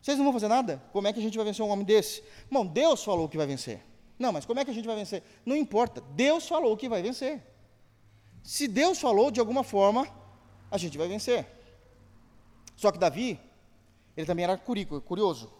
Vocês 0.00 0.16
não 0.16 0.24
vão 0.24 0.32
fazer 0.32 0.48
nada? 0.48 0.82
Como 0.92 1.06
é 1.06 1.12
que 1.12 1.18
a 1.18 1.22
gente 1.22 1.36
vai 1.36 1.44
vencer 1.44 1.64
um 1.64 1.68
homem 1.68 1.84
desse? 1.84 2.22
Bom, 2.50 2.66
Deus 2.66 3.04
falou 3.04 3.28
que 3.28 3.36
vai 3.36 3.46
vencer. 3.46 3.82
Não, 4.18 4.32
mas 4.32 4.44
como 4.44 4.60
é 4.60 4.64
que 4.64 4.70
a 4.70 4.74
gente 4.74 4.86
vai 4.86 4.96
vencer? 4.96 5.22
Não 5.44 5.56
importa. 5.56 6.00
Deus 6.14 6.48
falou 6.48 6.76
que 6.76 6.88
vai 6.88 7.02
vencer. 7.02 7.42
Se 8.42 8.66
Deus 8.66 8.98
falou, 8.98 9.30
de 9.30 9.40
alguma 9.40 9.62
forma, 9.62 10.08
a 10.70 10.78
gente 10.78 10.96
vai 10.96 11.08
vencer. 11.08 11.46
Só 12.76 12.90
que 12.90 12.98
Davi, 12.98 13.38
ele 14.16 14.26
também 14.26 14.44
era 14.44 14.56
curioso. 14.56 15.52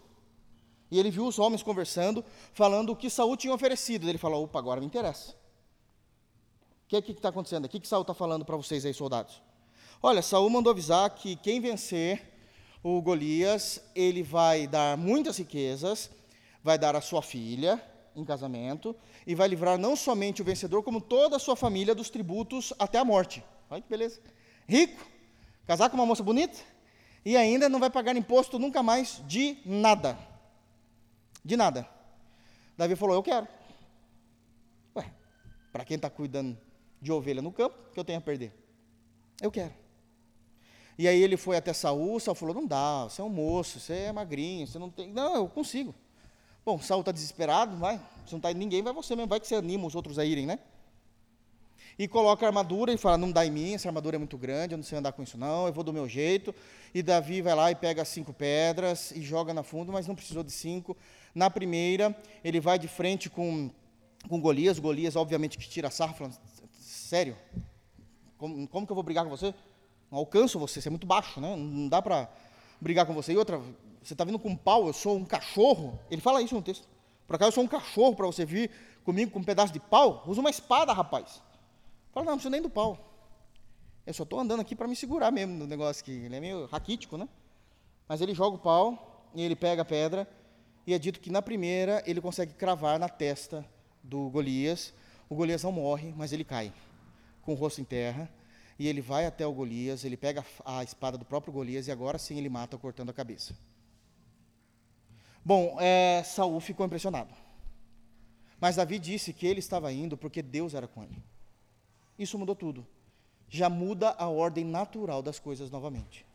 E 0.89 0.99
ele 0.99 1.11
viu 1.11 1.25
os 1.25 1.39
homens 1.39 1.63
conversando, 1.63 2.23
falando 2.53 2.91
o 2.91 2.95
que 2.95 3.09
Saul 3.09 3.37
tinha 3.37 3.53
oferecido. 3.53 4.09
Ele 4.09 4.17
falou: 4.17 4.43
opa, 4.43 4.59
agora 4.59 4.79
me 4.79 4.87
interessa. 4.87 5.31
O 5.31 6.87
que 6.87 6.95
é 6.95 7.01
que 7.01 7.11
está 7.11 7.29
acontecendo? 7.29 7.65
O 7.65 7.69
que, 7.69 7.79
que 7.79 7.87
Saul 7.87 8.01
está 8.01 8.13
falando 8.13 8.43
para 8.43 8.57
vocês 8.57 8.85
aí, 8.85 8.93
soldados? 8.93 9.41
Olha, 10.03 10.21
Saul 10.21 10.49
mandou 10.49 10.71
avisar 10.71 11.09
que 11.11 11.35
quem 11.35 11.61
vencer 11.61 12.30
o 12.83 13.01
Golias, 13.01 13.81
ele 13.95 14.23
vai 14.23 14.67
dar 14.67 14.97
muitas 14.97 15.37
riquezas, 15.37 16.09
vai 16.63 16.77
dar 16.77 16.95
a 16.95 17.01
sua 17.01 17.21
filha 17.21 17.81
em 18.15 18.25
casamento, 18.25 18.95
e 19.25 19.35
vai 19.35 19.47
livrar 19.47 19.77
não 19.77 19.95
somente 19.95 20.41
o 20.41 20.45
vencedor, 20.45 20.83
como 20.83 20.99
toda 20.99 21.35
a 21.35 21.39
sua 21.39 21.55
família 21.55 21.95
dos 21.95 22.09
tributos 22.09 22.73
até 22.77 22.97
a 22.97 23.05
morte. 23.05 23.43
Olha 23.69 23.81
que 23.81 23.89
beleza. 23.89 24.19
Rico, 24.67 25.05
casar 25.65 25.89
com 25.89 25.95
uma 25.95 26.05
moça 26.05 26.23
bonita, 26.23 26.59
e 27.23 27.37
ainda 27.37 27.69
não 27.69 27.79
vai 27.79 27.89
pagar 27.89 28.15
imposto 28.15 28.57
nunca 28.57 28.81
mais 28.81 29.21
de 29.27 29.57
nada. 29.65 30.17
De 31.45 31.55
nada. 31.55 31.87
Davi 32.77 32.95
falou: 32.95 33.15
Eu 33.15 33.23
quero. 33.23 33.47
Ué, 34.95 35.11
para 35.71 35.85
quem 35.85 35.95
está 35.95 36.09
cuidando 36.09 36.57
de 37.01 37.11
ovelha 37.11 37.41
no 37.41 37.51
campo, 37.51 37.75
que 37.93 37.99
eu 37.99 38.03
tenho 38.03 38.19
a 38.19 38.21
perder? 38.21 38.53
Eu 39.41 39.51
quero. 39.51 39.73
E 40.97 41.07
aí 41.07 41.21
ele 41.21 41.37
foi 41.37 41.57
até 41.57 41.73
Saul, 41.73 42.19
Saul 42.19 42.35
falou: 42.35 42.55
Não 42.55 42.65
dá, 42.65 43.05
você 43.05 43.21
é 43.21 43.23
um 43.23 43.29
moço, 43.29 43.79
você 43.79 43.93
é 43.93 44.11
magrinho, 44.11 44.67
você 44.67 44.79
não 44.79 44.89
tem. 44.89 45.09
Não, 45.09 45.35
eu 45.35 45.47
consigo. 45.47 45.93
Bom, 46.65 46.79
Saul 46.79 47.01
está 47.01 47.11
desesperado, 47.11 47.75
vai. 47.77 47.97
Se 48.25 48.33
não 48.33 48.37
está 48.37 48.53
ninguém, 48.53 48.83
vai 48.83 48.93
você 48.93 49.15
mesmo, 49.15 49.29
vai 49.29 49.39
que 49.39 49.47
você 49.47 49.55
anima 49.55 49.87
os 49.87 49.95
outros 49.95 50.19
a 50.19 50.25
irem, 50.25 50.45
né? 50.45 50.59
e 51.97 52.07
coloca 52.07 52.45
a 52.45 52.49
armadura 52.49 52.91
e 52.91 52.97
fala: 52.97 53.17
Não 53.17 53.31
dá 53.31 53.45
em 53.45 53.51
mim, 53.51 53.73
essa 53.73 53.87
armadura 53.87 54.15
é 54.15 54.19
muito 54.19 54.37
grande, 54.37 54.73
eu 54.73 54.77
não 54.77 54.83
sei 54.83 54.97
andar 54.97 55.11
com 55.11 55.21
isso, 55.21 55.37
não, 55.37 55.67
eu 55.67 55.73
vou 55.73 55.83
do 55.83 55.93
meu 55.93 56.07
jeito. 56.07 56.53
E 56.93 57.01
Davi 57.01 57.41
vai 57.41 57.55
lá 57.55 57.71
e 57.71 57.75
pega 57.75 58.03
cinco 58.03 58.33
pedras 58.33 59.11
e 59.11 59.21
joga 59.21 59.53
na 59.53 59.63
fundo, 59.63 59.91
mas 59.91 60.07
não 60.07 60.15
precisou 60.15 60.43
de 60.43 60.51
cinco. 60.51 60.97
Na 61.33 61.49
primeira, 61.49 62.15
ele 62.43 62.59
vai 62.59 62.77
de 62.77 62.87
frente 62.87 63.29
com, 63.29 63.69
com 64.27 64.41
Golias. 64.41 64.79
Golias, 64.79 65.15
obviamente, 65.15 65.57
que 65.57 65.69
tira 65.69 65.89
sarro, 65.89 66.15
falando: 66.15 66.37
Sério? 66.79 67.37
Como, 68.37 68.67
como 68.67 68.85
que 68.85 68.91
eu 68.91 68.95
vou 68.95 69.03
brigar 69.03 69.23
com 69.23 69.29
você? 69.29 69.53
Não 70.11 70.19
alcanço 70.19 70.59
você, 70.59 70.81
você 70.81 70.89
é 70.89 70.91
muito 70.91 71.07
baixo, 71.07 71.39
né? 71.39 71.55
Não 71.55 71.87
dá 71.87 72.01
para 72.01 72.29
brigar 72.81 73.05
com 73.05 73.13
você. 73.13 73.31
E 73.31 73.37
outra, 73.37 73.59
você 74.03 74.13
está 74.13 74.25
vindo 74.25 74.37
com 74.37 74.49
um 74.49 74.55
pau, 74.55 74.87
eu 74.87 74.93
sou 74.93 75.15
um 75.15 75.23
cachorro. 75.23 75.97
Ele 76.09 76.19
fala 76.19 76.41
isso 76.41 76.53
no 76.53 76.61
texto. 76.61 76.85
Por 77.25 77.37
acaso 77.37 77.49
eu 77.49 77.53
sou 77.53 77.63
um 77.63 77.67
cachorro 77.67 78.13
para 78.13 78.25
você 78.25 78.43
vir 78.43 78.69
comigo 79.05 79.31
com 79.31 79.39
um 79.39 79.43
pedaço 79.43 79.71
de 79.71 79.79
pau? 79.79 80.23
Usa 80.27 80.41
uma 80.41 80.49
espada, 80.49 80.91
rapaz. 80.91 81.41
Fala, 82.11 82.25
não, 82.25 82.31
não 82.31 82.37
preciso 82.37 82.51
nem 82.51 82.61
do 82.61 82.69
pau. 82.69 82.97
Eu 84.05 84.13
só 84.13 84.23
estou 84.23 84.39
andando 84.39 84.59
aqui 84.59 84.75
para 84.75 84.87
me 84.87 84.95
segurar 84.97 85.31
mesmo 85.31 85.53
no 85.53 85.65
negócio 85.65 86.03
que 86.03 86.11
ele 86.11 86.35
é 86.35 86.41
meio 86.41 86.65
raquítico, 86.65 87.15
né? 87.15 87.29
Mas 88.05 88.19
ele 88.19 88.33
joga 88.33 88.57
o 88.57 88.59
pau 88.59 89.29
e 89.33 89.41
ele 89.41 89.55
pega 89.55 89.83
a 89.83 89.85
pedra 89.85 90.27
e 90.85 90.93
é 90.93 90.99
dito 90.99 91.21
que 91.21 91.31
na 91.31 91.41
primeira 91.41 92.03
ele 92.05 92.19
consegue 92.19 92.53
cravar 92.53 92.99
na 92.99 93.07
testa 93.07 93.65
do 94.03 94.29
Golias. 94.29 94.93
O 95.29 95.35
Golias 95.35 95.63
não 95.63 95.71
morre, 95.71 96.13
mas 96.17 96.33
ele 96.33 96.43
cai 96.43 96.73
com 97.43 97.53
o 97.53 97.55
rosto 97.55 97.79
em 97.79 97.85
terra 97.85 98.29
e 98.81 98.87
ele 98.87 98.99
vai 98.99 99.27
até 99.27 99.45
o 99.45 99.53
Golias, 99.53 100.03
ele 100.03 100.17
pega 100.17 100.43
a 100.65 100.83
espada 100.83 101.15
do 101.15 101.23
próprio 101.23 101.53
Golias 101.53 101.85
e 101.85 101.91
agora 101.91 102.17
sim 102.17 102.39
ele 102.39 102.49
mata 102.49 102.79
cortando 102.79 103.11
a 103.11 103.13
cabeça. 103.13 103.55
Bom, 105.45 105.77
é, 105.79 106.23
Saul 106.25 106.59
ficou 106.59 106.83
impressionado. 106.83 107.31
Mas 108.59 108.77
Davi 108.77 108.97
disse 108.97 109.33
que 109.33 109.45
ele 109.45 109.59
estava 109.59 109.93
indo 109.93 110.17
porque 110.17 110.41
Deus 110.41 110.73
era 110.73 110.87
com 110.87 111.03
ele. 111.03 111.21
Isso 112.17 112.39
mudou 112.39 112.55
tudo. 112.55 112.83
Já 113.47 113.69
muda 113.69 114.15
a 114.17 114.27
ordem 114.27 114.65
natural 114.65 115.21
das 115.21 115.37
coisas 115.37 115.69
novamente. 115.69 116.25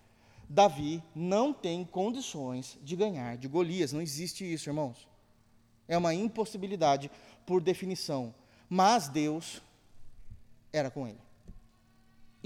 Davi 0.49 1.03
não 1.17 1.53
tem 1.53 1.85
condições 1.85 2.79
de 2.81 2.95
ganhar 2.95 3.37
de 3.37 3.49
Golias, 3.49 3.93
não 3.93 4.01
existe 4.01 4.45
isso, 4.45 4.69
irmãos. 4.71 5.09
É 5.89 5.99
uma 5.99 6.15
impossibilidade 6.15 7.11
por 7.45 7.61
definição. 7.61 8.33
Mas 8.69 9.09
Deus 9.09 9.61
era 10.73 10.93
com 10.93 11.09
ele. 11.09 11.26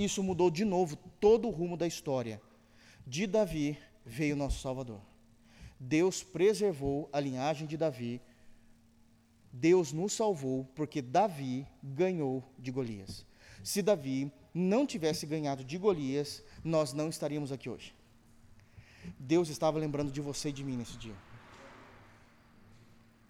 Isso 0.01 0.23
mudou 0.23 0.51
de 0.51 0.65
novo 0.65 0.97
todo 0.97 1.47
o 1.47 1.51
rumo 1.51 1.77
da 1.77 1.87
história. 1.87 2.41
De 3.07 3.27
Davi 3.27 3.79
veio 4.03 4.35
nosso 4.35 4.59
Salvador. 4.59 5.03
Deus 5.79 6.23
preservou 6.23 7.11
a 7.13 7.21
linhagem 7.21 7.67
de 7.67 7.77
Davi. 7.77 8.19
Deus 9.53 9.93
nos 9.93 10.15
salvou 10.15 10.65
porque 10.75 11.03
Davi 11.03 11.67
ganhou 11.83 12.43
de 12.59 12.71
Golias. 12.71 13.27
Se 13.63 13.83
Davi 13.83 14.33
não 14.55 14.87
tivesse 14.87 15.27
ganhado 15.27 15.63
de 15.63 15.77
Golias, 15.77 16.43
nós 16.65 16.95
não 16.95 17.11
estaríamos 17.11 17.53
aqui 17.53 17.69
hoje. 17.69 17.95
Deus 19.19 19.51
estava 19.51 19.79
lembrando 19.79 20.11
de 20.11 20.23
você 20.23 20.49
e 20.49 20.53
de 20.53 20.65
mim 20.65 20.79
nesse 20.79 20.97
dia. 20.97 21.17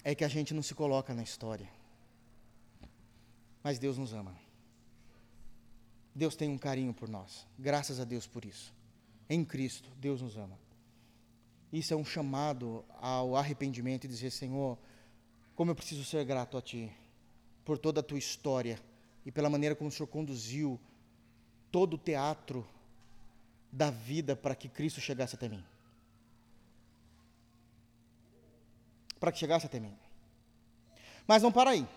É 0.05 0.14
que 0.14 0.25
a 0.25 0.29
gente 0.29 0.55
não 0.55 0.62
se 0.62 0.73
coloca 0.73 1.12
na 1.12 1.25
história. 1.25 1.68
Mas 3.61 3.77
Deus 3.81 3.99
nos 3.99 4.14
ama. 4.14 4.49
Deus 6.21 6.37
tem 6.37 6.51
um 6.51 6.59
carinho 6.59 6.93
por 6.93 7.09
nós. 7.09 7.47
Graças 7.59 7.99
a 7.99 8.05
Deus 8.05 8.27
por 8.27 8.45
isso. 8.45 8.75
em 9.27 9.43
Cristo, 9.43 9.89
Deus 9.97 10.21
nos 10.21 10.37
ama. 10.37 10.59
Isso 11.73 11.95
é 11.95 11.97
um 11.97 12.05
chamado 12.05 12.85
ao 13.01 13.35
arrependimento 13.37 14.05
e 14.05 14.09
dizer: 14.09 14.31
Senhor, 14.31 14.77
como 15.55 15.71
eu 15.71 15.75
preciso 15.75 16.05
ser 16.05 16.23
grato 16.27 16.59
a 16.59 16.61
Ti 16.61 16.93
por 17.64 17.79
toda 17.79 18.01
a 18.01 18.03
Tua 18.03 18.18
história 18.18 18.79
e 19.25 19.33
pela 19.33 19.49
maneira 19.49 19.75
como 19.75 19.89
o 19.89 19.93
Senhor 19.93 20.09
conduziu 20.09 20.79
todo 21.73 21.95
o 21.95 21.99
teatro 21.99 22.68
da 23.73 23.91
vida 23.91 24.37
para 24.37 24.55
que 24.55 24.68
Cristo 24.68 25.01
chegasse 25.01 25.37
até 25.37 25.49
mim. 25.49 25.64
Para 29.18 29.33
que 29.33 29.39
chegasse 29.39 29.64
até 29.64 29.81
mim. 29.81 29.97
Mas 31.27 31.43
não 31.43 31.51
para 31.51 31.71
aí. 31.71 31.89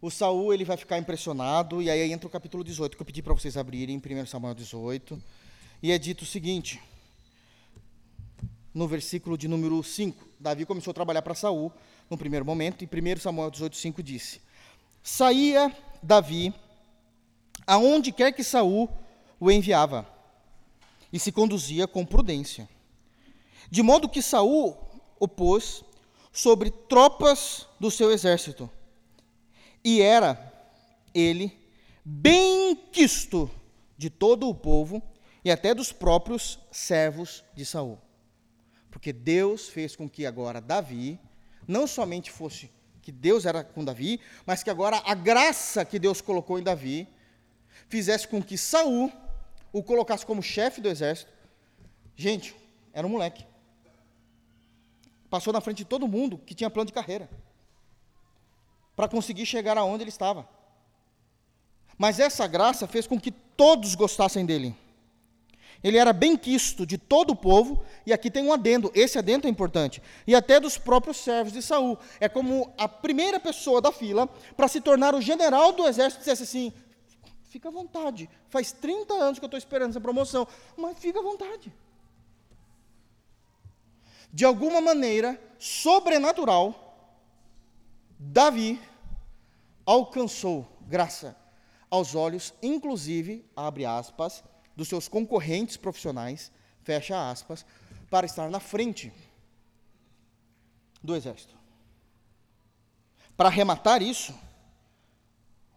O 0.00 0.10
Saul 0.10 0.54
ele 0.54 0.64
vai 0.64 0.76
ficar 0.76 0.96
impressionado 0.96 1.82
e 1.82 1.90
aí 1.90 2.12
entra 2.12 2.28
o 2.28 2.30
capítulo 2.30 2.62
18 2.62 2.96
que 2.96 3.02
eu 3.02 3.06
pedi 3.06 3.20
para 3.20 3.34
vocês 3.34 3.56
abrirem, 3.56 3.96
1 3.98 4.26
Samuel 4.26 4.54
18, 4.54 5.20
e 5.82 5.90
é 5.90 5.98
dito 5.98 6.22
o 6.22 6.26
seguinte: 6.26 6.80
no 8.72 8.86
versículo 8.86 9.36
de 9.36 9.48
número 9.48 9.82
5, 9.82 10.28
Davi 10.38 10.64
começou 10.64 10.92
a 10.92 10.94
trabalhar 10.94 11.22
para 11.22 11.34
Saul 11.34 11.72
no 12.08 12.16
primeiro 12.16 12.44
momento, 12.44 12.84
e 12.84 12.86
1 12.86 13.20
Samuel 13.20 13.50
18, 13.50 13.76
5 13.76 14.02
disse: 14.02 14.40
Saía 15.02 15.76
Davi 16.00 16.54
aonde 17.66 18.12
quer 18.12 18.30
que 18.30 18.44
Saul 18.44 18.88
o 19.40 19.50
enviava, 19.50 20.06
e 21.12 21.18
se 21.18 21.32
conduzia 21.32 21.88
com 21.88 22.06
prudência. 22.06 22.68
De 23.68 23.82
modo 23.82 24.08
que 24.08 24.22
Saul 24.22 24.76
o 25.18 25.26
pôs 25.26 25.82
sobre 26.32 26.70
tropas 26.70 27.66
do 27.80 27.90
seu 27.90 28.12
exército, 28.12 28.70
e 29.88 30.02
era 30.02 30.52
ele 31.14 31.58
bem 32.04 32.76
quisto 32.92 33.50
de 33.96 34.10
todo 34.10 34.46
o 34.46 34.54
povo 34.54 35.02
e 35.42 35.50
até 35.50 35.74
dos 35.74 35.90
próprios 35.92 36.58
servos 36.70 37.42
de 37.54 37.64
Saul. 37.64 37.98
Porque 38.90 39.14
Deus 39.14 39.66
fez 39.66 39.96
com 39.96 40.06
que 40.06 40.26
agora 40.26 40.60
Davi 40.60 41.18
não 41.66 41.86
somente 41.86 42.30
fosse 42.30 42.70
que 43.00 43.10
Deus 43.10 43.46
era 43.46 43.64
com 43.64 43.82
Davi, 43.82 44.20
mas 44.44 44.62
que 44.62 44.68
agora 44.68 45.02
a 45.06 45.14
graça 45.14 45.86
que 45.86 45.98
Deus 45.98 46.20
colocou 46.20 46.58
em 46.58 46.62
Davi 46.62 47.08
fizesse 47.88 48.28
com 48.28 48.42
que 48.42 48.58
Saul 48.58 49.10
o 49.72 49.82
colocasse 49.82 50.26
como 50.26 50.42
chefe 50.42 50.82
do 50.82 50.88
exército. 50.90 51.32
Gente, 52.14 52.54
era 52.92 53.06
um 53.06 53.10
moleque. 53.10 53.42
Passou 55.30 55.50
na 55.50 55.62
frente 55.62 55.78
de 55.78 55.84
todo 55.86 56.06
mundo 56.06 56.36
que 56.36 56.54
tinha 56.54 56.68
plano 56.68 56.88
de 56.88 56.92
carreira 56.92 57.30
para 58.98 59.06
conseguir 59.06 59.46
chegar 59.46 59.78
aonde 59.78 60.02
ele 60.02 60.10
estava. 60.10 60.44
Mas 61.96 62.18
essa 62.18 62.48
graça 62.48 62.84
fez 62.88 63.06
com 63.06 63.20
que 63.20 63.30
todos 63.30 63.94
gostassem 63.94 64.44
dele. 64.44 64.74
Ele 65.84 65.96
era 65.96 66.12
bem 66.12 66.36
quisto 66.36 66.84
de 66.84 66.98
todo 66.98 67.30
o 67.30 67.36
povo, 67.36 67.84
e 68.04 68.12
aqui 68.12 68.28
tem 68.28 68.42
um 68.44 68.52
adendo, 68.52 68.90
esse 68.96 69.16
adendo 69.16 69.46
é 69.46 69.50
importante, 69.50 70.02
e 70.26 70.34
até 70.34 70.58
dos 70.58 70.76
próprios 70.76 71.18
servos 71.18 71.52
de 71.52 71.62
Saul. 71.62 71.96
É 72.18 72.28
como 72.28 72.74
a 72.76 72.88
primeira 72.88 73.38
pessoa 73.38 73.80
da 73.80 73.92
fila 73.92 74.26
para 74.56 74.66
se 74.66 74.80
tornar 74.80 75.14
o 75.14 75.20
general 75.20 75.70
do 75.70 75.86
exército 75.86 76.18
dissesse 76.18 76.42
assim: 76.42 76.72
fica 77.44 77.68
à 77.68 77.70
vontade, 77.70 78.28
faz 78.48 78.72
30 78.72 79.14
anos 79.14 79.38
que 79.38 79.44
eu 79.44 79.46
estou 79.46 79.58
esperando 79.58 79.90
essa 79.90 80.00
promoção, 80.00 80.44
mas 80.76 80.98
fica 80.98 81.20
à 81.20 81.22
vontade. 81.22 81.72
De 84.32 84.44
alguma 84.44 84.80
maneira 84.80 85.40
sobrenatural, 85.56 86.87
Davi 88.18 88.80
alcançou 89.86 90.66
graça 90.86 91.36
aos 91.90 92.14
olhos, 92.14 92.52
inclusive, 92.62 93.44
abre 93.54 93.84
aspas, 93.84 94.42
dos 94.76 94.88
seus 94.88 95.08
concorrentes 95.08 95.76
profissionais, 95.76 96.52
fecha 96.82 97.30
aspas, 97.30 97.64
para 98.10 98.26
estar 98.26 98.50
na 98.50 98.60
frente 98.60 99.12
do 101.02 101.14
exército. 101.14 101.56
Para 103.36 103.48
arrematar 103.48 104.02
isso, 104.02 104.34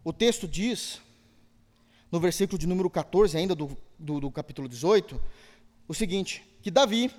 o 0.04 0.12
texto 0.12 0.48
diz, 0.48 1.00
no 2.12 2.20
versículo 2.20 2.58
de 2.58 2.68
número 2.68 2.90
14, 2.90 3.38
ainda 3.38 3.54
do, 3.54 3.78
do, 4.00 4.20
do 4.20 4.32
capítulo 4.32 4.68
18, 4.68 5.22
o 5.88 5.94
seguinte: 5.94 6.44
que 6.62 6.72
Davi, 6.72 7.12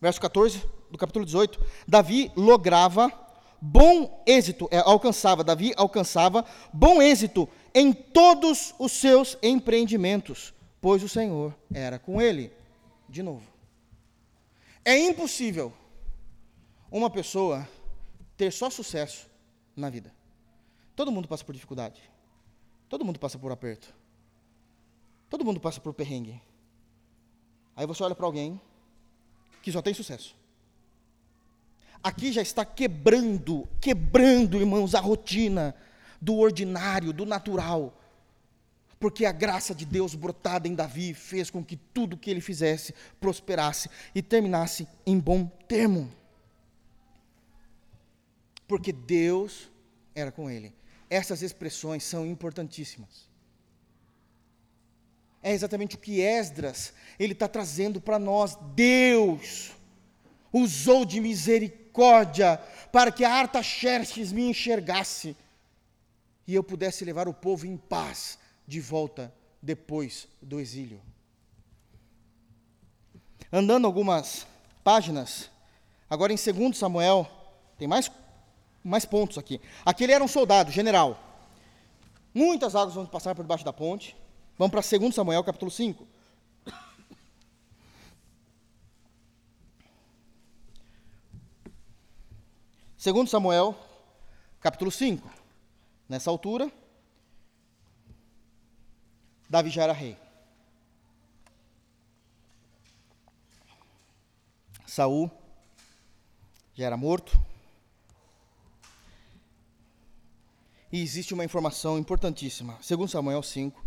verso 0.00 0.20
14 0.20 0.62
do 0.90 0.98
capítulo 0.98 1.24
18, 1.24 1.58
Davi 1.86 2.30
lograva 2.36 3.27
bom 3.60 4.22
êxito, 4.26 4.68
é, 4.70 4.78
alcançava, 4.78 5.44
Davi 5.44 5.72
alcançava 5.76 6.44
bom 6.72 7.02
êxito 7.02 7.48
em 7.74 7.92
todos 7.92 8.74
os 8.78 8.92
seus 8.92 9.36
empreendimentos, 9.42 10.54
pois 10.80 11.02
o 11.02 11.08
Senhor 11.08 11.54
era 11.72 11.98
com 11.98 12.20
ele. 12.20 12.52
De 13.08 13.22
novo. 13.22 13.46
É 14.84 14.98
impossível 14.98 15.72
uma 16.90 17.10
pessoa 17.10 17.66
ter 18.36 18.52
só 18.52 18.70
sucesso 18.70 19.26
na 19.74 19.90
vida. 19.90 20.12
Todo 20.94 21.12
mundo 21.12 21.28
passa 21.28 21.44
por 21.44 21.54
dificuldade. 21.54 22.00
Todo 22.88 23.04
mundo 23.04 23.18
passa 23.18 23.38
por 23.38 23.52
aperto. 23.52 23.94
Todo 25.28 25.44
mundo 25.44 25.60
passa 25.60 25.80
por 25.80 25.92
perrengue. 25.92 26.40
Aí 27.76 27.86
você 27.86 28.02
olha 28.02 28.14
para 28.14 28.26
alguém 28.26 28.60
que 29.62 29.70
só 29.70 29.82
tem 29.82 29.94
sucesso. 29.94 30.34
Aqui 32.02 32.32
já 32.32 32.42
está 32.42 32.64
quebrando, 32.64 33.68
quebrando, 33.80 34.58
irmãos, 34.58 34.94
a 34.94 35.00
rotina 35.00 35.74
do 36.20 36.36
ordinário, 36.36 37.12
do 37.12 37.26
natural. 37.26 37.94
Porque 39.00 39.24
a 39.24 39.32
graça 39.32 39.74
de 39.74 39.84
Deus 39.84 40.14
brotada 40.14 40.66
em 40.66 40.74
Davi 40.74 41.14
fez 41.14 41.50
com 41.50 41.64
que 41.64 41.76
tudo 41.76 42.16
que 42.16 42.30
ele 42.30 42.40
fizesse 42.40 42.94
prosperasse 43.20 43.88
e 44.14 44.22
terminasse 44.22 44.88
em 45.06 45.18
bom 45.18 45.46
termo. 45.68 46.10
Porque 48.66 48.92
Deus 48.92 49.70
era 50.14 50.32
com 50.32 50.50
ele. 50.50 50.74
Essas 51.08 51.42
expressões 51.42 52.04
são 52.04 52.26
importantíssimas. 52.26 53.28
É 55.42 55.52
exatamente 55.52 55.94
o 55.94 55.98
que 55.98 56.20
Esdras 56.20 56.92
ele 57.18 57.32
está 57.32 57.48
trazendo 57.48 58.00
para 58.00 58.18
nós. 58.18 58.58
Deus 58.74 59.72
usou 60.52 61.04
de 61.04 61.20
misericórdia 61.20 61.87
para 62.92 63.10
que 63.10 63.24
a 63.24 63.32
Artaxerxes 63.34 64.32
me 64.32 64.48
enxergasse 64.48 65.36
e 66.46 66.54
eu 66.54 66.62
pudesse 66.62 67.04
levar 67.04 67.28
o 67.28 67.34
povo 67.34 67.66
em 67.66 67.76
paz 67.76 68.38
de 68.66 68.80
volta 68.80 69.32
depois 69.60 70.28
do 70.40 70.60
exílio. 70.60 71.00
Andando 73.52 73.86
algumas 73.86 74.46
páginas, 74.84 75.50
agora 76.08 76.32
em 76.32 76.36
2 76.36 76.76
Samuel, 76.76 77.28
tem 77.78 77.88
mais, 77.88 78.10
mais 78.84 79.04
pontos 79.04 79.38
aqui. 79.38 79.60
Aquele 79.84 80.12
era 80.12 80.22
um 80.22 80.28
soldado, 80.28 80.70
general. 80.70 81.18
Muitas 82.32 82.74
águas 82.74 82.94
vão 82.94 83.06
passar 83.06 83.34
por 83.34 83.42
debaixo 83.42 83.64
da 83.64 83.72
ponte. 83.72 84.16
Vamos 84.56 84.70
para 84.70 84.98
2 84.98 85.14
Samuel, 85.14 85.42
capítulo 85.44 85.70
5. 85.70 86.06
Segundo 92.98 93.30
Samuel, 93.30 93.78
capítulo 94.60 94.90
5. 94.90 95.30
Nessa 96.08 96.30
altura, 96.30 96.68
Davi 99.48 99.70
já 99.70 99.84
era 99.84 99.92
rei. 99.92 100.18
Saul 104.84 105.30
já 106.74 106.86
era 106.86 106.96
morto. 106.96 107.40
E 110.90 111.00
existe 111.00 111.32
uma 111.32 111.44
informação 111.44 112.00
importantíssima. 112.00 112.76
Segundo 112.82 113.08
Samuel 113.08 113.44
5, 113.44 113.80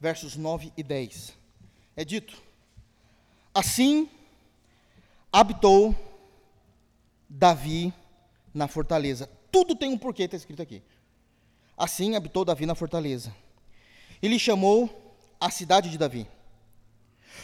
versos 0.00 0.34
9 0.34 0.72
e 0.76 0.82
10. 0.82 1.38
É 1.94 2.04
dito: 2.04 2.42
Assim 3.54 4.10
habitou 5.30 5.94
Davi 7.28 7.94
na 8.52 8.68
fortaleza. 8.68 9.28
Tudo 9.50 9.74
tem 9.74 9.90
um 9.90 9.98
porquê, 9.98 10.24
está 10.24 10.36
escrito 10.36 10.62
aqui. 10.62 10.82
Assim 11.76 12.14
habitou 12.14 12.44
Davi 12.44 12.66
na 12.66 12.74
fortaleza. 12.74 13.34
Ele 14.22 14.38
chamou 14.38 15.16
a 15.40 15.50
cidade 15.50 15.90
de 15.90 15.96
Davi. 15.96 16.26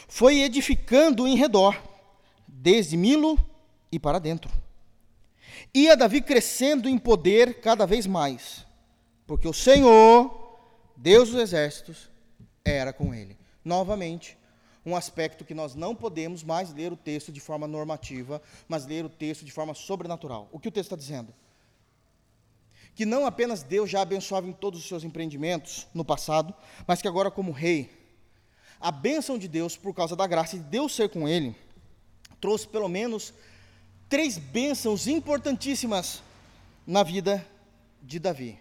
Foi 0.07 0.41
edificando 0.41 1.27
em 1.27 1.35
redor, 1.35 1.81
desde 2.47 2.95
Milo 2.95 3.37
e 3.91 3.99
para 3.99 4.19
dentro. 4.19 4.51
Ia 5.73 5.97
Davi 5.97 6.21
crescendo 6.21 6.87
em 6.87 6.97
poder 6.97 7.59
cada 7.61 7.85
vez 7.85 8.05
mais, 8.05 8.65
porque 9.25 9.47
o 9.47 9.53
Senhor, 9.53 10.59
Deus 10.95 11.29
dos 11.29 11.41
exércitos, 11.41 12.09
era 12.63 12.93
com 12.93 13.13
ele. 13.13 13.37
Novamente, 13.63 14.37
um 14.87 14.95
aspecto 14.95 15.43
que 15.43 15.53
nós 15.53 15.75
não 15.75 15.93
podemos 15.93 16.43
mais 16.43 16.73
ler 16.73 16.93
o 16.93 16.97
texto 16.97 17.31
de 17.31 17.41
forma 17.41 17.67
normativa, 17.67 18.41
mas 18.67 18.85
ler 18.85 19.03
o 19.03 19.09
texto 19.09 19.43
de 19.43 19.51
forma 19.51 19.73
sobrenatural. 19.73 20.47
O 20.51 20.59
que 20.59 20.69
o 20.69 20.71
texto 20.71 20.93
está 20.93 20.95
dizendo? 20.95 21.33
que 22.97 23.05
não 23.05 23.27
apenas 23.27 23.61
Deus 23.61 23.91
já 23.91 24.01
abençoava 24.01 24.47
em 24.47 24.51
todos 24.51 24.79
os 24.79 24.87
seus 24.87 25.03
empreendimentos 25.03 25.85
no 25.93 26.03
passado, 26.03 26.51
mas 26.87 26.99
que 26.99 27.07
agora, 27.07 27.29
como 27.29 27.51
rei, 27.51 27.91
a 28.79 28.89
bênção 28.89 29.37
de 29.37 29.47
Deus, 29.47 29.77
por 29.77 29.93
causa 29.93 30.15
da 30.15 30.25
graça 30.25 30.57
de 30.57 30.63
Deus 30.63 30.95
ser 30.95 31.07
com 31.09 31.29
ele, 31.29 31.55
trouxe 32.41 32.67
pelo 32.67 32.89
menos 32.89 33.35
três 34.09 34.39
bênçãos 34.39 35.05
importantíssimas 35.05 36.23
na 36.87 37.03
vida 37.03 37.45
de 38.01 38.17
Davi. 38.17 38.57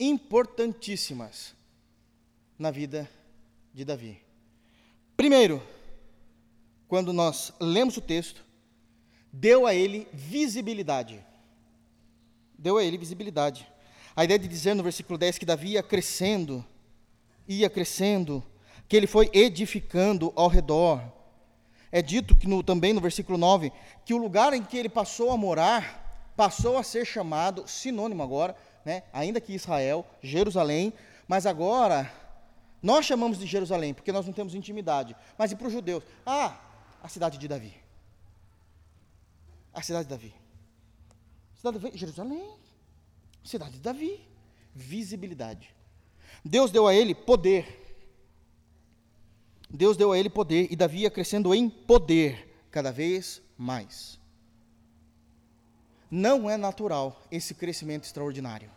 Importantíssimas 0.00 1.54
na 2.58 2.72
vida 2.72 3.08
de 3.72 3.84
Davi. 3.84 4.20
Primeiro, 5.22 5.62
quando 6.88 7.12
nós 7.12 7.52
lemos 7.60 7.96
o 7.96 8.00
texto, 8.00 8.44
deu 9.32 9.68
a 9.68 9.72
ele 9.72 10.08
visibilidade. 10.12 11.24
Deu 12.58 12.76
a 12.76 12.82
ele 12.82 12.98
visibilidade. 12.98 13.64
A 14.16 14.24
ideia 14.24 14.36
de 14.36 14.48
dizer 14.48 14.74
no 14.74 14.82
versículo 14.82 15.16
10 15.16 15.38
que 15.38 15.46
Davi 15.46 15.74
ia 15.74 15.82
crescendo, 15.84 16.66
ia 17.46 17.70
crescendo, 17.70 18.42
que 18.88 18.96
ele 18.96 19.06
foi 19.06 19.30
edificando 19.32 20.32
ao 20.34 20.48
redor. 20.48 21.00
É 21.92 22.02
dito 22.02 22.34
que 22.34 22.48
no, 22.48 22.60
também 22.60 22.92
no 22.92 23.00
versículo 23.00 23.38
9 23.38 23.70
que 24.04 24.12
o 24.12 24.18
lugar 24.18 24.52
em 24.54 24.64
que 24.64 24.76
ele 24.76 24.88
passou 24.88 25.30
a 25.30 25.36
morar 25.36 26.32
passou 26.36 26.76
a 26.76 26.82
ser 26.82 27.06
chamado, 27.06 27.62
sinônimo 27.68 28.24
agora, 28.24 28.56
né, 28.84 29.04
ainda 29.12 29.40
que 29.40 29.54
Israel, 29.54 30.04
Jerusalém, 30.20 30.92
mas 31.28 31.46
agora 31.46 32.10
nós 32.82 33.06
chamamos 33.06 33.38
de 33.38 33.46
Jerusalém 33.46 33.94
porque 33.94 34.10
nós 34.10 34.26
não 34.26 34.32
temos 34.32 34.54
intimidade. 34.54 35.14
Mas 35.38 35.52
e 35.52 35.56
para 35.56 35.68
os 35.68 35.72
judeus? 35.72 36.02
Ah, 36.26 36.60
a 37.02 37.08
cidade 37.08 37.38
de 37.38 37.46
Davi. 37.46 37.74
A 39.72 39.80
cidade 39.82 40.04
de 40.04 40.10
Davi. 40.10 40.34
Cidade 41.54 41.78
de 41.78 41.84
Davi, 41.84 41.98
Jerusalém. 41.98 42.56
Cidade 43.44 43.72
de 43.72 43.80
Davi. 43.80 44.20
Visibilidade. 44.74 45.74
Deus 46.44 46.70
deu 46.70 46.86
a 46.86 46.94
ele 46.94 47.14
poder. 47.14 47.78
Deus 49.70 49.96
deu 49.96 50.12
a 50.12 50.18
ele 50.18 50.28
poder 50.28 50.66
e 50.70 50.76
Davi 50.76 51.00
ia 51.00 51.10
crescendo 51.10 51.54
em 51.54 51.70
poder 51.70 52.66
cada 52.70 52.90
vez 52.90 53.40
mais. 53.56 54.18
Não 56.10 56.50
é 56.50 56.58
natural 56.58 57.22
esse 57.30 57.54
crescimento 57.54 58.04
extraordinário. 58.04 58.70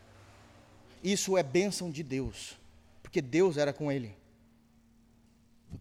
Isso 1.03 1.37
é 1.37 1.43
bênção 1.43 1.91
de 1.91 2.01
Deus, 2.01 2.57
porque 3.15 3.21
Deus 3.21 3.55
era 3.55 3.71
com 3.71 3.89
ele. 3.89 4.13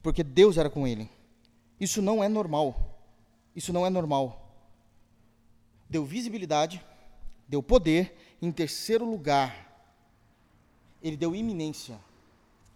Porque 0.00 0.22
Deus 0.22 0.56
era 0.56 0.70
com 0.70 0.86
ele. 0.86 1.10
Isso 1.80 2.00
não 2.00 2.22
é 2.22 2.28
normal. 2.28 2.96
Isso 3.56 3.72
não 3.72 3.84
é 3.84 3.90
normal. 3.90 4.54
Deu 5.90 6.04
visibilidade, 6.04 6.80
deu 7.48 7.60
poder, 7.60 8.36
em 8.40 8.52
terceiro 8.52 9.04
lugar, 9.04 9.52
ele 11.02 11.16
deu 11.16 11.34
iminência, 11.34 11.98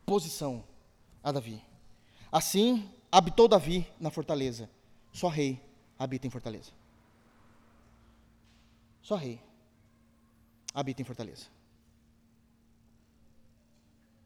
posição 0.04 0.64
a 1.22 1.30
Davi. 1.30 1.62
Assim, 2.32 2.90
habitou 3.12 3.46
Davi 3.46 3.86
na 4.00 4.10
fortaleza. 4.10 4.68
Só 5.12 5.28
rei 5.28 5.62
habita 5.96 6.26
em 6.26 6.30
fortaleza. 6.30 6.72
Só 9.02 9.14
rei 9.14 9.40
habita 10.74 11.00
em 11.00 11.04
fortaleza. 11.04 11.46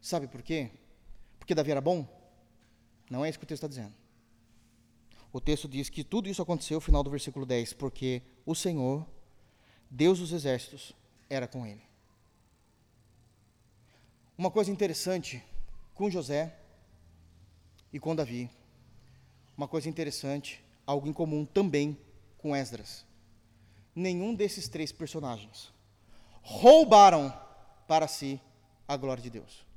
Sabe 0.03 0.27
por 0.27 0.43
quê? 0.43 0.69
Porque 1.39 1.55
Davi 1.55 1.71
era 1.71 1.81
bom? 1.81 2.07
Não 3.09 3.25
é 3.25 3.31
isso 3.31 3.39
que 3.39 3.45
o 3.45 3.49
texto 3.49 3.65
está 3.65 3.69
dizendo. 3.69 3.95
O 5.33 5.41
texto 5.41 5.69
diz 5.69 5.89
que 5.89 6.03
tudo 6.03 6.29
isso 6.29 6.43
aconteceu 6.43 6.77
no 6.77 6.81
final 6.81 7.05
do 7.05 7.11
versículo 7.11 7.47
10, 7.47 7.73
porque 7.75 8.21
o 8.45 8.55
Senhor, 8.55 9.07
Deus 9.89 10.19
dos 10.19 10.33
exércitos, 10.33 10.93
era 11.31 11.47
com 11.47 11.65
ele. 11.65 11.83
Uma 14.37 14.51
coisa 14.51 14.73
interessante 14.73 15.43
com 15.95 16.11
José 16.11 16.55
e 17.93 18.01
com 18.01 18.17
Davi, 18.17 18.51
uma 19.57 19.69
coisa 19.69 19.89
interessante, 19.89 20.63
algo 20.85 21.07
em 21.07 21.13
comum 21.13 21.45
também 21.45 21.97
com 22.39 22.57
Esdras. 22.57 23.07
Nenhum 23.95 24.35
desses 24.35 24.69
três 24.69 24.91
personagens 24.91 25.73
roubaram 26.43 27.33
para 27.87 28.09
si 28.09 28.41
a 28.89 28.97
glória 28.97 29.23
de 29.23 29.31
Deus. 29.31 29.72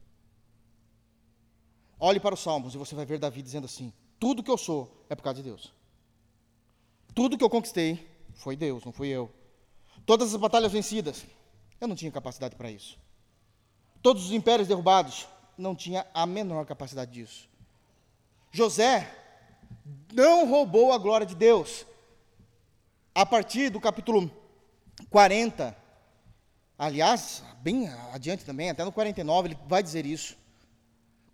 Olhe 1.99 2.19
para 2.19 2.35
os 2.35 2.41
Salmos 2.41 2.75
e 2.75 2.77
você 2.77 2.93
vai 2.93 3.05
ver 3.05 3.19
Davi 3.19 3.41
dizendo 3.41 3.65
assim: 3.65 3.93
tudo 4.19 4.43
que 4.43 4.51
eu 4.51 4.57
sou 4.57 5.05
é 5.09 5.15
por 5.15 5.23
causa 5.23 5.41
de 5.41 5.49
Deus. 5.49 5.73
Tudo 7.13 7.37
que 7.37 7.43
eu 7.43 7.49
conquistei 7.49 8.07
foi 8.33 8.55
Deus, 8.55 8.83
não 8.83 8.91
fui 8.91 9.07
eu. 9.07 9.31
Todas 10.05 10.33
as 10.33 10.39
batalhas 10.39 10.71
vencidas, 10.71 11.25
eu 11.79 11.87
não 11.87 11.95
tinha 11.95 12.11
capacidade 12.11 12.55
para 12.55 12.69
isso. 12.69 12.99
Todos 14.01 14.25
os 14.25 14.31
impérios 14.31 14.67
derrubados, 14.67 15.27
não 15.57 15.73
tinha 15.73 16.05
a 16.13 16.25
menor 16.25 16.65
capacidade 16.65 17.11
disso. 17.11 17.49
José 18.51 19.09
não 20.13 20.47
roubou 20.47 20.91
a 20.91 20.97
glória 20.97 21.25
de 21.25 21.35
Deus. 21.35 21.85
A 23.13 23.25
partir 23.25 23.69
do 23.69 23.79
capítulo 23.79 24.29
40, 25.09 25.75
aliás, 26.77 27.41
bem 27.61 27.87
adiante 28.11 28.43
também, 28.43 28.69
até 28.69 28.83
no 28.83 28.91
49, 28.91 29.47
ele 29.47 29.57
vai 29.67 29.81
dizer 29.81 30.05
isso 30.05 30.37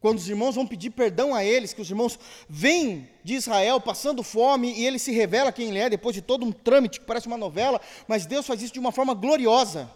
quando 0.01 0.17
os 0.17 0.27
irmãos 0.27 0.55
vão 0.55 0.65
pedir 0.65 0.89
perdão 0.89 1.33
a 1.33 1.45
eles, 1.45 1.73
que 1.73 1.81
os 1.81 1.89
irmãos 1.89 2.17
vêm 2.49 3.07
de 3.23 3.35
Israel 3.35 3.79
passando 3.79 4.23
fome 4.23 4.73
e 4.73 4.83
ele 4.83 4.97
se 4.97 5.11
revela 5.11 5.51
quem 5.51 5.69
ele 5.69 5.77
é, 5.77 5.89
depois 5.91 6.15
de 6.15 6.23
todo 6.23 6.43
um 6.43 6.51
trâmite 6.51 6.99
que 6.99 7.05
parece 7.05 7.27
uma 7.27 7.37
novela, 7.37 7.79
mas 8.07 8.25
Deus 8.25 8.47
faz 8.47 8.63
isso 8.63 8.73
de 8.73 8.79
uma 8.79 8.91
forma 8.91 9.13
gloriosa. 9.13 9.87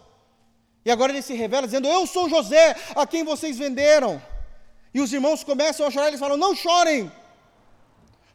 E 0.84 0.90
agora 0.92 1.10
ele 1.10 1.22
se 1.22 1.34
revela 1.34 1.66
dizendo: 1.66 1.88
Eu 1.88 2.06
sou 2.06 2.28
José, 2.28 2.76
a 2.94 3.04
quem 3.04 3.24
vocês 3.24 3.58
venderam. 3.58 4.22
E 4.94 5.00
os 5.00 5.12
irmãos 5.12 5.42
começam 5.42 5.84
a 5.84 5.90
chorar, 5.90 6.06
eles 6.06 6.20
falam: 6.20 6.36
Não 6.36 6.54
chorem, 6.54 7.10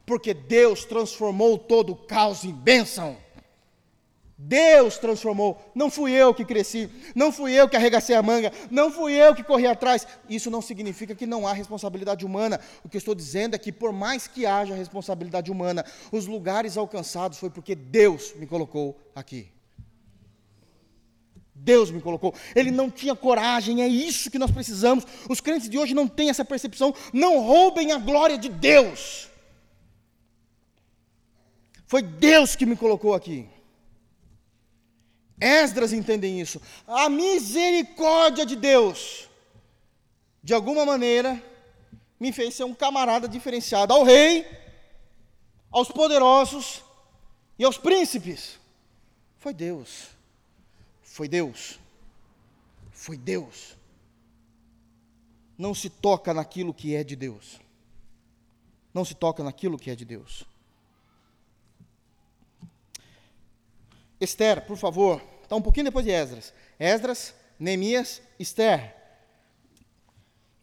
porque 0.06 0.34
Deus 0.34 0.84
transformou 0.84 1.58
todo 1.58 1.94
o 1.94 1.96
caos 1.96 2.44
em 2.44 2.52
bênção. 2.52 3.16
Deus 4.44 4.98
transformou. 4.98 5.72
Não 5.76 5.92
fui 5.92 6.12
eu 6.14 6.34
que 6.34 6.44
cresci, 6.44 6.90
não 7.14 7.32
fui 7.32 7.54
eu 7.54 7.70
que 7.70 7.76
arregacei 7.76 8.16
a 8.16 8.24
manga, 8.24 8.52
não 8.72 8.92
fui 8.92 9.14
eu 9.14 9.36
que 9.36 9.44
corri 9.44 9.68
atrás. 9.68 10.08
Isso 10.28 10.50
não 10.50 10.62
significa 10.62 11.14
que 11.14 11.28
não 11.28 11.48
há 11.48 11.54
responsabilidade 11.54 12.26
humana. 12.26 12.60
O 12.84 12.90
que 12.90 12.98
eu 12.98 13.00
estou 13.00 13.14
dizendo 13.14 13.56
é 13.56 13.60
que, 13.60 13.72
por 13.72 13.94
mais 13.94 14.28
que 14.28 14.46
haja 14.46 14.74
responsabilidade 14.74 15.52
humana, 15.52 15.86
os 16.12 16.26
lugares 16.26 16.76
alcançados 16.76 17.38
foi 17.38 17.52
porque 17.52 17.76
Deus 17.76 18.34
me 18.36 18.48
colocou 18.48 19.00
aqui. 19.14 19.52
Deus 21.54 21.92
me 21.92 22.02
colocou. 22.02 22.34
Ele 22.56 22.72
não 22.72 22.90
tinha 22.90 23.16
coragem, 23.16 23.84
é 23.84 23.88
isso 23.88 24.32
que 24.32 24.40
nós 24.40 24.50
precisamos. 24.50 25.06
Os 25.30 25.40
crentes 25.40 25.70
de 25.70 25.78
hoje 25.78 25.94
não 25.94 26.08
têm 26.08 26.32
essa 26.32 26.44
percepção. 26.44 26.96
Não 27.14 27.40
roubem 27.40 27.92
a 27.92 28.00
glória 28.00 28.40
de 28.40 28.50
Deus. 28.50 29.30
Foi 31.86 32.02
Deus 32.02 32.56
que 32.56 32.66
me 32.66 32.76
colocou 32.76 33.14
aqui. 33.14 33.48
Esdras 35.42 35.92
entendem 35.92 36.40
isso. 36.40 36.62
A 36.88 37.10
misericórdia 37.10 38.46
de 38.46 38.56
Deus, 38.56 39.28
de 40.44 40.54
alguma 40.54 40.86
maneira, 40.86 41.42
me 42.20 42.32
fez 42.32 42.54
ser 42.54 42.64
um 42.64 42.76
camarada 42.76 43.28
diferenciado 43.28 43.92
ao 43.92 44.04
rei, 44.04 44.46
aos 45.72 45.88
poderosos 45.88 46.84
e 47.58 47.64
aos 47.64 47.80
príncipes. 47.80 48.60
Foi 49.40 49.52
Deus. 49.52 50.10
Foi 51.02 51.28
Deus. 51.28 51.80
Foi 52.92 53.18
Deus. 53.18 53.76
Não 55.58 55.74
se 55.74 55.90
toca 55.90 56.36
naquilo 56.36 56.72
que 56.72 56.96
é 56.96 57.04
de 57.04 57.16
Deus. 57.16 57.60
Não 58.94 59.04
se 59.04 59.16
toca 59.16 59.44
naquilo 59.44 59.80
que 59.80 59.90
é 59.90 59.96
de 59.96 60.06
Deus. 60.06 60.46
Esther, 64.20 64.68
por 64.68 64.78
favor, 64.78 65.31
está 65.52 65.58
um 65.58 65.62
pouquinho 65.62 65.84
depois 65.84 66.06
de 66.06 66.12
Esdras. 66.12 66.54
Esdras, 66.80 67.36
Neemias, 67.60 68.22
Esther. 68.40 68.96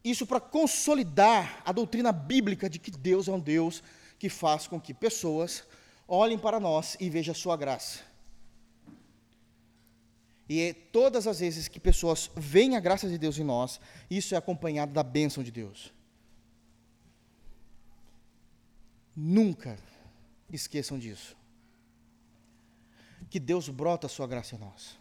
Isso 0.03 0.27
para 0.27 0.41
consolidar 0.41 1.63
a 1.63 1.73
doutrina 1.73 2.11
bíblica 2.11 2.71
de 2.71 2.79
que 2.79 2.91
Deus 2.91 3.29
é 3.29 3.33
um 3.33 3.39
Deus 3.39 3.83
que 4.19 4.31
faz 4.31 4.67
com 4.67 4.81
que 4.81 4.95
pessoas 4.95 5.63
olhem 6.09 6.39
para 6.39 6.59
nós 6.59 6.97
e 6.99 7.11
vejam 7.11 7.33
a 7.33 7.35
sua 7.35 7.55
graça. 7.55 8.01
E 10.49 10.59
é 10.63 10.73
todas 10.73 11.27
as 11.27 11.41
vezes 11.41 11.69
que 11.69 11.79
pessoas 11.79 12.31
veem 12.35 12.75
a 12.75 12.81
graça 12.81 13.07
de 13.07 13.19
Deus 13.19 13.39
em 13.39 13.45
nós, 13.45 13.79
isso 14.11 14.35
é 14.35 14.39
acompanhado 14.39 14.95
da 14.95 15.03
bênção 15.03 15.43
de 15.43 15.51
Deus. 15.51 15.93
Nunca 19.15 19.79
esqueçam 20.51 20.99
disso 20.99 21.38
que 23.29 23.41
Deus 23.41 23.69
brota 23.69 24.07
a 24.07 24.11
sua 24.11 24.27
graça 24.27 24.55
em 24.55 24.59
nós. 24.59 24.99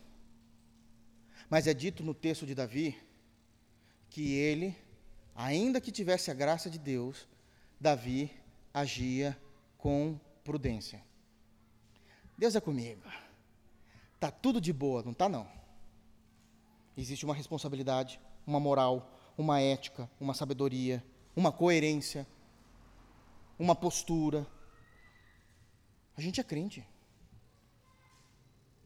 Mas 1.50 1.68
é 1.68 1.74
dito 1.74 2.04
no 2.04 2.14
texto 2.14 2.46
de 2.46 2.54
Davi 2.54 2.98
que 4.10 4.34
ele, 4.34 4.76
ainda 5.36 5.80
que 5.80 5.92
tivesse 5.92 6.30
a 6.30 6.34
graça 6.34 6.70
de 6.70 6.78
Deus, 6.78 7.28
Davi 7.80 8.32
agia 8.74 9.38
com 9.78 10.20
prudência. 10.44 11.02
Deus 12.38 12.56
é 12.56 12.62
comigo. 12.62 13.02
Tá 14.20 14.32
tudo 14.32 14.60
de 14.60 14.74
boa, 14.74 15.04
não 15.04 15.14
tá 15.14 15.30
não. 15.30 15.48
Existe 16.96 17.26
uma 17.26 17.36
responsabilidade, 17.36 18.20
uma 18.46 18.60
moral, 18.60 19.12
uma 19.38 19.62
ética, 19.62 20.10
uma 20.20 20.34
sabedoria 20.34 21.04
uma 21.38 21.52
coerência, 21.52 22.26
uma 23.60 23.76
postura. 23.76 24.48
A 26.18 26.22
gente 26.22 26.42
é 26.42 26.44
crente. 26.44 26.84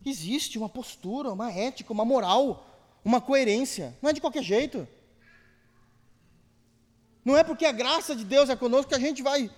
Existe 0.06 0.58
uma 0.58 0.70
postura, 0.70 1.32
uma 1.32 1.52
ética, 1.52 1.94
uma 1.94 2.06
moral, 2.06 2.68
uma 3.06 3.22
coerência. 3.22 3.98
Não 4.02 4.10
é 4.10 4.14
de 4.14 4.22
qualquer 4.22 4.44
jeito. 4.44 4.88
Não 7.24 7.38
é 7.38 7.44
porque 7.44 7.66
a 7.66 7.72
graça 7.72 8.16
de 8.16 8.26
Deus 8.26 8.50
é 8.50 8.56
conosco 8.56 8.90
que 8.90 8.96
a 8.96 9.00
gente 9.00 9.22
vai 9.22 9.50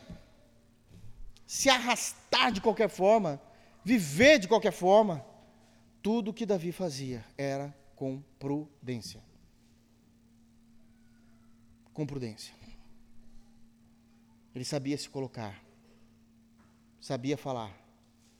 se 1.47 1.69
arrastar 1.69 2.51
de 2.51 2.59
qualquer 2.59 2.89
forma, 2.89 3.41
viver 3.83 4.39
de 4.39 4.47
qualquer 4.47 4.73
forma. 4.73 5.25
Tudo 6.01 6.33
que 6.33 6.45
Davi 6.45 6.71
fazia 6.71 7.23
era 7.37 7.73
com 7.95 8.21
prudência. 8.37 9.23
Com 11.93 12.05
prudência. 12.05 12.53
Ele 14.53 14.65
sabia 14.65 14.97
se 14.97 15.09
colocar, 15.09 15.63
sabia 16.99 17.37
falar, 17.37 17.71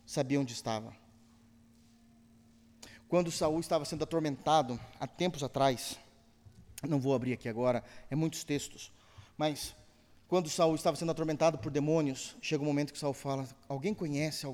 sabia 0.06 0.40
onde 0.40 0.54
estava. 0.54 1.03
Quando 3.14 3.30
Saul 3.30 3.60
estava 3.60 3.86
sendo 3.86 4.04
atormentado 4.04 4.80
há 5.00 5.06
tempos 5.06 5.44
atrás, 5.44 6.00
não 6.82 7.00
vou 7.00 7.14
abrir 7.14 7.34
aqui 7.34 7.48
agora, 7.48 7.84
é 8.10 8.16
muitos 8.16 8.44
textos, 8.44 8.92
mas 9.38 9.76
quando 10.28 10.50
Saul 10.50 10.74
estava 10.74 10.98
sendo 10.98 11.12
atormentado 11.12 11.60
por 11.60 11.72
demônios, 11.72 12.36
chega 12.42 12.64
um 12.64 12.66
momento 12.66 12.92
que 12.92 12.98
Saul 12.98 13.14
fala: 13.14 13.48
Alguém 13.70 13.94
conhece? 13.94 14.52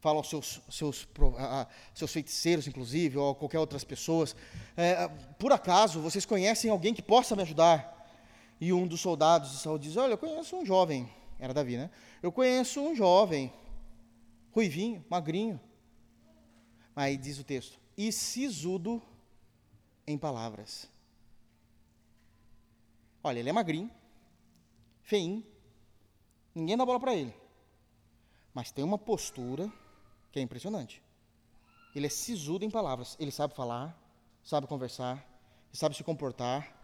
Fala 0.00 0.16
aos 0.16 0.30
seus, 0.30 0.62
seus, 0.70 1.06
a, 1.36 1.66
seus 1.92 2.10
feiticeiros, 2.10 2.66
inclusive, 2.66 3.18
ou 3.18 3.32
a 3.32 3.34
qualquer 3.34 3.58
outras 3.58 3.84
pessoas: 3.84 4.34
é, 4.74 5.06
Por 5.38 5.52
acaso 5.52 6.00
vocês 6.00 6.24
conhecem 6.24 6.70
alguém 6.70 6.94
que 6.94 7.02
possa 7.02 7.36
me 7.36 7.42
ajudar? 7.42 8.10
E 8.58 8.72
um 8.72 8.86
dos 8.86 9.02
soldados 9.02 9.50
de 9.50 9.58
Saul 9.58 9.78
diz: 9.78 9.98
Olha, 9.98 10.12
eu 10.12 10.18
conheço 10.18 10.56
um 10.56 10.64
jovem, 10.64 11.12
era 11.38 11.52
Davi, 11.52 11.76
né? 11.76 11.90
Eu 12.22 12.32
conheço 12.32 12.80
um 12.80 12.96
jovem, 12.96 13.52
ruivinho, 14.50 15.04
magrinho. 15.10 15.60
Aí 16.96 17.18
diz 17.18 17.38
o 17.38 17.44
texto: 17.44 17.81
E 18.02 18.10
sisudo 18.10 19.00
em 20.04 20.18
palavras. 20.18 20.88
Olha, 23.22 23.38
ele 23.38 23.48
é 23.48 23.52
magrinho, 23.52 23.88
feinho, 25.02 25.46
ninguém 26.52 26.76
dá 26.76 26.84
bola 26.84 26.98
para 26.98 27.14
ele. 27.14 27.32
Mas 28.52 28.72
tem 28.72 28.84
uma 28.84 28.98
postura 28.98 29.72
que 30.32 30.40
é 30.40 30.42
impressionante. 30.42 31.00
Ele 31.94 32.06
é 32.06 32.10
sisudo 32.10 32.64
em 32.64 32.70
palavras. 32.70 33.16
Ele 33.20 33.30
sabe 33.30 33.54
falar, 33.54 33.96
sabe 34.42 34.66
conversar, 34.66 35.24
sabe 35.72 35.94
se 35.94 36.02
comportar 36.02 36.82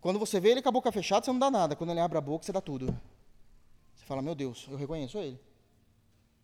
quando 0.00 0.18
você 0.18 0.40
vê 0.40 0.50
ele 0.50 0.62
com 0.62 0.68
a 0.70 0.72
boca 0.72 0.90
fechada, 0.90 1.24
você 1.24 1.32
não 1.32 1.38
dá 1.38 1.50
nada. 1.50 1.76
Quando 1.76 1.90
ele 1.90 2.00
abre 2.00 2.18
a 2.18 2.20
boca, 2.20 2.44
você 2.44 2.52
dá 2.52 2.60
tudo. 2.60 2.86
Você 3.94 4.04
fala, 4.04 4.22
meu 4.22 4.34
Deus, 4.34 4.66
eu 4.68 4.76
reconheço 4.76 5.18
ele. 5.18 5.38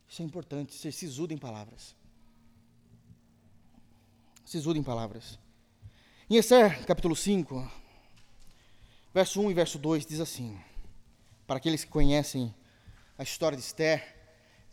Isso 0.09 0.23
é 0.23 0.25
importante, 0.25 0.73
ser 0.73 0.93
sisudo 0.93 1.33
em 1.33 1.39
palavras. 1.39 1.97
Sisudo 4.45 4.79
em 4.79 4.83
palavras. 4.83 5.39
Em 6.29 6.37
Esther, 6.37 6.85
capítulo 6.87 7.17
5, 7.17 7.71
verso 9.13 9.41
1 9.41 9.51
e 9.51 9.55
verso 9.55 9.79
2, 9.79 10.07
diz 10.07 10.21
assim: 10.21 10.59
Para 11.47 11.57
aqueles 11.57 11.85
que 11.85 11.91
conhecem 11.91 12.55
a 13.17 13.23
história 13.23 13.57
de 13.57 13.65
Esther, 13.65 14.17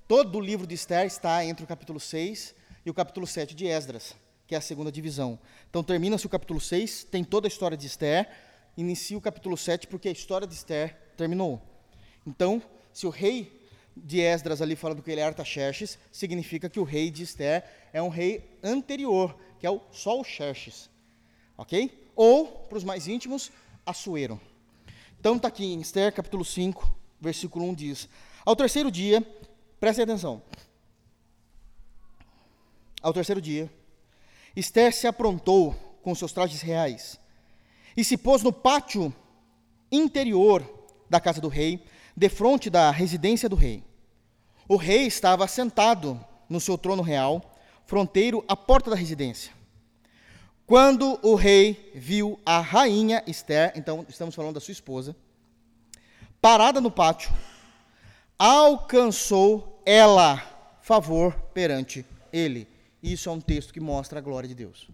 todo 0.08 0.38
o 0.38 0.42
livro 0.42 0.68
de 0.68 0.76
Esther 0.76 1.06
está 1.06 1.44
entre 1.46 1.64
o 1.64 1.68
capítulo 1.68 2.00
6 2.00 2.54
e 2.86 2.90
o 2.90 2.94
capítulo 2.94 3.26
7 3.26 3.56
de 3.56 3.68
Esdras, 3.68 4.16
que 4.46 4.56
é 4.56 4.58
a 4.58 4.62
segunda 4.62 4.92
divisão. 4.92 5.40
Então 5.70 5.84
termina-se 5.84 6.26
o 6.26 6.30
capítulo 6.30 6.60
6, 6.60 7.06
tem 7.06 7.24
toda 7.24 7.48
a 7.48 7.50
história 7.50 7.78
de 7.78 7.88
Esther 7.88 8.30
inicia 8.78 9.18
o 9.18 9.22
capítulo 9.22 9.58
7 9.58 9.88
porque 9.88 10.10
a 10.10 10.12
história 10.12 10.48
de 10.48 10.54
Esther 10.54 10.96
terminou. 11.18 11.62
Então, 12.26 12.62
se 12.94 13.06
o 13.06 13.10
rei 13.10 13.62
de 13.96 14.22
Esdras 14.22 14.62
ali 14.62 14.76
fala 14.76 14.96
do 14.96 15.02
que 15.02 15.12
ele 15.12 15.22
é 15.22 15.24
Artaxerxes, 15.24 15.98
significa 16.12 16.70
que 16.70 16.80
o 16.80 16.84
rei 16.84 17.12
de 17.12 17.24
Esther 17.24 17.64
é 17.94 18.02
um 18.02 18.10
rei 18.10 18.58
anterior, 18.64 19.36
que 19.60 19.68
é 19.68 19.70
o 19.70 19.82
Sol 19.92 20.24
Xerxes. 20.24 20.90
Ok? 21.58 22.10
Ou, 22.16 22.48
para 22.48 22.78
os 22.78 22.84
mais 22.84 23.08
íntimos, 23.08 23.52
Assuero. 23.86 24.40
Então 25.20 25.36
está 25.36 25.48
aqui 25.48 25.66
em 25.66 25.82
Esther, 25.82 26.14
capítulo 26.14 26.46
5, 26.46 26.96
versículo 27.20 27.66
1 27.66 27.74
diz: 27.74 28.10
Ao 28.46 28.56
terceiro 28.56 28.92
dia, 28.92 29.22
prestem 29.80 30.04
atenção. 30.04 30.42
Ao 33.02 33.12
terceiro 33.12 33.42
dia, 33.42 33.72
Esther 34.56 34.94
se 34.94 35.08
aprontou 35.08 35.74
com 36.04 36.14
seus 36.14 36.32
trajes 36.32 36.62
reais 36.62 37.20
e 37.96 38.04
se 38.04 38.18
pôs 38.18 38.44
no 38.44 38.54
pátio 38.54 39.14
interior 39.92 40.64
da 41.10 41.20
casa 41.20 41.42
do 41.42 41.48
rei, 41.48 41.84
defronte 42.16 42.70
da 42.70 42.92
residência 42.92 43.50
do 43.50 43.56
rei. 43.56 43.84
O 44.68 44.76
rei 44.76 45.06
estava 45.06 45.48
sentado 45.48 46.24
no 46.48 46.60
seu 46.60 46.78
trono 46.78 47.02
real, 47.02 47.51
fronteiro 47.92 48.42
à 48.48 48.56
porta 48.56 48.90
da 48.90 48.96
residência. 48.96 49.52
Quando 50.66 51.20
o 51.22 51.36
rei 51.36 51.92
viu 51.94 52.40
a 52.46 52.62
rainha 52.62 53.22
Esther, 53.28 53.74
então 53.76 54.06
estamos 54.08 54.34
falando 54.34 54.54
da 54.54 54.62
sua 54.62 54.72
esposa, 54.72 55.14
parada 56.40 56.80
no 56.80 56.90
pátio, 56.90 57.30
alcançou 58.40 59.84
ela 59.86 60.38
favor 60.82 61.34
perante 61.54 62.06
ele. 62.32 62.66
Isso 63.04 63.28
é 63.28 63.32
um 63.34 63.42
texto 63.42 63.74
que 63.74 63.82
mostra 63.82 64.20
a 64.20 64.22
glória 64.22 64.48
de 64.48 64.56
Deus. 64.56 64.88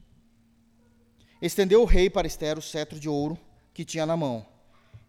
Estendeu 1.40 1.84
o 1.84 1.86
rei 1.86 2.10
para 2.10 2.26
Esther 2.26 2.58
o 2.58 2.64
cetro 2.64 3.00
de 3.00 3.08
ouro 3.08 3.38
que 3.76 3.86
tinha 3.86 4.08
na 4.08 4.18
mão. 4.18 4.44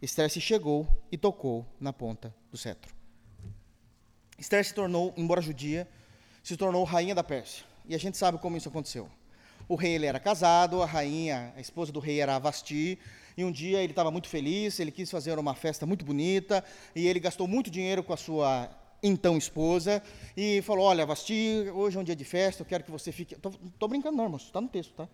Esther 0.03 0.28
se 0.28 0.43
chegou 0.43 0.86
e 1.11 1.16
tocou 1.16 1.64
na 1.80 1.95
ponta 1.95 2.34
do 2.51 2.59
cetro. 2.59 2.95
Esther 4.39 4.62
se 4.62 4.74
tornou, 4.74 5.14
embora 5.16 5.41
judia, 5.41 5.89
se 6.43 6.55
tornou 6.55 6.84
rainha 6.84 7.14
da 7.14 7.24
Pérsia. 7.24 7.68
E 7.89 7.95
a 7.95 7.99
gente 7.99 8.16
sabe 8.18 8.39
como 8.39 8.57
isso 8.57 8.68
aconteceu. 8.68 9.09
O 9.68 9.74
rei 9.74 9.95
ele 9.95 10.07
era 10.07 10.20
casado, 10.20 10.82
a 10.82 10.86
rainha, 10.86 11.53
a 11.57 11.61
esposa 11.61 11.91
do 11.91 12.01
rei 12.01 12.20
era 12.20 12.36
a 12.36 12.39
Vasti, 12.39 12.99
e 13.36 13.45
um 13.45 13.53
dia 13.53 13.82
ele 13.82 13.93
estava 13.93 14.11
muito 14.11 14.28
feliz, 14.28 14.78
ele 14.78 14.91
quis 14.91 15.11
fazer 15.11 15.39
uma 15.39 15.55
festa 15.55 15.86
muito 15.86 16.05
bonita, 16.05 16.64
e 16.95 17.07
ele 17.07 17.20
gastou 17.20 17.47
muito 17.47 17.70
dinheiro 17.70 18.03
com 18.03 18.12
a 18.12 18.16
sua 18.16 18.70
então 19.03 19.36
esposa, 19.36 20.03
e 20.36 20.61
falou: 20.62 20.84
Olha, 20.84 21.07
Vasti, 21.07 21.70
hoje 21.72 21.97
é 21.97 22.01
um 22.01 22.05
dia 22.05 22.16
de 22.16 22.24
festa, 22.24 22.62
eu 22.62 22.66
quero 22.66 22.84
que 22.84 22.91
você 22.91 23.12
fique. 23.12 23.34
Estou 23.34 23.89
brincando, 23.89 24.16
não, 24.16 24.24
irmão, 24.24 24.39
está 24.39 24.61
no 24.61 24.68
texto, 24.68 24.93
tá? 24.95 25.09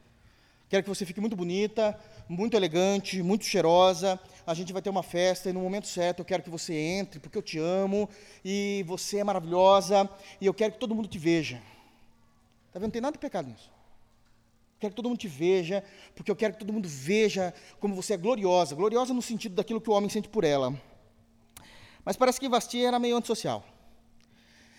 Quero 0.68 0.82
que 0.82 0.88
você 0.88 1.04
fique 1.04 1.20
muito 1.20 1.36
bonita, 1.36 1.96
muito 2.28 2.56
elegante, 2.56 3.22
muito 3.22 3.44
cheirosa. 3.44 4.18
A 4.46 4.54
gente 4.54 4.72
vai 4.72 4.80
ter 4.80 4.90
uma 4.90 5.02
festa 5.02 5.50
e 5.50 5.52
no 5.52 5.60
momento 5.60 5.86
certo 5.86 6.20
eu 6.20 6.24
quero 6.24 6.42
que 6.42 6.50
você 6.50 6.74
entre, 6.74 7.20
porque 7.20 7.36
eu 7.36 7.42
te 7.42 7.58
amo 7.58 8.08
e 8.44 8.82
você 8.86 9.18
é 9.18 9.24
maravilhosa 9.24 10.08
e 10.40 10.46
eu 10.46 10.54
quero 10.54 10.72
que 10.72 10.78
todo 10.78 10.94
mundo 10.94 11.06
te 11.06 11.18
veja. 11.18 11.60
Tá 12.74 12.80
vendo? 12.80 12.88
Não 12.88 12.90
tem 12.90 13.00
nada 13.00 13.12
de 13.12 13.20
pecado 13.20 13.48
nisso. 13.48 13.70
Quero 14.80 14.90
que 14.90 14.96
todo 14.96 15.08
mundo 15.08 15.18
te 15.18 15.28
veja, 15.28 15.84
porque 16.12 16.28
eu 16.28 16.34
quero 16.34 16.54
que 16.54 16.58
todo 16.58 16.72
mundo 16.72 16.88
veja 16.88 17.54
como 17.78 17.94
você 17.94 18.14
é 18.14 18.16
gloriosa. 18.16 18.74
Gloriosa 18.74 19.14
no 19.14 19.22
sentido 19.22 19.54
daquilo 19.54 19.80
que 19.80 19.88
o 19.88 19.92
homem 19.92 20.10
sente 20.10 20.28
por 20.28 20.42
ela. 20.42 20.74
Mas 22.04 22.16
parece 22.16 22.40
que 22.40 22.48
Vasti 22.48 22.84
era 22.84 22.98
meio 22.98 23.16
antissocial. 23.16 23.64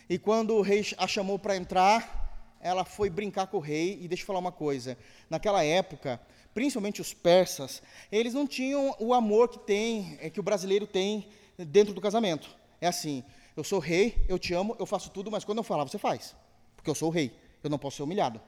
E 0.10 0.20
quando 0.20 0.56
o 0.56 0.62
rei 0.62 0.86
a 0.98 1.08
chamou 1.08 1.39
para 1.39 1.56
entrar, 1.56 2.58
ela 2.60 2.84
foi 2.84 3.10
brincar 3.10 3.48
com 3.48 3.58
o 3.58 3.62
rei, 3.62 3.98
e 4.02 4.10
deixa 4.10 4.24
eu 4.24 4.28
falar 4.28 4.39
uma 4.39 4.52
coisa: 4.52 4.98
naquela 5.30 5.64
época, 5.64 6.20
principalmente 6.54 7.00
os 7.00 7.14
persas, 7.14 7.82
eles 8.12 8.34
não 8.34 8.46
tinham 8.46 8.93
o 9.00 9.14
amor 9.14 9.48
que 9.48 9.60
tem, 9.60 10.18
é, 10.22 10.30
que 10.30 10.39
o 10.39 10.43
brasileiro 10.43 10.86
tem 10.86 11.30
dentro 11.58 11.93
do 11.93 12.02
casamento. 12.02 12.50
É 12.82 12.88
assim: 12.88 13.24
eu 13.56 13.64
sou 13.64 13.80
rei, 13.80 14.26
eu 14.28 14.38
te 14.38 14.54
amo, 14.54 14.76
eu 14.78 14.86
faço 14.86 15.10
tudo, 15.10 15.32
mas 15.32 15.46
quando 15.46 15.60
eu 15.60 15.64
falar, 15.64 15.86
você 15.86 15.98
faz, 15.98 16.36
porque 16.76 16.89
eu 16.89 16.96
sou 16.96 17.08
o 17.08 17.12
rei, 17.12 17.34
eu 17.68 17.72
não 17.72 17.78
posso 17.78 17.97
ser 17.97 18.03
humilhado. 18.03 18.39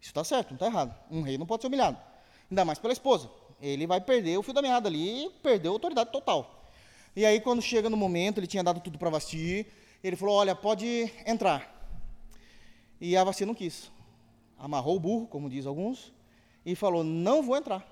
Isso 0.00 0.10
está 0.10 0.22
certo, 0.22 0.50
não 0.50 0.56
está 0.56 0.66
errado. 0.66 0.94
Um 1.10 1.22
rei 1.22 1.38
não 1.38 1.46
pode 1.46 1.62
ser 1.62 1.68
humilhado, 1.68 1.98
ainda 2.50 2.64
mais 2.64 2.78
pela 2.78 2.92
esposa. 2.92 3.30
Ele 3.60 3.86
vai 3.86 4.00
perder 4.00 4.36
o 4.36 4.42
fio 4.42 4.52
da 4.52 4.60
meada 4.60 4.88
ali, 4.88 5.30
perdeu 5.42 5.72
a 5.72 5.74
autoridade 5.74 6.10
total. 6.12 6.64
E 7.16 7.24
aí, 7.24 7.40
quando 7.40 7.62
chega 7.62 7.88
no 7.88 7.96
momento, 7.96 8.38
ele 8.38 8.46
tinha 8.46 8.62
dado 8.62 8.80
tudo 8.80 8.98
para 8.98 9.08
Vasti, 9.08 9.66
ele 10.02 10.16
falou: 10.16 10.34
Olha, 10.34 10.54
pode 10.54 11.10
entrar. 11.26 11.72
E 13.00 13.16
a 13.16 13.24
vacina 13.24 13.48
não 13.48 13.54
quis. 13.54 13.90
Amarrou 14.58 14.96
o 14.96 15.00
burro, 15.00 15.26
como 15.26 15.48
diz 15.48 15.64
alguns, 15.64 16.12
e 16.66 16.74
falou: 16.74 17.04
Não 17.04 17.42
vou 17.42 17.56
entrar. 17.56 17.86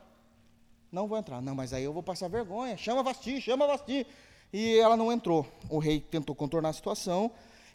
Não 0.91 1.07
vou 1.07 1.17
entrar. 1.17 1.41
Não, 1.41 1.55
mas 1.55 1.73
aí 1.73 1.85
eu 1.85 1.93
vou 1.93 2.03
passar 2.03 2.29
vergonha. 2.29 2.77
Chama 2.77 3.03
Vasti, 3.03 3.41
chama 3.41 3.67
Vasti. 3.67 4.07
E 4.53 4.77
ela 4.79 4.97
não 4.97 5.11
entrou. 5.11 5.47
O 5.71 5.79
rei 5.79 6.01
tentou 6.01 6.35
contornar 6.35 6.69
a 6.69 6.73
situação. 6.75 7.31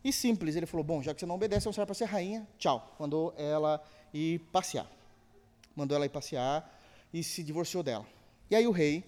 E 0.07 0.13
simples, 0.13 0.55
ele 0.55 0.65
falou: 0.65 0.83
Bom, 0.83 1.01
já 1.01 1.13
que 1.13 1.19
você 1.19 1.25
não 1.25 1.35
obedece, 1.35 1.65
você 1.65 1.77
vai 1.77 1.85
para 1.85 1.95
ser 1.95 2.05
rainha. 2.05 2.47
Tchau. 2.57 2.95
Mandou 2.99 3.33
ela 3.37 3.83
ir 4.13 4.39
passear. 4.51 4.89
Mandou 5.75 5.95
ela 5.95 6.05
ir 6.05 6.09
passear 6.09 6.55
e 7.13 7.23
se 7.23 7.43
divorciou 7.43 7.83
dela. 7.83 8.05
E 8.49 8.55
aí 8.55 8.65
o 8.65 8.71
rei, 8.71 9.03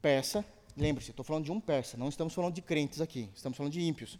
persa, 0.00 0.44
lembre-se, 0.76 1.10
estou 1.10 1.24
falando 1.24 1.44
de 1.44 1.52
um 1.52 1.60
persa, 1.60 1.96
não 1.96 2.08
estamos 2.08 2.32
falando 2.32 2.54
de 2.54 2.62
crentes 2.62 3.00
aqui, 3.00 3.28
estamos 3.34 3.56
falando 3.56 3.72
de 3.72 3.80
ímpios 3.80 4.18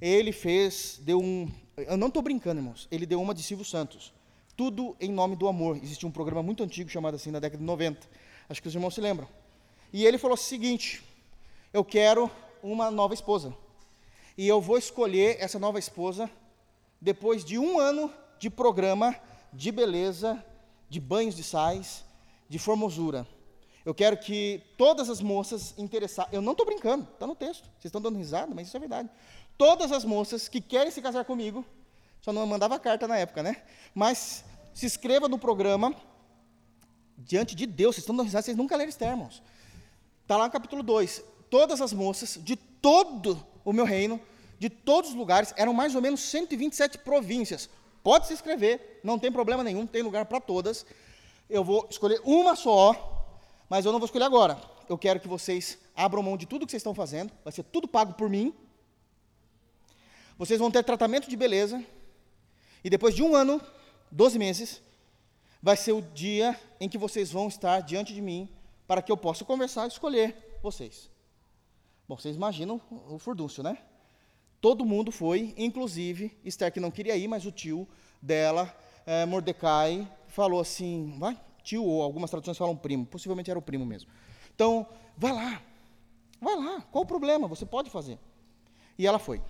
ele 0.00 0.32
fez, 0.32 1.00
deu 1.02 1.20
um. 1.20 1.50
Eu 1.76 1.96
não 1.96 2.08
estou 2.08 2.22
brincando, 2.22 2.60
irmãos. 2.60 2.88
Ele 2.90 3.06
deu 3.06 3.20
uma 3.20 3.34
de 3.34 3.42
Silvio 3.42 3.64
Santos. 3.64 4.12
Tudo 4.56 4.96
em 5.00 5.10
nome 5.10 5.36
do 5.36 5.48
amor. 5.48 5.76
Existia 5.82 6.08
um 6.08 6.12
programa 6.12 6.42
muito 6.42 6.62
antigo 6.62 6.88
chamado 6.90 7.14
assim, 7.14 7.30
na 7.30 7.38
década 7.38 7.58
de 7.58 7.64
90. 7.64 8.06
Acho 8.48 8.62
que 8.62 8.68
os 8.68 8.74
irmãos 8.74 8.94
se 8.94 9.00
lembram. 9.00 9.28
E 9.92 10.04
ele 10.04 10.18
falou 10.18 10.34
o 10.34 10.38
seguinte: 10.38 11.02
eu 11.72 11.84
quero 11.84 12.30
uma 12.62 12.90
nova 12.90 13.14
esposa. 13.14 13.54
E 14.36 14.48
eu 14.48 14.60
vou 14.60 14.76
escolher 14.76 15.36
essa 15.38 15.58
nova 15.58 15.78
esposa 15.78 16.28
depois 17.00 17.44
de 17.44 17.58
um 17.58 17.78
ano 17.78 18.12
de 18.38 18.50
programa 18.50 19.14
de 19.52 19.70
beleza, 19.70 20.44
de 20.88 20.98
banhos 21.00 21.36
de 21.36 21.44
sais, 21.44 22.04
de 22.48 22.58
formosura. 22.58 23.26
Eu 23.84 23.94
quero 23.94 24.16
que 24.16 24.62
todas 24.76 25.08
as 25.08 25.20
moças 25.20 25.74
interessadas, 25.78 26.32
eu 26.32 26.40
não 26.42 26.52
estou 26.52 26.66
brincando, 26.66 27.06
está 27.12 27.26
no 27.26 27.36
texto, 27.36 27.64
vocês 27.64 27.84
estão 27.84 28.00
dando 28.00 28.18
risada, 28.18 28.52
mas 28.54 28.66
isso 28.66 28.76
é 28.76 28.80
verdade. 28.80 29.08
Todas 29.56 29.92
as 29.92 30.04
moças 30.04 30.48
que 30.48 30.60
querem 30.60 30.90
se 30.90 31.00
casar 31.00 31.24
comigo, 31.24 31.64
só 32.20 32.32
não 32.32 32.46
mandava 32.46 32.78
carta 32.78 33.06
na 33.06 33.16
época, 33.16 33.42
né? 33.42 33.62
Mas 33.94 34.44
se 34.72 34.86
inscreva 34.86 35.28
no 35.28 35.38
programa, 35.38 35.94
diante 37.16 37.54
de 37.54 37.66
Deus, 37.66 37.94
vocês 37.94 38.02
estão 38.02 38.16
dando 38.16 38.26
risada, 38.26 38.42
vocês 38.42 38.56
nunca 38.56 38.74
leram 38.74 38.88
Esther, 38.88 39.10
irmãos. 39.10 39.42
Está 40.22 40.36
lá 40.36 40.46
no 40.46 40.50
capítulo 40.50 40.82
2. 40.82 41.22
Todas 41.50 41.80
as 41.80 41.92
moças 41.92 42.38
de 42.42 42.56
todo 42.56 43.53
o 43.64 43.72
meu 43.72 43.84
reino, 43.84 44.20
de 44.58 44.68
todos 44.68 45.10
os 45.10 45.16
lugares, 45.16 45.52
eram 45.56 45.72
mais 45.72 45.94
ou 45.94 46.02
menos 46.02 46.20
127 46.20 46.98
províncias. 46.98 47.68
Pode 48.02 48.26
se 48.26 48.32
inscrever, 48.32 49.00
não 49.02 49.18
tem 49.18 49.32
problema 49.32 49.64
nenhum, 49.64 49.86
tem 49.86 50.02
lugar 50.02 50.26
para 50.26 50.40
todas. 50.40 50.84
Eu 51.48 51.64
vou 51.64 51.86
escolher 51.90 52.20
uma 52.24 52.54
só, 52.54 53.26
mas 53.68 53.84
eu 53.84 53.92
não 53.92 53.98
vou 53.98 54.06
escolher 54.06 54.24
agora. 54.24 54.60
Eu 54.88 54.98
quero 54.98 55.20
que 55.20 55.28
vocês 55.28 55.78
abram 55.96 56.22
mão 56.22 56.36
de 56.36 56.46
tudo 56.46 56.66
que 56.66 56.70
vocês 56.70 56.80
estão 56.80 56.94
fazendo, 56.94 57.32
vai 57.42 57.52
ser 57.52 57.62
tudo 57.62 57.88
pago 57.88 58.14
por 58.14 58.28
mim. 58.28 58.54
Vocês 60.36 60.58
vão 60.58 60.70
ter 60.70 60.82
tratamento 60.82 61.30
de 61.30 61.36
beleza, 61.36 61.82
e 62.82 62.90
depois 62.90 63.14
de 63.14 63.22
um 63.22 63.34
ano, 63.34 63.60
12 64.10 64.38
meses, 64.38 64.82
vai 65.62 65.76
ser 65.76 65.92
o 65.92 66.02
dia 66.02 66.60
em 66.78 66.88
que 66.88 66.98
vocês 66.98 67.32
vão 67.32 67.48
estar 67.48 67.80
diante 67.80 68.12
de 68.12 68.20
mim, 68.20 68.48
para 68.86 69.00
que 69.00 69.10
eu 69.10 69.16
possa 69.16 69.44
conversar 69.44 69.86
e 69.86 69.88
escolher 69.88 70.58
vocês. 70.62 71.13
Bom, 72.14 72.20
vocês 72.20 72.36
imaginam 72.36 72.80
o 73.08 73.18
furdúncio, 73.18 73.60
né? 73.60 73.76
Todo 74.60 74.84
mundo 74.84 75.10
foi, 75.10 75.52
inclusive 75.56 76.30
Esther, 76.44 76.72
que 76.72 76.78
não 76.78 76.88
queria 76.88 77.16
ir, 77.16 77.26
mas 77.26 77.44
o 77.44 77.50
tio 77.50 77.88
dela, 78.22 78.72
é, 79.04 79.26
Mordecai, 79.26 80.08
falou 80.28 80.60
assim: 80.60 81.16
vai, 81.18 81.36
tio, 81.64 81.82
ou 81.82 82.02
algumas 82.02 82.30
traduções 82.30 82.56
falam 82.56 82.76
primo, 82.76 83.04
possivelmente 83.04 83.50
era 83.50 83.58
o 83.58 83.62
primo 83.62 83.84
mesmo. 83.84 84.08
Então, 84.54 84.86
vai 85.18 85.32
lá, 85.32 85.60
vai 86.40 86.54
lá, 86.54 86.82
qual 86.82 87.02
o 87.02 87.06
problema? 87.06 87.48
Você 87.48 87.66
pode 87.66 87.90
fazer. 87.90 88.16
E 88.96 89.08
ela 89.08 89.18
foi. 89.18 89.42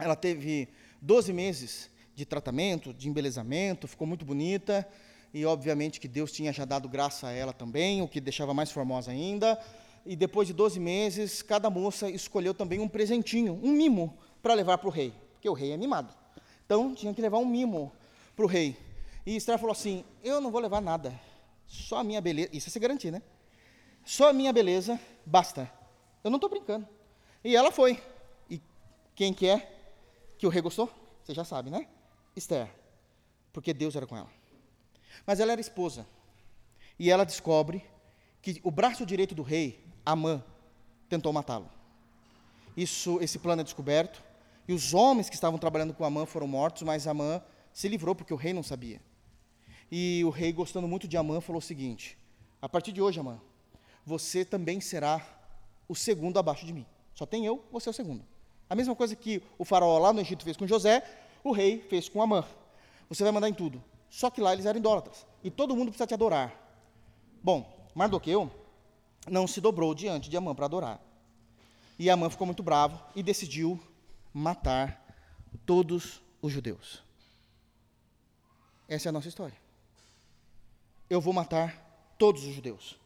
Ela 0.00 0.16
teve 0.16 0.70
12 1.02 1.30
meses 1.34 1.90
de 2.14 2.24
tratamento, 2.24 2.94
de 2.94 3.06
embelezamento, 3.06 3.86
ficou 3.86 4.06
muito 4.06 4.24
bonita, 4.24 4.88
e 5.34 5.44
obviamente 5.44 6.00
que 6.00 6.08
Deus 6.08 6.32
tinha 6.32 6.54
já 6.54 6.64
dado 6.64 6.88
graça 6.88 7.26
a 7.26 7.32
ela 7.32 7.52
também, 7.52 8.00
o 8.00 8.08
que 8.08 8.18
deixava 8.18 8.54
mais 8.54 8.70
formosa 8.70 9.10
ainda. 9.10 9.60
E 10.06 10.14
depois 10.14 10.46
de 10.46 10.54
12 10.54 10.78
meses, 10.78 11.42
cada 11.42 11.68
moça 11.68 12.08
escolheu 12.08 12.54
também 12.54 12.78
um 12.78 12.88
presentinho, 12.88 13.60
um 13.62 13.72
mimo, 13.72 14.16
para 14.40 14.54
levar 14.54 14.78
para 14.78 14.88
o 14.88 14.90
rei, 14.90 15.12
porque 15.32 15.48
o 15.48 15.52
rei 15.52 15.72
é 15.72 15.76
mimado. 15.76 16.14
Então, 16.64 16.94
tinha 16.94 17.12
que 17.12 17.20
levar 17.20 17.38
um 17.38 17.44
mimo 17.44 17.92
para 18.36 18.44
o 18.44 18.48
rei. 18.48 18.76
E 19.26 19.34
Esther 19.34 19.58
falou 19.58 19.72
assim: 19.72 20.04
Eu 20.22 20.40
não 20.40 20.50
vou 20.50 20.60
levar 20.60 20.80
nada, 20.80 21.18
só 21.66 21.98
a 21.98 22.04
minha 22.04 22.20
beleza. 22.20 22.50
Isso 22.52 22.68
é 22.68 22.70
se 22.70 22.78
garantir, 22.78 23.10
né? 23.10 23.20
Só 24.04 24.30
a 24.30 24.32
minha 24.32 24.52
beleza 24.52 25.00
basta. 25.24 25.70
Eu 26.22 26.30
não 26.30 26.36
estou 26.36 26.48
brincando. 26.48 26.86
E 27.42 27.56
ela 27.56 27.72
foi. 27.72 28.00
E 28.48 28.60
quem 29.14 29.34
que 29.34 29.48
é 29.48 29.72
que 30.38 30.46
o 30.46 30.50
rei 30.50 30.62
gostou? 30.62 30.88
Você 31.24 31.34
já 31.34 31.44
sabe, 31.44 31.70
né? 31.70 31.88
Esther. 32.36 32.70
Porque 33.52 33.74
Deus 33.74 33.96
era 33.96 34.06
com 34.06 34.16
ela. 34.16 34.30
Mas 35.26 35.40
ela 35.40 35.50
era 35.50 35.60
esposa. 35.60 36.06
E 36.98 37.10
ela 37.10 37.24
descobre 37.24 37.84
que 38.40 38.60
o 38.62 38.70
braço 38.70 39.04
direito 39.04 39.34
do 39.34 39.42
rei, 39.42 39.84
Amã, 40.06 40.40
tentou 41.08 41.32
matá-lo. 41.32 41.68
Isso, 42.76 43.18
esse 43.20 43.40
plano 43.40 43.62
é 43.62 43.64
descoberto. 43.64 44.22
E 44.68 44.72
os 44.72 44.94
homens 44.94 45.28
que 45.28 45.34
estavam 45.34 45.58
trabalhando 45.58 45.92
com 45.92 46.04
Amã 46.04 46.24
foram 46.24 46.46
mortos, 46.46 46.82
mas 46.82 47.08
Amã 47.08 47.42
se 47.72 47.88
livrou 47.88 48.14
porque 48.14 48.32
o 48.32 48.36
rei 48.36 48.52
não 48.52 48.62
sabia. 48.62 49.00
E 49.90 50.22
o 50.24 50.30
rei, 50.30 50.52
gostando 50.52 50.86
muito 50.86 51.08
de 51.08 51.16
Amã, 51.16 51.40
falou 51.40 51.58
o 51.58 51.62
seguinte: 51.62 52.16
A 52.62 52.68
partir 52.68 52.92
de 52.92 53.02
hoje, 53.02 53.18
Amã, 53.18 53.40
você 54.04 54.44
também 54.44 54.80
será 54.80 55.20
o 55.88 55.94
segundo 55.94 56.38
abaixo 56.38 56.64
de 56.64 56.72
mim. 56.72 56.86
Só 57.12 57.26
tem 57.26 57.44
eu, 57.44 57.64
você 57.72 57.88
é 57.88 57.90
o 57.90 57.94
segundo. 57.94 58.24
A 58.70 58.74
mesma 58.74 58.94
coisa 58.94 59.16
que 59.16 59.42
o 59.58 59.64
faraó 59.64 59.98
lá 59.98 60.12
no 60.12 60.20
Egito 60.20 60.44
fez 60.44 60.56
com 60.56 60.66
José, 60.66 61.02
o 61.42 61.50
rei 61.50 61.80
fez 61.88 62.08
com 62.08 62.22
Amã. 62.22 62.44
Você 63.08 63.22
vai 63.22 63.32
mandar 63.32 63.48
em 63.48 63.54
tudo. 63.54 63.82
Só 64.10 64.30
que 64.30 64.40
lá 64.40 64.52
eles 64.52 64.66
eram 64.66 64.78
idólatras. 64.78 65.26
E 65.42 65.50
todo 65.50 65.74
mundo 65.74 65.88
precisa 65.88 66.06
te 66.06 66.14
adorar. 66.14 66.52
Bom, 67.42 67.88
Mardoqueu 67.94 68.50
não 69.30 69.46
se 69.46 69.60
dobrou 69.60 69.94
diante 69.94 70.30
de 70.30 70.36
Amã 70.36 70.54
para 70.54 70.66
adorar. 70.66 71.00
E 71.98 72.10
Amã 72.10 72.28
ficou 72.28 72.46
muito 72.46 72.62
bravo 72.62 73.00
e 73.14 73.22
decidiu 73.22 73.80
matar 74.32 75.02
todos 75.64 76.20
os 76.42 76.52
judeus. 76.52 77.02
Essa 78.88 79.08
é 79.08 79.10
a 79.10 79.12
nossa 79.12 79.28
história 79.28 79.66
eu 81.08 81.20
vou 81.20 81.32
matar 81.32 82.14
todos 82.18 82.44
os 82.44 82.54
judeus. 82.54 82.98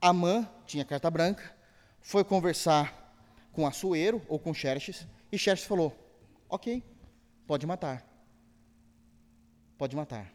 Amã 0.00 0.48
tinha 0.66 0.84
carta 0.84 1.10
branca, 1.10 1.54
foi 2.00 2.24
conversar 2.24 3.14
com 3.52 3.66
Assuero 3.66 4.22
ou 4.28 4.38
com 4.38 4.52
Xerxes, 4.52 5.06
e 5.30 5.38
Xerxes 5.38 5.66
falou: 5.66 5.94
Ok, 6.48 6.82
pode 7.46 7.66
matar. 7.66 8.04
Pode 9.78 9.94
matar. 9.94 10.32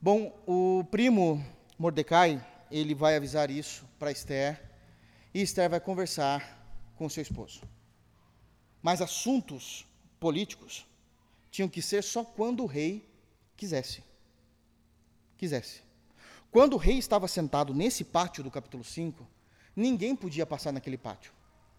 Bom, 0.00 0.32
o 0.46 0.84
primo 0.90 1.44
Mordecai, 1.78 2.44
ele 2.70 2.94
vai 2.94 3.16
avisar 3.16 3.50
isso 3.50 3.86
para 3.98 4.10
Esther, 4.10 4.62
e 5.32 5.42
Esther 5.42 5.70
vai 5.70 5.80
conversar 5.80 6.92
com 6.96 7.08
seu 7.08 7.22
esposo. 7.22 7.60
Mas 8.82 9.02
assuntos 9.02 9.86
políticos 10.18 10.86
tinham 11.50 11.68
que 11.68 11.82
ser 11.82 12.02
só 12.02 12.24
quando 12.24 12.62
o 12.62 12.66
rei 12.66 13.08
quisesse 13.56 14.02
quisesse. 15.36 15.82
Quando 16.50 16.74
o 16.74 16.78
rei 16.78 16.98
estava 16.98 17.28
sentado 17.28 17.74
nesse 17.74 18.04
pátio 18.04 18.42
do 18.42 18.50
capítulo 18.50 18.82
5, 18.82 19.26
ninguém 19.74 20.16
podia 20.16 20.46
passar 20.46 20.72
naquele 20.72 20.96
pátio. 20.96 21.32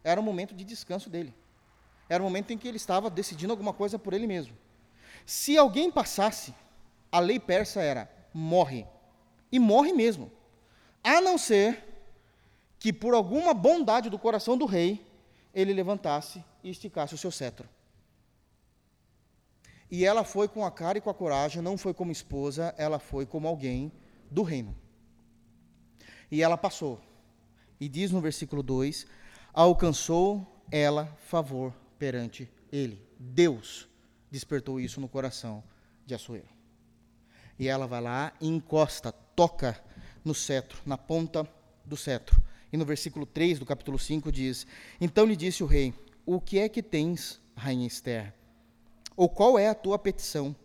Era 0.04 0.22
o 0.22 0.24
momento 0.24 0.54
de 0.54 0.64
descanso 0.64 1.10
dele. 1.10 1.34
Era 2.08 2.22
o 2.22 2.26
momento 2.26 2.52
em 2.52 2.58
que 2.58 2.68
ele 2.68 2.78
estava 2.78 3.10
decidindo 3.10 3.52
alguma 3.52 3.74
coisa 3.74 3.98
por 3.98 4.14
ele 4.14 4.28
mesmo. 4.28 4.56
Se 5.26 5.58
alguém 5.58 5.92
passasse, 5.92 6.54
a 7.12 7.20
lei 7.20 7.40
persa 7.40 7.82
era 7.82 8.10
morre. 8.34 8.86
E 9.52 9.60
morre 9.60 9.92
mesmo. 9.92 10.32
A 11.04 11.22
não 11.22 11.38
ser 11.38 11.84
que 12.80 12.93
por 12.93 13.14
alguma 13.14 13.54
bondade 13.54 14.10
do 14.10 14.20
coração 14.20 14.58
do 14.58 14.66
rei, 14.66 15.06
ele 15.54 15.74
levantasse 15.74 16.43
e 16.64 16.70
esticasse 16.70 17.16
o 17.16 17.18
seu 17.18 17.32
cetro. 17.32 17.68
E 19.89 20.06
ela 20.06 20.24
foi 20.24 20.48
com 20.48 20.66
a 20.66 20.72
cara 20.72 20.98
e 20.98 21.02
com 21.02 21.10
a 21.10 21.14
coragem, 21.14 21.62
não 21.62 21.78
foi 21.78 21.93
como 21.93 22.12
esposa, 22.12 22.76
ela 22.78 23.00
foi 23.00 23.26
como 23.26 23.48
alguém 23.48 23.91
do 24.30 24.43
reino. 24.43 24.76
E 26.30 26.43
ela 26.43 26.58
passou. 26.58 27.00
E 27.80 27.88
diz 27.88 28.12
no 28.12 28.20
versículo 28.20 28.62
2: 28.62 29.08
alcançou 29.54 30.45
ela 30.70 31.06
favor 31.20 31.74
perante 31.98 32.52
ele. 32.72 33.02
Deus 33.18 33.88
despertou 34.30 34.80
isso 34.80 35.00
no 35.00 35.08
coração 35.08 35.64
de 36.06 36.14
Assuero. 36.14 36.50
E 37.58 37.68
ela 37.68 37.88
vai 37.88 38.02
lá 38.02 38.34
encosta, 38.39 39.12
toca 39.12 39.82
no 40.28 40.36
cetro, 40.36 40.80
na 40.86 40.98
ponta 40.98 41.48
do 41.86 41.96
cetro. 41.96 42.40
E 42.72 42.78
no 42.78 42.86
versículo 42.86 43.26
3 43.26 43.60
do 43.60 43.66
capítulo 43.66 43.98
5 43.98 44.32
diz: 44.32 44.68
Então 45.00 45.26
lhe 45.26 45.36
disse 45.36 45.64
o 45.64 45.66
rei: 45.66 45.94
O 46.26 46.40
que 46.40 46.60
é 46.60 46.68
que 46.68 46.84
tens, 46.84 47.40
rainha 47.56 47.88
Esther? 47.88 48.34
Ou 49.16 49.30
qual 49.30 49.58
é 49.58 49.70
a 49.70 49.74
tua 49.74 49.98
petição? 49.98 50.56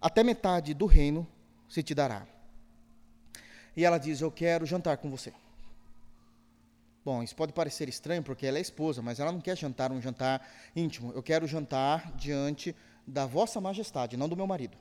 Até 0.00 0.22
metade 0.22 0.74
do 0.74 0.86
reino 0.86 1.26
se 1.68 1.82
te 1.82 1.94
dará. 1.94 2.26
E 3.76 3.84
ela 3.84 3.96
diz: 3.96 4.20
Eu 4.20 4.30
quero 4.30 4.66
jantar 4.66 4.96
com 4.98 5.08
você. 5.08 5.32
Bom, 7.04 7.22
isso 7.22 7.36
pode 7.36 7.52
parecer 7.52 7.88
estranho 7.88 8.24
porque 8.24 8.44
ela 8.44 8.58
é 8.58 8.60
esposa, 8.60 9.00
mas 9.00 9.20
ela 9.20 9.30
não 9.30 9.40
quer 9.40 9.56
jantar 9.56 9.92
um 9.92 10.02
jantar 10.02 10.44
íntimo. 10.74 11.12
Eu 11.14 11.22
quero 11.22 11.46
jantar 11.46 12.10
diante 12.16 12.74
da 13.06 13.24
vossa 13.24 13.60
majestade, 13.60 14.16
não 14.16 14.28
do 14.28 14.36
meu 14.36 14.48
marido. 14.48 14.76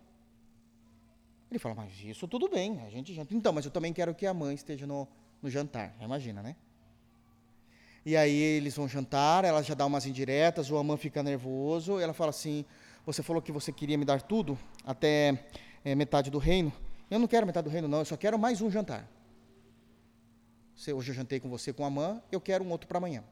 Ele 1.55 1.59
fala, 1.61 1.75
mas 1.75 1.93
isso 2.03 2.27
tudo 2.27 2.49
bem, 2.49 2.81
a 2.85 2.89
gente 2.89 3.13
janta. 3.13 3.33
Então, 3.33 3.53
mas 3.53 3.63
eu 3.63 3.71
também 3.71 3.93
quero 3.93 4.13
que 4.13 4.27
a 4.27 4.33
mãe 4.33 4.53
esteja 4.53 4.85
no, 4.85 5.07
no 5.41 5.49
jantar. 5.49 5.95
Imagina, 6.01 6.43
né? 6.43 6.53
E 8.05 8.17
aí 8.17 8.35
eles 8.35 8.75
vão 8.75 8.89
jantar, 8.89 9.45
ela 9.45 9.63
já 9.63 9.73
dá 9.73 9.85
umas 9.85 10.05
indiretas, 10.05 10.69
o 10.69 10.75
Amã 10.75 10.97
fica 10.97 11.23
nervoso, 11.23 11.97
ela 11.97 12.11
fala 12.11 12.31
assim: 12.31 12.65
você 13.05 13.23
falou 13.23 13.41
que 13.41 13.53
você 13.53 13.71
queria 13.71 13.97
me 13.97 14.03
dar 14.03 14.21
tudo, 14.21 14.59
até 14.83 15.45
é, 15.85 15.95
metade 15.95 16.29
do 16.29 16.39
reino. 16.39 16.73
Eu 17.09 17.19
não 17.19 17.27
quero 17.27 17.45
metade 17.47 17.69
do 17.69 17.71
reino, 17.71 17.87
não, 17.87 17.99
eu 17.99 18.05
só 18.05 18.17
quero 18.17 18.37
mais 18.37 18.61
um 18.61 18.69
jantar. 18.69 19.09
Hoje 20.93 21.11
eu 21.11 21.15
jantei 21.15 21.39
com 21.39 21.49
você 21.49 21.71
com 21.71 21.85
a 21.85 21.89
mãe, 21.89 22.21
eu 22.33 22.41
quero 22.41 22.65
um 22.65 22.69
outro 22.69 22.85
para 22.85 22.97
amanhã. 22.97 23.23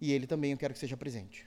E 0.00 0.12
ele 0.12 0.28
também 0.28 0.52
eu 0.52 0.58
quero 0.58 0.72
que 0.72 0.78
seja 0.78 0.96
presente. 0.96 1.44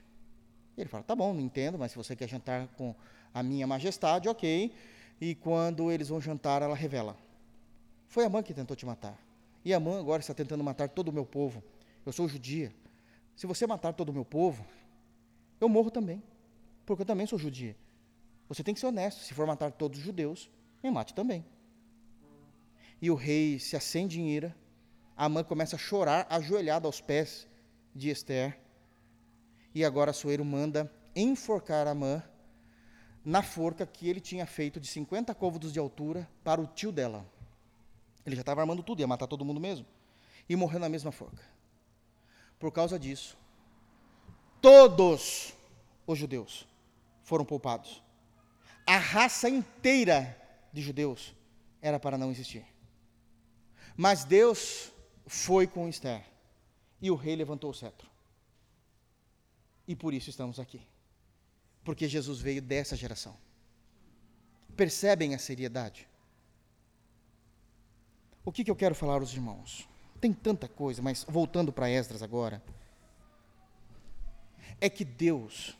Ele 0.76 0.90
fala, 0.90 1.02
tá 1.02 1.16
bom, 1.16 1.32
não 1.32 1.40
entendo, 1.40 1.78
mas 1.78 1.92
se 1.92 1.96
você 1.96 2.14
quer 2.14 2.28
jantar 2.28 2.68
com 2.76 2.94
a 3.32 3.42
minha 3.42 3.66
majestade, 3.66 4.28
ok. 4.28 4.72
E 5.20 5.34
quando 5.34 5.90
eles 5.90 6.08
vão 6.08 6.20
jantar, 6.20 6.62
ela 6.62 6.74
revela. 6.74 7.16
Foi 8.08 8.24
a 8.24 8.28
mãe 8.28 8.42
que 8.42 8.54
tentou 8.54 8.76
te 8.76 8.84
matar. 8.84 9.18
E 9.64 9.74
Amã 9.74 9.98
agora 9.98 10.20
está 10.20 10.32
tentando 10.32 10.62
matar 10.62 10.88
todo 10.88 11.08
o 11.08 11.12
meu 11.12 11.26
povo. 11.26 11.62
Eu 12.04 12.12
sou 12.12 12.28
judia. 12.28 12.72
Se 13.34 13.46
você 13.46 13.66
matar 13.66 13.92
todo 13.92 14.10
o 14.10 14.12
meu 14.12 14.24
povo, 14.24 14.64
eu 15.60 15.68
morro 15.68 15.90
também, 15.90 16.22
porque 16.84 17.02
eu 17.02 17.06
também 17.06 17.26
sou 17.26 17.38
judia. 17.38 17.76
Você 18.48 18.62
tem 18.62 18.72
que 18.72 18.80
ser 18.80 18.86
honesto. 18.86 19.22
Se 19.22 19.34
for 19.34 19.46
matar 19.46 19.72
todos 19.72 19.98
os 19.98 20.04
judeus, 20.04 20.50
me 20.82 20.90
mate 20.90 21.14
também. 21.14 21.44
E 23.00 23.10
o 23.10 23.14
rei 23.14 23.58
se 23.58 23.76
acende 23.76 24.20
em 24.20 24.30
ira. 24.30 24.54
Amã 25.16 25.42
começa 25.42 25.76
a 25.76 25.78
chorar, 25.78 26.26
ajoelhado 26.30 26.86
aos 26.86 27.00
pés 27.00 27.48
de 27.94 28.10
Esther. 28.10 28.58
E 29.74 29.84
agora 29.84 30.12
Soeiro 30.12 30.44
manda 30.44 30.90
enforcar 31.14 31.86
Amã 31.86 32.22
na 33.26 33.42
forca 33.42 33.84
que 33.84 34.08
ele 34.08 34.20
tinha 34.20 34.46
feito 34.46 34.78
de 34.78 34.86
50 34.86 35.34
côvados 35.34 35.72
de 35.72 35.80
altura 35.80 36.30
para 36.44 36.60
o 36.60 36.66
tio 36.68 36.92
dela. 36.92 37.26
Ele 38.24 38.36
já 38.36 38.42
estava 38.42 38.60
armando 38.60 38.84
tudo, 38.84 39.00
ia 39.00 39.06
matar 39.06 39.26
todo 39.26 39.44
mundo 39.44 39.58
mesmo. 39.58 39.84
E 40.48 40.54
morreu 40.54 40.78
na 40.78 40.88
mesma 40.88 41.10
forca. 41.10 41.42
Por 42.56 42.70
causa 42.70 42.96
disso, 42.96 43.36
todos 44.62 45.52
os 46.06 46.16
judeus 46.16 46.68
foram 47.24 47.44
poupados. 47.44 48.00
A 48.86 48.96
raça 48.96 49.48
inteira 49.48 50.40
de 50.72 50.80
judeus 50.80 51.34
era 51.82 51.98
para 51.98 52.16
não 52.16 52.30
existir. 52.30 52.64
Mas 53.96 54.22
Deus 54.22 54.92
foi 55.26 55.66
com 55.66 55.88
Esther. 55.88 56.24
E 57.02 57.10
o 57.10 57.16
rei 57.16 57.34
levantou 57.34 57.70
o 57.70 57.74
cetro. 57.74 58.08
E 59.88 59.96
por 59.96 60.14
isso 60.14 60.30
estamos 60.30 60.60
aqui 60.60 60.80
porque 61.86 62.08
Jesus 62.08 62.40
veio 62.40 62.60
dessa 62.60 62.96
geração. 62.96 63.36
Percebem 64.76 65.36
a 65.36 65.38
seriedade? 65.38 66.08
O 68.44 68.50
que, 68.50 68.64
que 68.64 68.70
eu 68.70 68.74
quero 68.74 68.94
falar 68.94 69.20
aos 69.20 69.32
irmãos? 69.32 69.88
Tem 70.20 70.32
tanta 70.32 70.66
coisa, 70.66 71.00
mas 71.00 71.24
voltando 71.28 71.72
para 71.72 71.88
Esdras 71.88 72.24
agora. 72.24 72.60
É 74.80 74.90
que 74.90 75.04
Deus, 75.04 75.78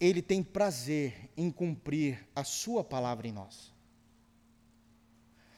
Ele 0.00 0.22
tem 0.22 0.42
prazer 0.42 1.30
em 1.36 1.50
cumprir 1.50 2.26
a 2.34 2.42
Sua 2.42 2.82
palavra 2.82 3.28
em 3.28 3.32
nós. 3.32 3.70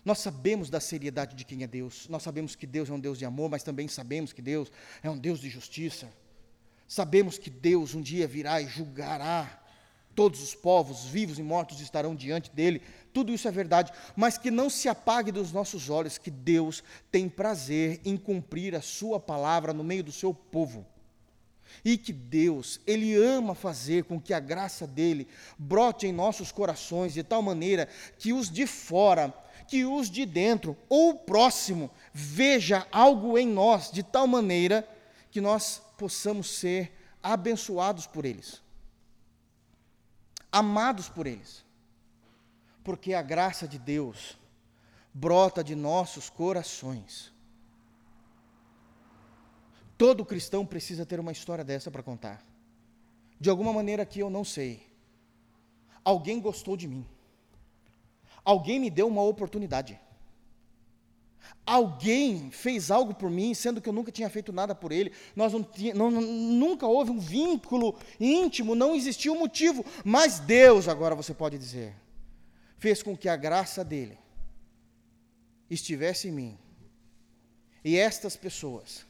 Nós 0.05 0.19
sabemos 0.19 0.69
da 0.69 0.81
seriedade 0.81 1.37
de 1.37 1.45
quem 1.45 1.63
é 1.63 1.67
Deus, 1.69 2.09
nós 2.09 2.25
sabemos 2.25 2.57
que 2.57 2.67
Deus 2.67 2.91
é 2.91 2.93
um 2.93 3.01
Deus 3.01 3.19
de 3.19 3.25
amor, 3.25 3.49
mas 3.49 3.63
também 3.63 3.87
sabemos 3.87 4.33
que 4.33 4.43
Deus 4.43 4.71
é 5.01 5.09
um 5.09 5.17
Deus 5.17 5.39
de 5.39 5.49
justiça. 5.49 6.11
Sabemos 6.89 7.39
que 7.39 7.51
Deus 7.51 7.95
um 7.95 8.01
dia 8.01 8.27
virá 8.27 8.61
e 8.61 8.67
julgará 8.67 9.63
todos 10.17 10.43
os 10.43 10.55
povos, 10.55 11.05
vivos 11.05 11.39
e 11.39 11.43
mortos 11.43 11.81
estarão 11.81 12.17
diante 12.17 12.51
dele. 12.51 12.81
Tudo 13.13 13.33
isso 13.33 13.47
é 13.47 13.51
verdade, 13.51 13.93
mas 14.17 14.39
que 14.39 14.51
não 14.51 14.71
se 14.71 14.89
apague 14.89 15.31
dos 15.31 15.53
nossos 15.53 15.91
olhos 15.91 16.17
que 16.17 16.31
Deus 16.31 16.83
tem 17.13 17.29
prazer 17.29 18.01
em 18.05 18.17
cumprir 18.17 18.75
a 18.75 18.81
sua 18.81 19.21
palavra 19.21 19.75
no 19.75 19.85
meio 19.85 20.03
do 20.03 20.11
seu 20.11 20.33
povo. 20.33 20.87
E 21.85 21.99
que 21.99 22.13
Deus, 22.13 22.81
Ele 22.87 23.15
ama 23.15 23.55
fazer 23.55 24.05
com 24.05 24.21
que 24.21 24.33
a 24.33 24.41
graça 24.41 24.87
dele 24.87 25.29
brote 25.59 26.07
em 26.07 26.13
nossos 26.13 26.51
corações 26.51 27.13
de 27.13 27.23
tal 27.23 27.43
maneira 27.43 27.89
que 28.19 28.33
os 28.33 28.51
de 28.51 28.67
fora, 28.67 29.35
que 29.69 29.85
os 29.85 30.09
de 30.09 30.25
dentro 30.25 30.77
ou 30.89 31.11
o 31.11 31.19
próximo 31.19 31.91
veja 32.15 32.87
algo 32.91 33.37
em 33.37 33.47
nós 33.47 33.91
de 33.91 34.03
tal 34.03 34.27
maneira 34.27 34.89
que 35.37 35.41
nós 35.43 35.83
possamos 35.99 36.49
ser 36.49 36.91
abençoados 37.23 38.07
por 38.07 38.25
eles, 38.25 38.63
amados 40.51 41.11
por 41.11 41.27
eles, 41.27 41.63
porque 42.83 43.13
a 43.13 43.21
graça 43.21 43.69
de 43.69 43.79
Deus 43.79 44.39
brota 45.13 45.63
de 45.63 45.75
nossos 45.75 46.31
corações. 46.31 47.35
Todo 49.99 50.25
cristão 50.25 50.65
precisa 50.65 51.05
ter 51.05 51.21
uma 51.21 51.33
história 51.33 51.63
dessa 51.63 51.91
para 51.91 52.03
contar. 52.03 52.43
De 53.39 53.51
alguma 53.51 53.75
maneira 53.75 54.07
que 54.07 54.21
eu 54.21 54.31
não 54.31 54.43
sei. 54.43 54.91
Alguém 56.03 56.41
gostou 56.41 56.79
de 56.79 56.89
mim. 56.89 57.07
Alguém 58.43 58.81
me 58.81 58.89
deu 58.89 59.07
uma 59.07 59.21
oportunidade. 59.23 60.01
Alguém 61.67 62.51
fez 62.53 62.93
algo 62.93 63.13
por 63.13 63.29
mim, 63.29 63.53
sendo 63.53 63.81
que 63.81 63.89
eu 63.89 63.93
nunca 63.93 64.13
tinha 64.13 64.31
feito 64.31 64.53
nada 64.53 64.73
por 64.73 64.93
ele. 64.93 65.13
Nós 65.35 65.53
não, 65.53 65.69
não, 65.95 66.11
nunca 66.11 66.87
houve 66.87 67.11
um 67.11 67.19
vínculo 67.19 67.99
íntimo, 68.21 68.77
não 68.77 68.95
existiu 68.95 69.35
motivo. 69.35 69.85
Mas 70.05 70.39
Deus, 70.39 70.87
agora 70.87 71.17
você 71.17 71.35
pode 71.35 71.59
dizer, 71.59 71.93
fez 72.79 73.03
com 73.03 73.17
que 73.17 73.29
a 73.29 73.35
graça 73.35 73.85
dele 73.85 74.17
estivesse 75.69 76.29
em 76.29 76.33
mim. 76.33 76.59
E 77.85 77.97
estas 77.97 78.37
pessoas 78.37 79.05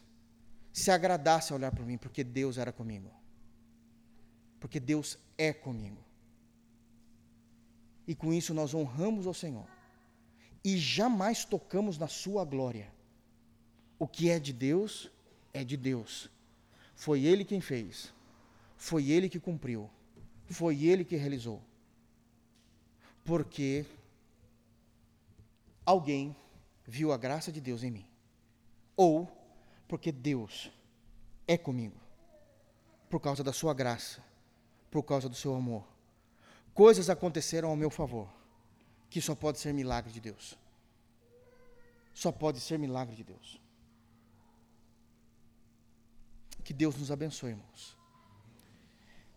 se 0.72 0.90
agradassem 0.90 1.54
a 1.54 1.58
olhar 1.58 1.70
para 1.72 1.84
mim, 1.84 1.98
porque 1.98 2.24
Deus 2.24 2.56
era 2.56 2.72
comigo. 2.72 3.10
Porque 4.58 4.80
Deus 4.80 5.18
é 5.36 5.52
comigo. 5.52 6.02
E 8.08 8.14
com 8.14 8.32
isso 8.32 8.54
nós 8.54 8.72
honramos 8.72 9.26
ao 9.26 9.34
Senhor 9.34 9.75
e 10.66 10.76
jamais 10.76 11.44
tocamos 11.44 11.96
na 11.96 12.08
sua 12.08 12.44
glória. 12.44 12.92
O 14.00 14.08
que 14.08 14.28
é 14.28 14.40
de 14.40 14.52
Deus, 14.52 15.08
é 15.54 15.62
de 15.62 15.76
Deus. 15.76 16.28
Foi 16.96 17.24
Ele 17.24 17.44
quem 17.44 17.60
fez, 17.60 18.12
foi 18.76 19.12
Ele 19.12 19.28
que 19.28 19.38
cumpriu, 19.38 19.88
foi 20.50 20.82
Ele 20.82 21.04
que 21.04 21.14
realizou. 21.14 21.62
Porque 23.24 23.86
alguém 25.84 26.34
viu 26.84 27.12
a 27.12 27.16
graça 27.16 27.52
de 27.52 27.60
Deus 27.60 27.84
em 27.84 27.92
mim, 27.92 28.06
ou 28.96 29.30
porque 29.86 30.10
Deus 30.10 30.68
é 31.46 31.56
comigo, 31.56 32.00
por 33.08 33.20
causa 33.20 33.44
da 33.44 33.52
Sua 33.52 33.72
graça, 33.72 34.20
por 34.90 35.04
causa 35.04 35.28
do 35.28 35.36
seu 35.36 35.54
amor. 35.54 35.86
Coisas 36.74 37.08
aconteceram 37.08 37.68
ao 37.68 37.76
meu 37.76 37.88
favor 37.88 38.35
que 39.10 39.20
só 39.20 39.34
pode 39.34 39.58
ser 39.58 39.72
milagre 39.72 40.12
de 40.12 40.20
Deus. 40.20 40.56
Só 42.14 42.32
pode 42.32 42.60
ser 42.60 42.78
milagre 42.78 43.14
de 43.14 43.24
Deus. 43.24 43.60
Que 46.64 46.72
Deus 46.72 46.96
nos 46.96 47.10
abençoe, 47.10 47.50
irmãos. 47.50 47.96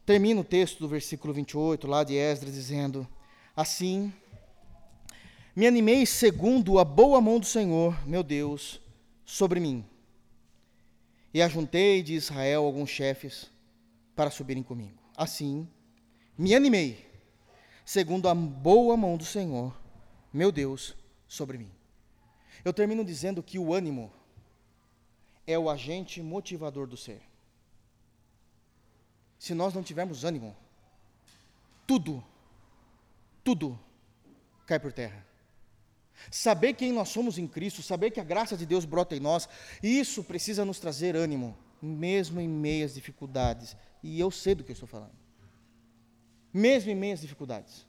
Termina 0.06 0.42
o 0.42 0.44
texto 0.44 0.80
do 0.80 0.88
versículo 0.88 1.34
28, 1.34 1.88
lá 1.88 2.04
de 2.04 2.16
Esdras, 2.16 2.56
dizendo: 2.56 3.08
Assim, 3.56 4.12
me 5.56 5.68
animei 5.68 6.06
segundo 6.06 6.80
a 6.80 6.86
boa 6.86 7.20
mão 7.20 7.40
do 7.40 7.46
Senhor, 7.46 8.08
meu 8.08 8.24
Deus, 8.24 8.82
sobre 9.26 9.60
mim. 9.60 9.86
E 11.34 11.42
ajuntei 11.42 12.02
de 12.02 12.14
Israel 12.14 12.64
alguns 12.64 12.90
chefes 12.90 13.52
para 14.16 14.32
subirem 14.32 14.64
comigo. 14.64 14.98
Assim, 15.16 15.68
me 16.38 16.56
animei 16.56 17.09
segundo 17.90 18.30
a 18.30 18.36
boa 18.36 18.96
mão 18.96 19.18
do 19.18 19.26
Senhor, 19.26 19.76
meu 20.32 20.52
Deus, 20.52 20.96
sobre 21.28 21.58
mim. 21.58 21.72
Eu 22.64 22.72
termino 22.72 23.04
dizendo 23.04 23.42
que 23.42 23.58
o 23.58 23.74
ânimo 23.74 24.14
é 25.48 25.58
o 25.58 25.68
agente 25.68 26.22
motivador 26.22 26.86
do 26.86 26.96
ser. 26.96 27.20
Se 29.40 29.56
nós 29.56 29.74
não 29.74 29.82
tivermos 29.82 30.24
ânimo, 30.24 30.56
tudo, 31.88 32.24
tudo 33.44 33.80
cai 34.68 34.80
por 34.80 34.94
terra. 34.94 35.26
Saber 36.30 36.76
quem 36.76 36.94
nós 36.94 37.10
somos 37.10 37.40
em 37.40 37.48
Cristo, 37.48 37.82
saber 37.82 38.12
que 38.12 38.20
a 38.20 38.24
graça 38.24 38.56
de 38.56 38.68
Deus 38.68 38.86
brota 38.86 39.16
em 39.16 39.20
nós, 39.20 39.50
isso 39.82 40.24
precisa 40.24 40.64
nos 40.64 40.80
trazer 40.80 41.16
ânimo, 41.16 41.58
mesmo 41.82 42.40
em 42.40 42.48
meias 42.48 42.94
dificuldades. 42.94 43.76
E 44.04 44.20
eu 44.20 44.30
sei 44.30 44.54
do 44.54 44.64
que 44.64 44.70
eu 44.70 44.74
estou 44.74 44.88
falando 44.88 45.29
mesmo 46.54 46.92
em 46.92 46.96
meio 46.96 47.14
às 47.14 47.22
dificuldades. 47.22 47.86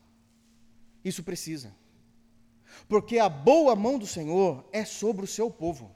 Isso 1.05 1.23
precisa. 1.23 1.75
Porque 2.89 3.19
a 3.19 3.29
boa 3.29 3.75
mão 3.75 3.99
do 3.99 4.07
Senhor 4.07 4.65
é 4.73 4.85
sobre 4.85 5.25
o 5.25 5.29
seu 5.29 5.51
povo. 5.51 5.95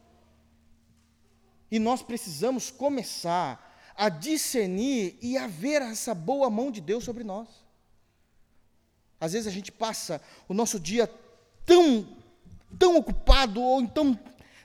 E 1.70 1.78
nós 1.78 2.03
precisamos 2.03 2.70
começar 2.70 3.93
a 3.97 4.09
discernir 4.09 5.16
e 5.20 5.36
a 5.36 5.47
ver 5.47 5.82
essa 5.82 6.15
boa 6.15 6.51
mão 6.51 6.70
de 6.70 6.81
Deus 6.81 7.05
sobre 7.05 7.24
nós. 7.24 7.49
Às 9.20 9.32
vezes 9.32 9.47
a 9.47 9.51
gente 9.51 9.70
passa 9.70 10.20
o 10.49 10.55
nosso 10.55 10.78
dia 10.78 11.11
tão, 11.65 12.07
tão 12.78 12.97
ocupado, 12.97 13.62
ou 13.62 13.81
então 13.81 14.19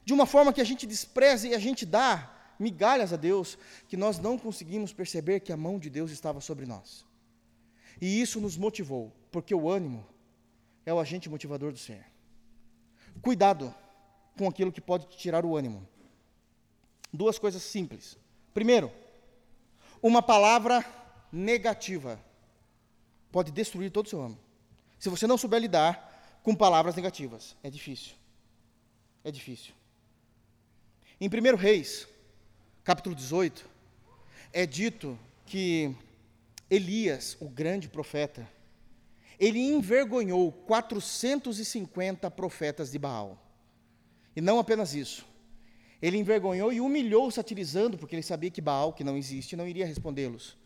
de 0.03 0.13
uma 0.13 0.26
forma 0.26 0.51
que 0.51 0.61
a 0.61 0.65
gente 0.65 0.88
despreza 0.88 1.47
e 1.47 1.53
a 1.53 1.59
gente 1.59 1.85
dá 1.85 2.35
migalhas 2.57 3.13
a 3.13 3.15
Deus, 3.15 3.57
que 3.88 3.95
nós 3.95 4.19
não 4.19 4.38
conseguimos 4.38 4.91
perceber 4.91 5.39
que 5.39 5.53
a 5.53 5.57
mão 5.57 5.80
de 5.80 5.89
Deus 5.89 6.11
estava 6.11 6.41
sobre 6.41 6.65
nós. 6.65 7.05
E 8.01 8.21
isso 8.21 8.39
nos 8.39 8.57
motivou, 8.57 9.11
porque 9.31 9.53
o 9.53 9.69
ânimo 9.69 10.05
é 10.85 10.93
o 10.93 10.99
agente 10.99 11.30
motivador 11.30 11.71
do 11.71 11.77
ser. 11.77 12.05
Cuidado 13.21 13.73
com 14.38 14.47
aquilo 14.47 14.71
que 14.71 14.80
pode 14.80 15.07
tirar 15.17 15.45
o 15.45 15.57
ânimo. 15.57 15.88
Duas 17.11 17.38
coisas 17.38 17.61
simples. 17.61 18.17
Primeiro, 18.53 18.91
uma 20.01 20.21
palavra 20.21 20.85
negativa 21.31 22.19
pode 23.31 23.51
destruir 23.51 23.91
todo 23.91 24.05
o 24.05 24.09
seu 24.09 24.21
ânimo. 24.21 24.39
Se 24.97 25.09
você 25.09 25.27
não 25.27 25.38
souber 25.38 25.59
lidar 25.59 26.39
com 26.43 26.55
palavras 26.55 26.95
negativas, 26.95 27.55
é 27.61 27.69
difícil. 27.69 28.15
É 29.23 29.31
difícil. 29.31 29.73
Em 31.19 31.27
1 31.27 31.55
Reis, 31.57 32.07
capítulo 32.84 33.13
18, 33.13 33.69
é 34.53 34.65
dito 34.65 35.19
que 35.45 35.93
Elias, 36.69 37.35
o 37.39 37.49
grande 37.49 37.89
profeta, 37.89 38.47
ele 39.39 39.59
envergonhou 39.59 40.51
450 40.51 42.29
profetas 42.29 42.91
de 42.91 42.99
Baal. 42.99 43.41
E 44.35 44.41
não 44.41 44.59
apenas 44.59 44.93
isso. 44.93 45.25
Ele 46.01 46.17
envergonhou 46.17 46.71
e 46.71 46.79
humilhou 46.79 47.31
satirizando, 47.31 47.97
porque 47.97 48.15
ele 48.15 48.23
sabia 48.23 48.51
que 48.51 48.61
Baal, 48.61 48.93
que 48.93 49.03
não 49.03 49.17
existe, 49.17 49.55
não 49.55 49.67
iria 49.67 49.85
respondê-los. 49.85 50.57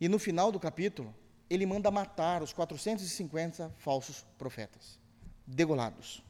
E 0.00 0.08
no 0.08 0.18
final 0.18 0.52
do 0.52 0.60
capítulo, 0.60 1.14
ele 1.48 1.66
manda 1.66 1.90
matar 1.90 2.42
os 2.42 2.52
450 2.52 3.74
falsos 3.78 4.24
profetas, 4.38 4.98
degolados. 5.46 6.22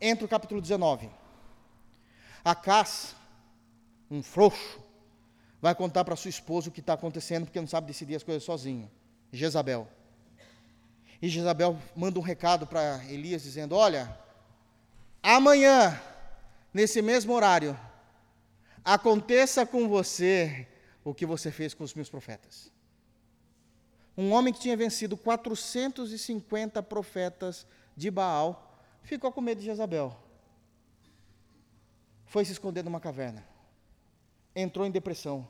Entra 0.00 0.24
o 0.24 0.28
capítulo 0.28 0.60
19. 0.60 1.10
Acás, 2.44 3.14
um 4.10 4.22
frouxo, 4.22 4.80
vai 5.60 5.74
contar 5.74 6.04
para 6.04 6.16
sua 6.16 6.30
esposa 6.30 6.68
o 6.68 6.72
que 6.72 6.80
está 6.80 6.94
acontecendo, 6.94 7.44
porque 7.44 7.60
não 7.60 7.68
sabe 7.68 7.86
decidir 7.86 8.16
as 8.16 8.22
coisas 8.22 8.42
sozinho. 8.42 8.90
Jezabel. 9.32 9.88
E 11.20 11.28
Jezabel 11.28 11.78
manda 11.94 12.18
um 12.18 12.22
recado 12.22 12.66
para 12.66 13.04
Elias 13.06 13.42
dizendo: 13.42 13.76
Olha, 13.76 14.18
amanhã, 15.22 16.00
nesse 16.72 17.02
mesmo 17.02 17.32
horário, 17.34 17.78
aconteça 18.84 19.66
com 19.66 19.88
você 19.88 20.66
o 21.04 21.14
que 21.14 21.26
você 21.26 21.50
fez 21.50 21.74
com 21.74 21.84
os 21.84 21.94
meus 21.94 22.08
profetas. 22.08 22.72
Um 24.16 24.32
homem 24.32 24.52
que 24.52 24.60
tinha 24.60 24.76
vencido 24.76 25.16
450 25.16 26.82
profetas 26.82 27.66
de 27.96 28.10
Baal 28.10 28.78
ficou 29.02 29.30
com 29.30 29.40
medo 29.40 29.60
de 29.60 29.66
Jezabel. 29.66 30.16
Foi 32.26 32.44
se 32.44 32.52
esconder 32.52 32.84
numa 32.84 33.00
caverna. 33.00 33.44
Entrou 34.54 34.86
em 34.86 34.90
depressão. 34.90 35.46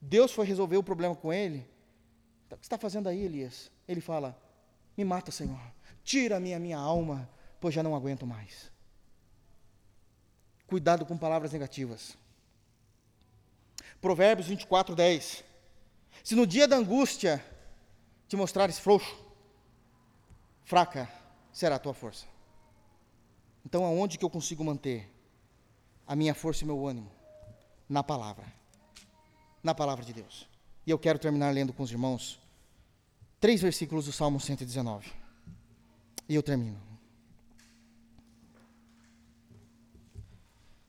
Deus 0.00 0.32
foi 0.32 0.46
resolver 0.46 0.76
o 0.76 0.82
problema 0.82 1.14
com 1.14 1.32
ele 1.32 1.66
o 2.54 2.56
que 2.56 2.64
está 2.64 2.78
fazendo 2.78 3.08
aí, 3.08 3.22
Elias? 3.22 3.70
Ele 3.88 4.00
fala: 4.00 4.40
Me 4.96 5.04
mata, 5.04 5.30
Senhor. 5.30 5.60
Tira-me 6.04 6.54
a 6.54 6.60
minha 6.60 6.78
alma, 6.78 7.28
pois 7.60 7.74
já 7.74 7.82
não 7.82 7.96
aguento 7.96 8.26
mais. 8.26 8.70
Cuidado 10.66 11.04
com 11.04 11.18
palavras 11.18 11.52
negativas. 11.52 12.16
Provérbios 14.00 14.46
24, 14.46 14.94
10. 14.94 15.44
Se 16.22 16.34
no 16.34 16.46
dia 16.46 16.68
da 16.68 16.76
angústia 16.76 17.44
te 18.28 18.36
mostrares 18.36 18.78
frouxo, 18.78 19.16
fraca 20.64 21.10
será 21.52 21.76
a 21.76 21.78
tua 21.78 21.94
força. 21.94 22.26
Então, 23.64 23.84
aonde 23.84 24.18
que 24.18 24.24
eu 24.24 24.30
consigo 24.30 24.62
manter 24.62 25.10
a 26.06 26.14
minha 26.14 26.34
força 26.34 26.62
e 26.62 26.66
meu 26.66 26.86
ânimo? 26.86 27.10
Na 27.88 28.02
palavra. 28.02 28.44
Na 29.62 29.74
palavra 29.74 30.04
de 30.04 30.12
Deus. 30.12 30.46
E 30.86 30.90
eu 30.90 30.98
quero 30.98 31.18
terminar 31.18 31.54
lendo 31.54 31.72
com 31.72 31.82
os 31.82 31.90
irmãos 31.90 32.38
três 33.40 33.60
versículos 33.60 34.06
do 34.06 34.12
Salmo 34.12 34.40
119. 34.40 35.12
E 36.28 36.34
eu 36.34 36.42
termino. 36.42 36.80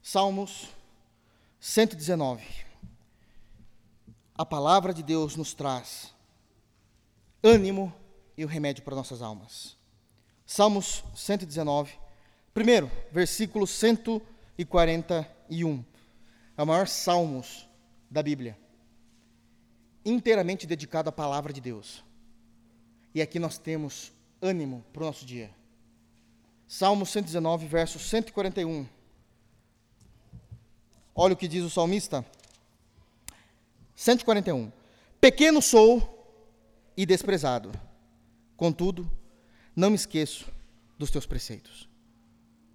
Salmos 0.01 0.69
119. 1.59 2.43
A 4.35 4.45
palavra 4.45 4.93
de 4.93 5.03
Deus 5.03 5.35
nos 5.35 5.53
traz 5.53 6.13
ânimo 7.43 7.93
e 8.37 8.45
o 8.45 8.47
remédio 8.47 8.83
para 8.83 8.95
nossas 8.95 9.21
almas. 9.21 9.75
Salmos 10.45 11.03
119, 11.15 11.93
primeiro, 12.53 12.89
versículo 13.11 13.67
141. 13.67 15.83
É 16.57 16.63
o 16.63 16.67
maior 16.67 16.87
salmos 16.87 17.69
da 18.09 18.23
Bíblia 18.23 18.57
inteiramente 20.07 20.65
dedicado 20.65 21.09
à 21.09 21.11
palavra 21.11 21.51
de 21.51 21.59
Deus. 21.59 22.03
E 23.13 23.21
aqui 23.21 23.39
nós 23.39 23.57
temos 23.57 24.13
ânimo 24.41 24.85
para 24.93 25.03
o 25.03 25.05
nosso 25.05 25.25
dia. 25.25 25.53
Salmo 26.67 27.05
119, 27.05 27.67
verso 27.67 27.99
141. 27.99 28.87
Olha 31.13 31.33
o 31.33 31.37
que 31.37 31.47
diz 31.47 31.63
o 31.63 31.69
salmista. 31.69 32.25
141. 33.95 34.71
Pequeno 35.19 35.61
sou 35.61 36.13
e 36.95 37.05
desprezado, 37.05 37.71
contudo, 38.55 39.09
não 39.75 39.89
me 39.89 39.95
esqueço 39.95 40.51
dos 40.97 41.11
teus 41.11 41.25
preceitos. 41.25 41.89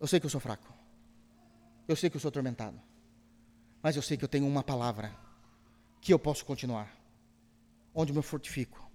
Eu 0.00 0.06
sei 0.06 0.18
que 0.18 0.26
eu 0.26 0.30
sou 0.30 0.40
fraco, 0.40 0.72
eu 1.86 1.94
sei 1.94 2.10
que 2.10 2.16
eu 2.16 2.20
sou 2.20 2.28
atormentado, 2.28 2.80
mas 3.82 3.96
eu 3.96 4.02
sei 4.02 4.16
que 4.16 4.24
eu 4.24 4.28
tenho 4.28 4.46
uma 4.46 4.62
palavra 4.62 5.14
que 6.00 6.12
eu 6.12 6.18
posso 6.18 6.44
continuar 6.44 7.02
onde 7.94 8.12
eu 8.12 8.16
me 8.16 8.22
fortifico. 8.22 8.90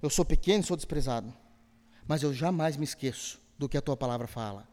Eu 0.00 0.10
sou 0.10 0.24
pequeno, 0.24 0.62
sou 0.62 0.76
desprezado, 0.76 1.34
mas 2.06 2.22
eu 2.22 2.32
jamais 2.32 2.76
me 2.76 2.84
esqueço 2.84 3.40
do 3.58 3.68
que 3.68 3.76
a 3.76 3.82
tua 3.82 3.96
palavra 3.96 4.26
fala, 4.26 4.68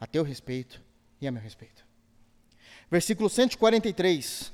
a 0.00 0.06
teu 0.06 0.22
respeito 0.22 0.80
e 1.20 1.26
a 1.26 1.32
meu 1.32 1.42
respeito. 1.42 1.86
Versículo 2.90 3.28
143. 3.28 4.52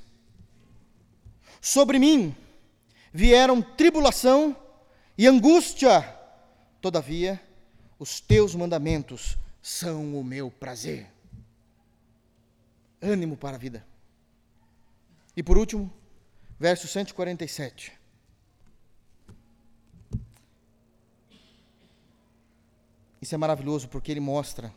Sobre 1.61 1.99
mim 1.99 2.35
vieram 3.13 3.61
tribulação 3.61 4.55
e 5.17 5.27
angústia, 5.27 6.01
todavia, 6.81 7.41
os 7.97 8.19
teus 8.19 8.55
mandamentos 8.55 9.37
são 9.61 10.19
o 10.19 10.23
meu 10.23 10.51
prazer. 10.51 11.07
Ânimo 13.01 13.37
para 13.37 13.55
a 13.55 13.59
vida. 13.59 13.85
E 15.35 15.43
por 15.43 15.57
último, 15.57 15.91
verso 16.57 16.87
147. 16.87 17.91
Isso 23.21 23.35
é 23.35 23.37
maravilhoso 23.37 23.89
porque 23.89 24.11
ele 24.11 24.19
mostra 24.19 24.73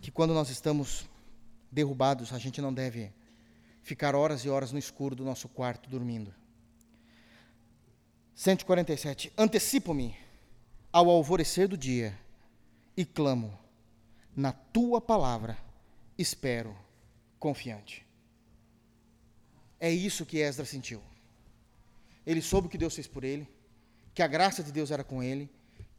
que 0.00 0.10
quando 0.10 0.32
nós 0.32 0.48
estamos 0.48 1.06
derrubados, 1.72 2.32
a 2.32 2.38
gente 2.38 2.60
não 2.60 2.72
deve 2.72 3.12
ficar 3.82 4.14
horas 4.14 4.44
e 4.44 4.48
horas 4.48 4.72
no 4.72 4.78
escuro 4.78 5.16
do 5.16 5.24
nosso 5.24 5.48
quarto 5.48 5.90
dormindo. 5.90 6.32
147. 8.34 9.32
Antecipo-me 9.36 10.16
ao 10.92 11.10
alvorecer 11.10 11.66
do 11.66 11.76
dia 11.76 12.16
e 12.96 13.04
clamo, 13.04 13.58
na 14.34 14.52
tua 14.52 15.00
palavra 15.00 15.58
espero 16.16 16.76
confiante. 17.38 18.05
É 19.78 19.90
isso 19.90 20.26
que 20.26 20.38
Esdras 20.38 20.68
sentiu. 20.68 21.02
Ele 22.26 22.42
soube 22.42 22.66
o 22.66 22.70
que 22.70 22.78
Deus 22.78 22.94
fez 22.94 23.06
por 23.06 23.24
ele, 23.24 23.48
que 24.14 24.22
a 24.22 24.26
graça 24.26 24.62
de 24.62 24.72
Deus 24.72 24.90
era 24.90 25.04
com 25.04 25.22
ele, 25.22 25.48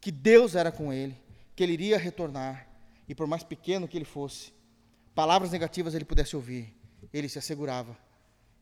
que 0.01 0.11
Deus 0.11 0.55
era 0.55 0.71
com 0.71 0.91
ele, 0.91 1.15
que 1.55 1.63
ele 1.63 1.73
iria 1.73 1.97
retornar, 1.97 2.67
e 3.07 3.15
por 3.15 3.27
mais 3.27 3.43
pequeno 3.43 3.87
que 3.87 3.97
ele 3.97 4.05
fosse, 4.05 4.51
palavras 5.15 5.51
negativas 5.51 5.95
ele 5.95 6.05
pudesse 6.05 6.35
ouvir, 6.35 6.73
ele 7.13 7.29
se 7.29 7.39
assegurava 7.39 7.97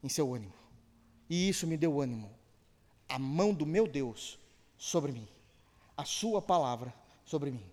em 0.03 0.09
seu 0.09 0.33
ânimo. 0.33 0.53
E 1.29 1.49
isso 1.49 1.65
me 1.65 1.77
deu 1.77 1.99
ânimo. 1.99 2.31
A 3.09 3.17
mão 3.17 3.53
do 3.53 3.65
meu 3.65 3.87
Deus 3.87 4.37
sobre 4.77 5.11
mim, 5.11 5.27
a 5.97 6.05
sua 6.05 6.41
palavra 6.41 6.93
sobre 7.23 7.49
mim. 7.49 7.65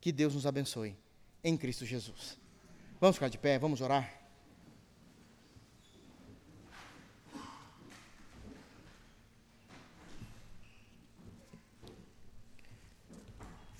Que 0.00 0.12
Deus 0.12 0.34
nos 0.34 0.46
abençoe 0.46 0.96
em 1.42 1.56
Cristo 1.56 1.84
Jesus. 1.84 2.38
Vamos 3.00 3.16
ficar 3.16 3.28
de 3.28 3.38
pé, 3.38 3.58
vamos 3.58 3.80
orar. 3.80 4.19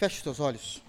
Feche 0.01 0.16
os 0.16 0.22
teus 0.22 0.40
olhos. 0.40 0.82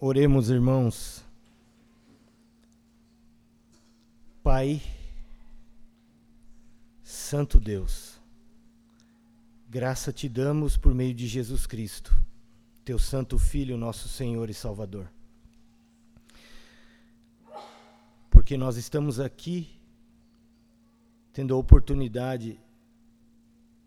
Oremos, 0.00 0.48
irmãos. 0.48 1.22
Pai, 4.42 4.80
Santo 7.04 7.60
Deus, 7.60 8.18
graça 9.68 10.10
te 10.10 10.26
damos 10.26 10.78
por 10.78 10.94
meio 10.94 11.12
de 11.12 11.26
Jesus 11.26 11.66
Cristo, 11.66 12.16
teu 12.82 12.98
Santo 12.98 13.38
Filho, 13.38 13.76
nosso 13.76 14.08
Senhor 14.08 14.48
e 14.48 14.54
Salvador. 14.54 15.12
Porque 18.30 18.56
nós 18.56 18.78
estamos 18.78 19.20
aqui 19.20 19.78
tendo 21.34 21.52
a 21.52 21.58
oportunidade 21.58 22.58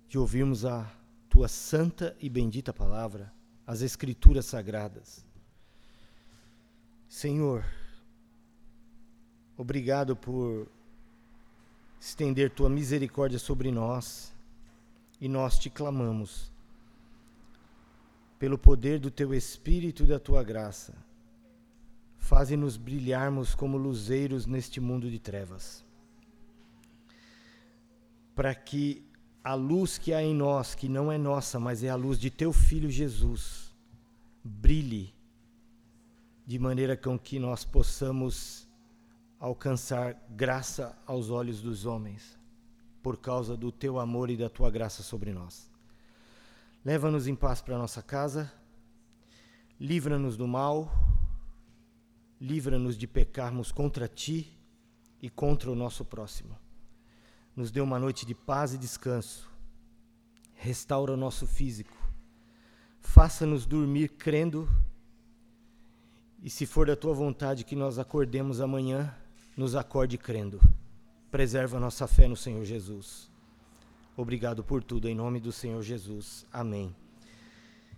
de 0.10 0.18
ouvirmos 0.18 0.66
a 0.66 0.92
tua 1.30 1.48
santa 1.48 2.18
e 2.20 2.28
bendita 2.28 2.74
palavra, 2.74 3.32
as 3.66 3.84
Escrituras 3.84 4.48
sagradas. 4.48 5.24
Senhor, 7.08 7.64
obrigado 9.56 10.16
por 10.16 10.68
estender 12.02 12.50
tua 12.50 12.70
misericórdia 12.70 13.38
sobre 13.38 13.72
nós 13.72 14.34
e 15.22 15.30
nós 15.30 15.60
te 15.60 15.70
clamamos. 15.70 16.52
pelo 18.40 18.58
poder 18.58 19.00
do 19.00 19.12
teu 19.12 19.34
Espírito 19.34 20.04
e 20.04 20.08
da 20.08 20.18
tua 20.18 20.42
graça, 20.42 20.96
faze-nos 22.18 22.78
brilharmos 22.78 23.54
como 23.54 23.78
luzeiros 23.78 24.46
neste 24.46 24.80
mundo 24.80 25.12
de 25.12 25.20
trevas. 25.20 25.84
Para 28.34 28.56
que 28.56 29.09
a 29.44 29.54
luz 29.54 29.98
que 29.98 30.14
há 30.14 30.22
em 30.22 30.34
nós, 30.36 30.76
que 30.76 30.90
não 30.90 31.12
é 31.12 31.18
nossa, 31.18 31.60
mas 31.60 31.84
é 31.84 31.90
a 31.90 31.96
luz 31.96 32.20
de 32.20 32.30
teu 32.30 32.52
Filho 32.52 32.90
Jesus, 32.90 33.74
brilhe 34.44 35.14
de 36.46 36.58
maneira 36.58 36.98
com 36.98 37.18
que 37.18 37.40
nós 37.40 37.64
possamos 37.64 38.68
alcançar 39.40 40.16
graça 40.32 40.98
aos 41.06 41.30
olhos 41.30 41.62
dos 41.62 41.86
homens, 41.86 42.38
por 43.02 43.18
causa 43.18 43.56
do 43.56 43.72
teu 43.72 44.00
amor 44.00 44.30
e 44.30 44.36
da 44.36 44.50
tua 44.50 44.70
graça 44.70 45.02
sobre 45.02 45.32
nós. 45.32 45.70
Leva-nos 46.84 47.28
em 47.28 47.36
paz 47.36 47.62
para 47.62 47.78
nossa 47.78 48.02
casa, 48.02 48.52
livra-nos 49.80 50.36
do 50.36 50.48
mal, 50.48 50.92
livra-nos 52.42 52.98
de 52.98 53.08
pecarmos 53.08 53.72
contra 53.72 54.08
ti 54.08 54.58
e 55.22 55.30
contra 55.30 55.72
o 55.72 55.76
nosso 55.76 56.04
próximo. 56.04 56.58
Nos 57.56 57.72
dê 57.72 57.82
uma 57.82 58.00
noite 58.00 58.26
de 58.26 58.34
paz 58.34 58.74
e 58.74 58.78
descanso. 58.78 59.50
Restaura 60.56 61.14
o 61.14 61.18
nosso 61.18 61.48
físico. 61.48 61.96
Faça-nos 63.00 63.66
dormir 63.66 64.10
crendo. 64.10 64.68
E 66.42 66.50
se 66.50 66.66
for 66.66 66.88
da 66.88 66.96
tua 66.96 67.14
vontade 67.14 67.64
que 67.64 67.76
nós 67.76 68.00
acordemos 68.00 68.62
amanhã, 68.62 69.14
nos 69.58 69.76
acorde 69.76 70.18
crendo. 70.18 70.60
Preserva 71.30 71.78
a 71.78 71.80
nossa 71.80 72.08
fé 72.08 72.28
no 72.28 72.36
Senhor 72.36 72.64
Jesus. 72.64 73.30
Obrigado 74.16 74.64
por 74.64 74.84
tudo, 74.84 75.08
em 75.08 75.16
nome 75.16 75.40
do 75.40 75.52
Senhor 75.52 75.82
Jesus. 75.82 76.46
Amém. 76.52 76.96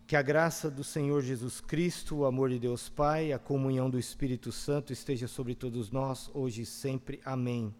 Que 0.06 0.16
a 0.16 0.22
graça 0.22 0.70
do 0.70 0.84
Senhor 0.84 1.22
Jesus 1.22 1.62
Cristo, 1.62 2.18
o 2.18 2.26
amor 2.26 2.50
de 2.50 2.60
Deus 2.60 2.90
Pai, 2.90 3.32
a 3.32 3.40
comunhão 3.40 3.90
do 3.90 3.98
Espírito 3.98 4.52
Santo 4.52 4.92
esteja 4.92 5.28
sobre 5.28 5.56
todos 5.56 5.90
nós, 5.90 6.30
hoje 6.34 6.64
e 6.64 6.66
sempre. 6.66 7.22
Amém. 7.24 7.74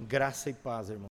Graça 0.00 0.50
e 0.50 0.52
paz, 0.52 0.88
irmão. 0.88 1.00